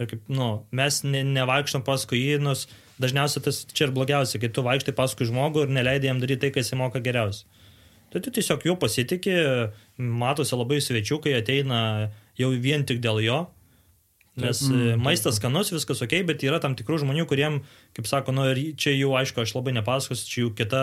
Ir 0.00 0.08
kaip, 0.08 0.22
nu, 0.32 0.64
mes 0.72 1.02
ne, 1.04 1.20
nevaikštom 1.28 1.84
paskui 1.84 2.22
jį, 2.22 2.38
nors 2.40 2.64
dažniausiai 3.02 3.44
tas 3.44 3.62
čia 3.68 3.88
ir 3.88 3.94
blogiausia, 3.96 4.40
kai 4.40 4.48
tu 4.48 4.64
vaikštai 4.64 4.94
paskui 4.96 5.28
žmogų 5.28 5.66
ir 5.66 5.74
neleidai 5.76 6.08
jam 6.08 6.22
daryti 6.22 6.46
tai, 6.46 6.52
kas 6.54 6.70
jis 6.70 6.78
moka 6.80 7.02
geriausiai. 7.04 7.48
Tai 8.10 8.22
tu 8.24 8.32
tiesiog 8.34 8.64
juo 8.66 8.74
pasitikė, 8.80 9.36
matosi 10.00 10.56
labai 10.56 10.80
svečių, 10.82 11.20
kai 11.22 11.36
ateina 11.38 11.80
jau 12.38 12.50
vien 12.58 12.82
tik 12.86 12.98
dėl 13.04 13.20
jo. 13.22 13.40
Nes 14.40 14.62
mm, 14.64 14.98
maistas 15.02 15.36
skanus, 15.38 15.72
viskas 15.74 16.00
ok, 16.04 16.16
bet 16.26 16.42
yra 16.46 16.60
tam 16.62 16.74
tikrų 16.78 17.02
žmonių, 17.02 17.26
kuriem, 17.28 17.60
kaip 17.96 18.08
sako, 18.08 18.34
nu 18.34 18.46
ir 18.50 18.60
čia 18.78 18.94
jau 18.94 19.12
aišku, 19.18 19.42
aš 19.42 19.54
labai 19.56 19.74
nepasakosiu, 19.76 20.26
čia 20.30 20.42
jau 20.42 20.52
kita, 20.56 20.82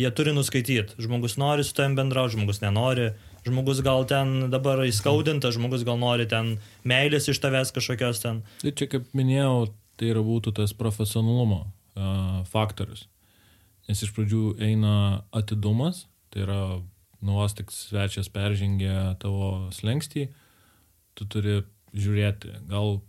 jie 0.00 0.10
turi 0.16 0.34
nuskaityti. 0.34 0.98
Žmogus 1.04 1.38
nori 1.40 1.66
su 1.66 1.76
tavim 1.76 1.96
bendrauti, 1.98 2.36
žmogus 2.36 2.62
nenori. 2.64 3.12
Žmogus 3.48 3.82
gal 3.86 4.04
ten 4.08 4.50
dabar 4.52 4.84
įskaudintas, 4.86 5.56
žmogus 5.56 5.84
gal 5.88 5.98
nori 6.00 6.28
ten 6.30 6.56
meilės 6.88 7.30
iš 7.32 7.40
tavęs 7.42 7.72
kažkokios 7.76 8.22
ten. 8.24 8.42
Tai 8.62 8.74
čia, 8.76 8.90
kaip 8.92 9.08
minėjau, 9.16 9.70
tai 9.98 10.12
yra 10.12 10.22
būtų 10.24 10.54
tas 10.60 10.74
profesionalumo 10.76 11.64
uh, 11.64 12.44
faktorius. 12.52 13.06
Nes 13.88 14.04
iš 14.04 14.12
pradžių 14.14 14.58
eina 14.60 15.24
atidumas, 15.32 16.04
tai 16.32 16.44
yra 16.44 16.60
nuos 17.24 17.56
tik 17.56 17.72
svečias 17.74 18.28
peržengė 18.30 19.16
tavo 19.22 19.68
slengstį, 19.74 20.28
tu 21.18 21.26
turi 21.26 21.62
žiūrėti, 21.96 22.52
gal, 22.70 23.00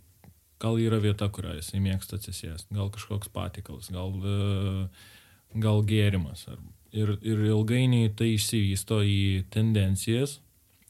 gal 0.62 0.80
yra 0.80 0.98
vieta, 1.02 1.28
kurią 1.30 1.58
jisai 1.58 1.82
mėgsta 1.84 2.18
atsisėsti, 2.18 2.72
gal 2.74 2.90
kažkoks 2.94 3.30
patikalas, 3.34 3.90
gal, 3.92 4.16
e, 4.24 5.60
gal 5.62 5.84
gėrimas. 5.86 6.46
Ar, 6.50 6.58
ir, 6.92 7.16
ir 7.22 7.42
ilgainiui 7.50 8.12
tai 8.16 8.32
išsivysto 8.36 9.00
į 9.06 9.20
tendencijas 9.52 10.38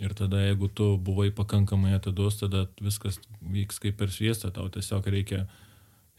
ir 0.01 0.15
tada 0.17 0.41
jeigu 0.41 0.69
tu 0.73 0.95
buvai 0.97 1.29
pakankamai 1.35 1.93
atidus, 1.97 2.39
tada 2.41 2.65
viskas 2.81 3.21
vyks 3.41 3.81
kaip 3.85 3.99
per 4.01 4.13
sviestą, 4.13 4.49
tau 4.55 4.71
tiesiog 4.73 5.07
reikia, 5.13 5.45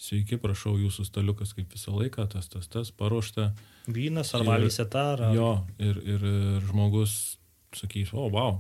sveiki, 0.02 0.38
prašau, 0.42 0.76
jūsų 0.82 1.06
staliukas 1.08 1.54
kaip 1.58 1.74
visą 1.74 1.94
laiką, 1.98 2.28
tas, 2.30 2.50
tas, 2.50 2.68
tas, 2.70 2.92
paruošta. 2.98 3.52
Vynas 3.90 4.34
ar 4.38 4.46
Ir- 4.46 4.50
valyseta 4.52 5.06
ar... 5.16 5.24
Jo, 5.34 5.52
ir, 5.82 5.98
ir, 6.06 6.26
ir 6.26 6.68
žmogus 6.70 7.40
sakys, 7.78 8.14
o, 8.14 8.28
wow, 8.34 8.60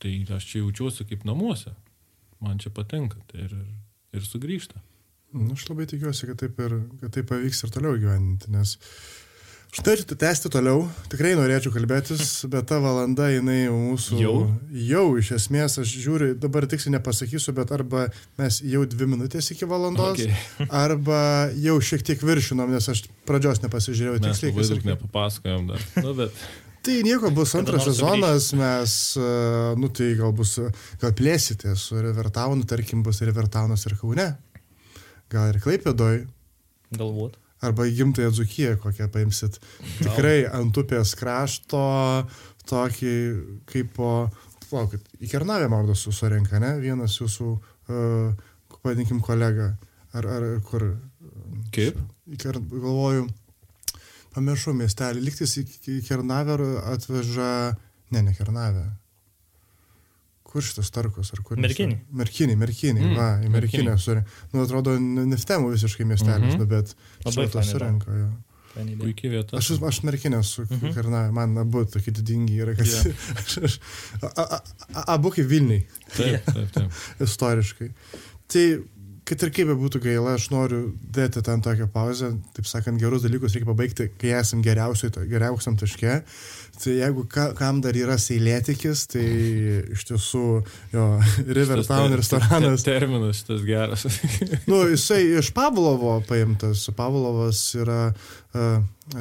tai 0.00 0.14
aš 0.36 0.48
čia 0.48 0.62
jaučiuosi 0.62 1.08
kaip 1.08 1.24
namuose, 1.28 1.74
man 2.40 2.60
čia 2.62 2.72
patinka 2.72 3.20
tai 3.32 3.46
ir, 3.48 3.54
ir 4.16 4.24
sugrįžta. 4.24 4.80
Nu, 5.36 5.52
aš 5.52 5.68
labai 5.68 5.88
tikiuosi, 5.90 6.28
kad 6.30 6.40
taip, 6.40 6.60
ir, 6.64 6.78
kad 7.02 7.12
taip 7.12 7.28
pavyks 7.28 7.64
ir 7.66 7.72
toliau 7.74 7.98
gyventi, 8.00 8.48
nes 8.54 8.76
aš 8.78 9.25
norėčiau 9.84 10.16
tęsti 10.18 10.50
toliau, 10.52 10.84
tikrai 11.12 11.34
norėčiau 11.36 11.72
kalbėtis, 11.74 12.30
bet 12.52 12.68
ta 12.70 12.78
valanda 12.82 13.28
jinai 13.32 13.66
mūsų... 13.72 14.18
Jau? 14.22 14.34
Jau, 14.72 15.04
iš 15.20 15.32
esmės, 15.36 15.76
aš 15.82 15.92
žiūriu, 16.04 16.28
dabar 16.40 16.66
tiksliai 16.70 16.94
nepasakysiu, 16.96 17.52
bet 17.56 17.72
arba 17.76 18.06
mes 18.40 18.60
jau 18.64 18.84
dvi 18.88 19.08
minutės 19.14 19.50
iki 19.54 19.68
valandos, 19.68 20.16
Okay. 20.16 20.30
arba 20.84 21.18
jau 21.60 21.76
šiek 21.82 22.04
tiek 22.06 22.22
viršinom, 22.24 22.70
nes 22.72 22.86
aš 22.88 23.04
pradžios 23.28 23.60
nepasižiūrėjau 23.64 24.20
Mes 24.22 24.40
tiksliai. 24.40 24.54
ir 24.54 24.70
daug 24.76 24.86
nepapasakojom 24.92 25.66
dar. 25.72 25.84
Nu, 26.04 26.14
bet 26.16 26.32
Tai 26.86 26.94
nieko, 27.02 27.32
bus 27.34 27.50
antras 27.58 27.82
sezonas, 27.82 28.52
mes, 28.54 28.92
e, 29.18 29.30
nu 29.74 29.88
tai 29.90 30.12
gal 30.14 30.30
bus, 30.38 30.52
gal 31.02 31.10
plėsite 31.18 31.72
su 31.74 31.98
Rivertaunu, 31.98 32.62
tarkim, 32.70 33.00
bus 33.02 33.18
Rivertaunas 33.26 33.82
ir 33.90 33.96
Kaune, 33.98 34.28
gal 35.34 35.50
ir 35.50 35.58
Klaipėdoj, 35.64 36.20
Galbūt. 36.94 37.34
Arba 37.66 37.86
gimtąją 37.90 38.32
dzukiją 38.34 38.76
kokią 38.82 39.08
paimsit. 39.12 39.58
Tikrai 40.00 40.44
ant 40.48 40.76
upės 40.78 41.14
krašto, 41.18 41.82
tokį 42.70 43.14
kaip 43.70 43.92
po, 43.96 44.10
plaukit, 44.68 45.06
į 45.22 45.30
Kernavę 45.30 45.68
Mordos 45.72 46.06
jūsų 46.06 46.32
renka, 46.34 46.60
ne? 46.62 46.76
Vienas 46.82 47.18
jūsų, 47.20 47.48
uh, 47.90 48.76
vadinkim, 48.84 49.22
kolega. 49.24 49.72
Ar, 50.16 50.26
ar 50.26 50.46
kur? 50.66 50.88
Kaip? 51.74 51.98
Kern, 52.40 52.64
galvoju, 52.70 53.26
pamiršau 54.34 54.74
miestelį, 54.76 55.24
liktis 55.26 55.56
į, 55.60 56.00
Kernavę 56.06 56.56
atveža, 56.94 57.50
ne, 58.14 58.22
ne 58.22 58.34
Kernavę. 58.36 58.86
Kur 60.56 60.64
šitas 60.64 60.88
tarkus, 60.88 61.28
ar 61.36 61.42
kur? 61.44 61.58
Merkinį. 61.60 61.98
Merkinį, 62.16 62.54
merkinį, 62.56 63.00
mm, 63.02 63.16
va, 63.18 63.26
į 63.44 63.50
merkinę 63.52 63.92
suri. 64.00 64.22
Nu, 64.54 64.62
atrodo, 64.62 64.94
neftemų 64.96 65.74
visiškai 65.74 66.06
miestelis, 66.08 66.54
mm 66.54 66.62
-hmm. 66.62 66.70
bet 66.70 66.94
Labai 67.26 67.44
fainai, 67.52 67.64
surenka. 67.68 68.14
Jo. 68.16 68.30
Puikiai 69.02 69.34
vieta. 69.34 69.58
Aš, 69.60 69.74
aš 69.90 70.00
merkinė 70.08 70.40
su 70.44 70.64
mm 70.64 70.80
-hmm. 70.80 70.94
Karna, 70.94 71.20
man 71.32 71.58
abu 71.58 71.84
tokie 71.84 72.12
didingi 72.12 72.56
yra, 72.64 72.74
kad... 72.74 72.86
Jo. 72.86 73.12
aš, 73.42 73.58
aš, 73.68 73.78
a, 74.22 74.32
a, 74.36 74.60
a, 74.94 75.04
abu 75.18 75.30
kaip 75.36 75.48
Vilniai, 75.48 75.84
Taip, 76.16 76.44
taip, 76.44 76.72
taip. 76.72 76.90
istoriškai. 77.28 77.90
Tai, 78.48 78.66
kad 79.26 79.42
ir 79.42 79.50
kaip 79.50 79.68
bebūtų 79.72 80.00
gaila, 80.04 80.36
aš 80.38 80.50
noriu 80.54 80.94
dėti 81.12 81.42
ten 81.42 81.62
tokią 81.64 81.88
pauzę, 81.92 82.32
taip 82.56 82.66
sakant, 82.66 83.00
gerus 83.00 83.26
dalykus 83.26 83.52
reikia 83.52 83.68
pabaigti, 83.68 84.08
kai 84.20 84.32
esam 84.40 84.62
geriausiai, 84.62 85.10
geriausiam 85.28 85.76
taške. 85.76 86.22
Tai 86.76 86.92
jeigu 86.92 87.22
ka, 87.32 87.46
kam 87.56 87.78
dar 87.80 87.96
yra 87.96 88.18
seilėtikis, 88.20 89.06
tai 89.08 89.22
iš 89.94 90.02
tiesų 90.10 90.42
jo, 90.92 91.04
River 91.56 91.80
Šitas 91.80 91.88
Town 91.88 92.10
te- 92.12 92.18
restoranas 92.20 92.84
te- 92.84 92.90
Terminas 92.92 93.40
šitas 93.40 93.62
geras. 93.66 94.04
Nu, 94.70 94.82
jisai 94.90 95.22
iš 95.40 95.48
Pavlovo 95.56 96.18
paimtas. 96.28 96.84
Pavlovas 96.98 97.62
yra 97.80 98.10
uh, 98.12 99.16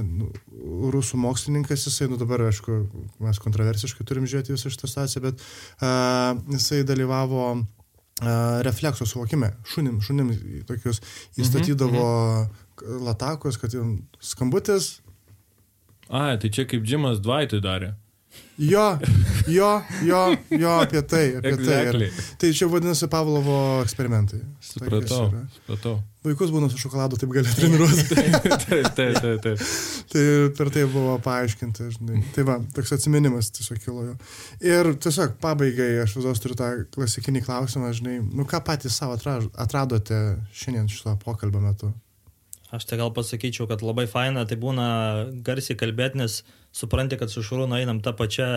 rusų 0.95 1.20
mokslininkas, 1.22 1.86
jisai, 1.88 2.10
nu 2.12 2.20
dabar, 2.20 2.43
aišku, 2.49 2.76
mes 3.24 3.39
kontroversiškai 3.43 4.06
turim 4.10 4.28
žiūrėti 4.28 4.56
visą 4.56 4.72
šitą 4.74 4.89
situaciją, 4.91 5.24
bet 5.30 5.39
uh, 5.80 6.36
jisai 6.58 6.82
dalyvavo 6.88 7.45
uh, 7.56 7.64
reflekso 8.68 9.08
suvokime. 9.08 9.53
Šunim, 9.72 10.01
šunim 10.03 10.34
tokius 10.68 10.99
įstatydavo 11.39 12.06
latakos, 13.08 13.58
kad 13.62 13.74
jam 13.74 14.01
skambutis. 14.20 14.97
A, 16.10 16.36
tai 16.38 16.51
čia 16.53 16.68
kaip 16.70 16.86
Džimas 16.86 17.22
Dvaitui 17.24 17.62
darė. 17.64 17.95
Jo, 18.58 18.97
jo, 19.47 19.82
jo, 20.03 20.36
jo, 20.49 20.70
apie 20.80 21.01
tai. 21.01 21.36
Apie 21.38 21.51
Exactly. 21.51 22.08
tai. 22.08 22.36
tai 22.39 22.51
čia 22.56 22.68
vadinasi 22.72 23.08
Pavlovo 23.12 23.82
eksperimentai. 23.84 24.39
Supratau. 24.64 25.26
Supratau. 25.58 25.95
Vaikus 26.24 26.53
būna 26.56 26.70
su 26.72 26.80
šokoladu, 26.80 27.20
taip 27.20 27.34
gali 27.36 27.51
treniruoti. 27.51 28.06
taip, 28.64 28.88
taip, 28.95 29.20
taip, 29.20 29.43
taip. 29.43 29.66
Tai 30.14 30.24
per 30.56 30.72
tai 30.72 30.86
buvo 30.88 31.18
paaiškinta, 31.26 31.89
žinai. 31.97 32.22
Tai 32.38 32.47
va, 32.47 32.56
toks 32.78 32.95
atsiminimas 32.95 33.51
tiesiog 33.58 33.84
kilo 33.84 34.08
jo. 34.08 34.16
Ir 34.64 34.93
tiesiog 35.03 35.36
pabaigai 35.43 35.91
aš 36.06 36.16
vis 36.16 36.30
dar 36.30 36.41
turiu 36.45 36.58
tą 36.62 36.72
klasikinį 36.95 37.43
klausimą, 37.45 37.91
žinai, 37.99 38.22
nu 38.24 38.47
ką 38.47 38.64
patys 38.66 38.95
savo 38.95 39.20
atradote 39.20 40.22
šiandien 40.56 40.88
šito 40.95 41.18
pokalbio 41.28 41.62
metu? 41.68 41.91
Aš 42.74 42.88
tai 42.89 42.97
gal 42.97 43.11
pasakyčiau, 43.13 43.68
kad 43.70 43.84
labai 43.86 44.07
faina, 44.09 44.41
tai 44.49 44.55
būna 44.57 44.86
garsiai 45.45 45.78
kalbėti, 45.78 46.18
nes 46.18 46.39
supranti, 46.76 47.13
kad 47.20 47.30
su 47.30 47.43
Šarūnu 47.45 47.78
einam 47.78 47.99
tą 48.03 48.16
pačią, 48.18 48.47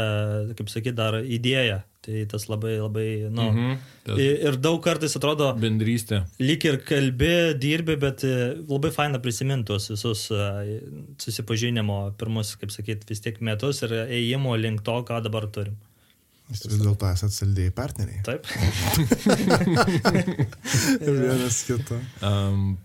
kaip 0.56 0.70
sakyt, 0.72 0.96
dar 0.96 1.18
idėją. 1.20 1.82
Tai 2.08 2.22
tas 2.30 2.46
labai, 2.48 2.78
labai, 2.80 3.04
nu. 3.28 3.50
Mhm. 3.52 3.74
Tas 4.06 4.22
Ir, 4.24 4.38
ir 4.48 4.56
daug 4.64 4.80
kartais 4.82 5.12
atrodo, 5.18 5.50
Bendrystė. 5.60 6.22
lyg 6.40 6.64
ir 6.64 6.78
kalbi, 6.88 7.52
dirbi, 7.60 7.98
bet 8.00 8.24
e, 8.24 8.32
labai 8.70 8.90
faina 8.94 9.20
prisiminti 9.20 9.68
tuos 9.68 9.90
visus 9.92 10.24
e, 10.32 10.80
susipažinimo 11.20 11.98
pirmus, 12.18 12.54
kaip 12.56 12.72
sakyt, 12.72 13.04
vis 13.10 13.20
tiek 13.20 13.42
metus 13.44 13.82
ir 13.84 13.92
ėjimo 14.06 14.56
link 14.56 14.80
to, 14.88 14.96
ką 15.04 15.20
dabar 15.28 15.50
turim. 15.52 15.76
Jūs 16.48 16.64
vis 16.64 16.80
dėlto 16.80 17.12
esate 17.12 17.34
saldėjai 17.36 17.76
partneriai. 17.76 18.24
Taip. 18.24 18.48
Vienas 21.04 21.60
kito. 21.68 22.00
Um, 22.24 22.78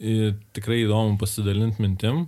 ir 0.00 0.36
tikrai 0.56 0.82
įdomu 0.84 1.18
pasidalinti 1.20 1.82
mintim, 1.84 2.24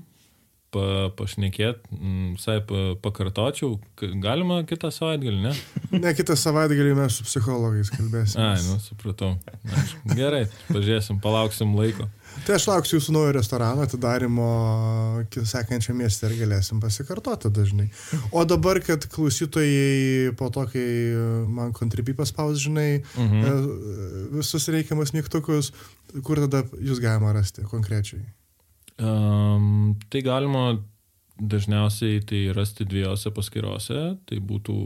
pa, 0.72 1.10
pašnekėti, 1.16 1.98
visai 2.36 2.58
pa, 2.68 2.82
pakartočiau, 3.04 3.76
galima 4.22 4.62
kitą 4.68 4.92
savaitgalį, 4.94 5.40
ne? 5.48 5.54
Ne, 5.96 6.14
kitą 6.16 6.36
savaitgalį 6.38 6.96
mes 6.98 7.18
su 7.18 7.26
psichologais 7.28 7.92
kalbėsime. 7.92 8.44
Ai, 8.52 8.60
nu, 8.68 8.78
supratau. 8.84 9.34
Aš, 9.72 9.96
gerai, 10.16 10.46
pažiūrėsim, 10.70 11.20
palauksim 11.24 11.74
laiko. 11.78 12.08
Tai 12.46 12.54
aš 12.56 12.64
lauksiu 12.66 12.96
jūsų 12.98 13.12
naujo 13.14 13.32
restorano 13.36 13.84
atidarimo 13.86 14.46
sekančią 15.46 15.94
miestą 15.94 16.26
ir 16.30 16.40
galėsim 16.40 16.80
pasikartoti 16.82 17.50
dažnai. 17.54 17.86
O 18.34 18.42
dabar, 18.48 18.80
kad 18.82 19.04
klausytojai 19.12 20.32
po 20.38 20.48
to, 20.54 20.64
kai 20.72 20.86
man 21.46 21.70
kontribį 21.76 22.16
paspaus, 22.18 22.58
žinai, 22.64 23.02
Mhm. 23.16 23.44
e, 23.44 23.52
visus 24.38 24.66
reikiamus 24.68 25.12
mygtukus, 25.14 25.72
kur 26.22 26.36
tada 26.42 26.64
jūs 26.82 27.00
galima 27.00 27.32
rasti 27.36 27.62
konkrečiai? 27.62 28.24
Um, 28.98 29.96
tai 30.10 30.20
galima 30.22 30.80
dažniausiai 31.40 32.20
tai 32.26 32.42
rasti 32.54 32.84
dviejose 32.84 33.30
paskirose, 33.34 34.18
tai 34.26 34.38
būtų 34.38 34.76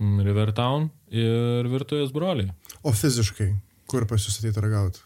mm, 0.00 0.20
Rivertown 0.24 0.90
ir 1.10 1.68
Virtuvės 1.68 2.12
broliai. 2.14 2.52
O 2.84 2.92
fiziškai, 2.92 3.50
kur 3.86 4.06
pas 4.06 4.20
jūs 4.24 4.38
ateiti 4.40 4.60
ragauti? 4.64 5.02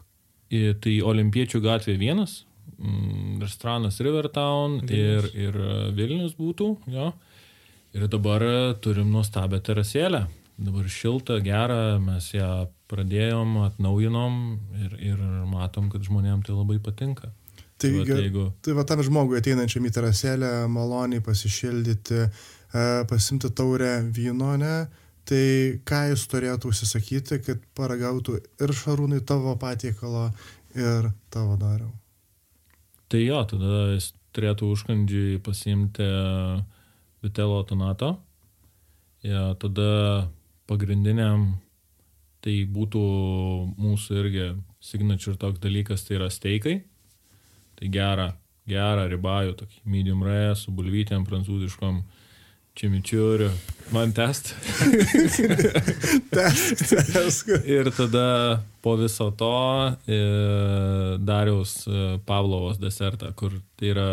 Tai 0.51 0.93
Olimpiečių 1.03 1.61
gatvė 1.65 1.97
vienas, 1.99 2.45
mm, 2.79 3.41
restoranas 3.43 3.99
Rivertown 4.01 4.81
ir, 4.89 5.27
ir 5.35 5.57
e, 5.59 5.71
Vilnius 5.97 6.37
būtų, 6.39 6.69
jo. 6.93 7.13
Ir 7.97 8.07
dabar 8.13 8.43
e, 8.45 8.75
turim 8.85 9.11
nuostabią 9.11 9.59
terasėlę. 9.65 10.27
Dabar 10.57 10.87
šilta, 10.89 11.41
gera, 11.45 11.99
mes 12.01 12.31
ją 12.33 12.69
pradėjom, 12.89 13.57
atnaujinom 13.67 14.37
ir, 14.85 14.95
ir 15.13 15.19
matom, 15.51 15.91
kad 15.93 16.01
žmonėms 16.07 16.47
tai 16.47 16.55
labai 16.57 16.79
patinka. 16.81 17.33
Tai, 17.77 17.91
Tai 17.91 18.05
ge- 18.09 18.21
jeigu- 18.23 18.53
tai 18.65 18.73
va 18.73 18.85
tam 18.89 19.03
žmogui 19.05 19.37
ateinančiam 19.41 19.85
į 19.85 19.91
terasėlę, 19.99 20.53
maloniai 20.73 21.21
pasišildyti, 21.21 22.23
e, 22.73 22.87
pasimti 23.11 23.51
taurę 23.53 23.99
vyno, 24.17 24.55
ne? 24.57 24.87
Tai 25.27 25.47
ką 25.89 26.03
jis 26.13 26.23
turėtų 26.31 26.71
užsisakyti, 26.71 27.41
kad 27.43 27.63
paragautų 27.75 28.37
ir 28.63 28.75
šarūnai 28.79 29.25
tavo 29.27 29.57
patiekalo, 29.59 30.29
ir 30.79 31.11
tavo 31.35 31.57
dariau. 31.59 31.91
Tai 33.11 33.23
jo, 33.23 33.41
tada 33.51 33.81
jis 33.97 34.13
turėtų 34.37 34.71
užkandžiui 34.75 35.43
pasiimti 35.43 36.07
Vitelo 37.25 37.63
tonato. 37.67 38.17
Ja, 39.27 39.55
tada 39.59 40.29
pagrindiniam 40.71 41.57
tai 42.45 42.61
būtų 42.71 43.03
mūsų 43.81 44.19
irgi 44.21 44.49
signature 44.79 45.35
toks 45.41 45.59
dalykas, 45.63 46.05
tai 46.07 46.21
yra 46.21 46.29
steikai. 46.31 46.77
Tai 47.77 47.89
gera, 47.93 48.29
gera 48.69 49.09
ribajų, 49.11 49.57
tokį 49.63 49.83
medium 49.91 50.23
rare 50.25 50.55
su 50.59 50.71
bulvytėm 50.75 51.27
prancūziškom 51.27 51.99
čimičiuriu. 52.77 53.51
Man 53.91 54.13
test. 54.13 54.55
Tesk, 56.35 56.81
tesk. 57.13 57.51
Ir 57.65 57.91
tada 57.95 58.63
po 58.83 58.97
viso 58.99 59.31
to 59.39 59.53
e, 60.11 60.19
Dariaus 61.23 61.87
e, 61.87 62.19
Pavlovos 62.27 62.81
desertą, 62.83 63.31
kur 63.39 63.55
tai 63.79 63.93
yra 63.95 64.09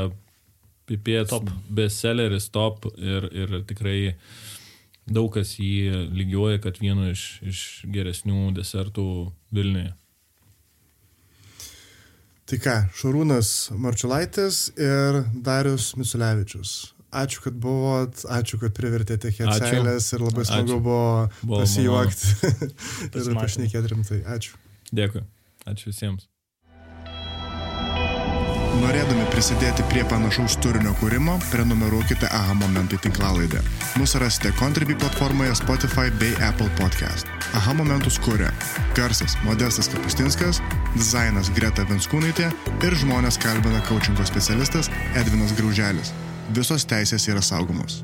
pipėts 0.86 1.34
Top. 1.34 1.50
bestselleris 1.74 2.52
top 2.54 2.86
ir, 2.98 3.26
ir 3.34 3.58
tikrai 3.66 4.14
daug 5.10 5.32
kas 5.34 5.56
jį 5.58 6.08
lygiuoja, 6.14 6.62
kad 6.64 6.78
vienu 6.80 7.10
iš, 7.12 7.26
iš 7.42 7.66
geresnių 7.90 8.54
desertų 8.56 9.08
Vilniuje. 9.56 9.94
Tai 12.44 12.60
ką, 12.60 12.76
Šarūnas 13.00 13.50
Marčiulaitis 13.80 14.68
ir 14.78 15.24
Darius 15.34 15.94
Misulevičius. 15.98 16.94
Ačiū, 17.14 17.44
kad 17.46 17.54
buvot, 17.62 18.24
ačiū, 18.34 18.58
kad 18.62 18.74
privertėte 18.74 19.30
kėdselės 19.36 20.10
ir 20.18 20.26
labai 20.26 20.46
smagu 20.50 20.74
Ačiū. 20.74 20.82
buvo, 20.82 21.30
Buvo 21.46 21.62
pasijuokti 21.62 22.54
ir 23.22 23.34
pašnekėti 23.38 23.92
rimtai. 23.94 24.22
Ačiū. 24.34 24.58
Dėkui. 24.90 25.22
Ačiū 25.70 25.92
visiems. 25.94 26.26
Norėdami 28.84 29.24
prisidėti 29.32 29.84
prie 29.92 30.02
panašaus 30.10 30.58
turinio 30.64 30.92
kūrimo, 31.00 31.38
prenumeruokite 31.52 32.26
AHA 32.34 32.56
Momentai 32.58 32.98
tinklalaidę. 33.06 33.62
Mūsų 34.02 34.24
rasite 34.26 34.52
Contribui 34.58 34.98
platformoje 35.00 35.54
Spotify 35.62 36.10
bei 36.20 36.34
Apple 36.44 36.68
Podcast. 36.82 37.30
AHA 37.56 37.78
Momentus 37.78 38.18
kūrė 38.26 38.50
Garsas 38.98 39.38
Modestas 39.46 39.88
Kapustinskas, 39.94 40.60
dizainas 40.98 41.54
Greta 41.56 41.86
Venskūnaitė 41.94 42.50
ir 42.84 42.98
žmonės 43.06 43.38
kalbina 43.46 43.80
coachingo 43.88 44.26
specialistas 44.28 44.90
Edvinas 45.14 45.54
Grauželis. 45.62 46.12
Visos 46.52 46.84
teisės 46.86 47.30
yra 47.32 47.42
saugomos. 47.42 48.02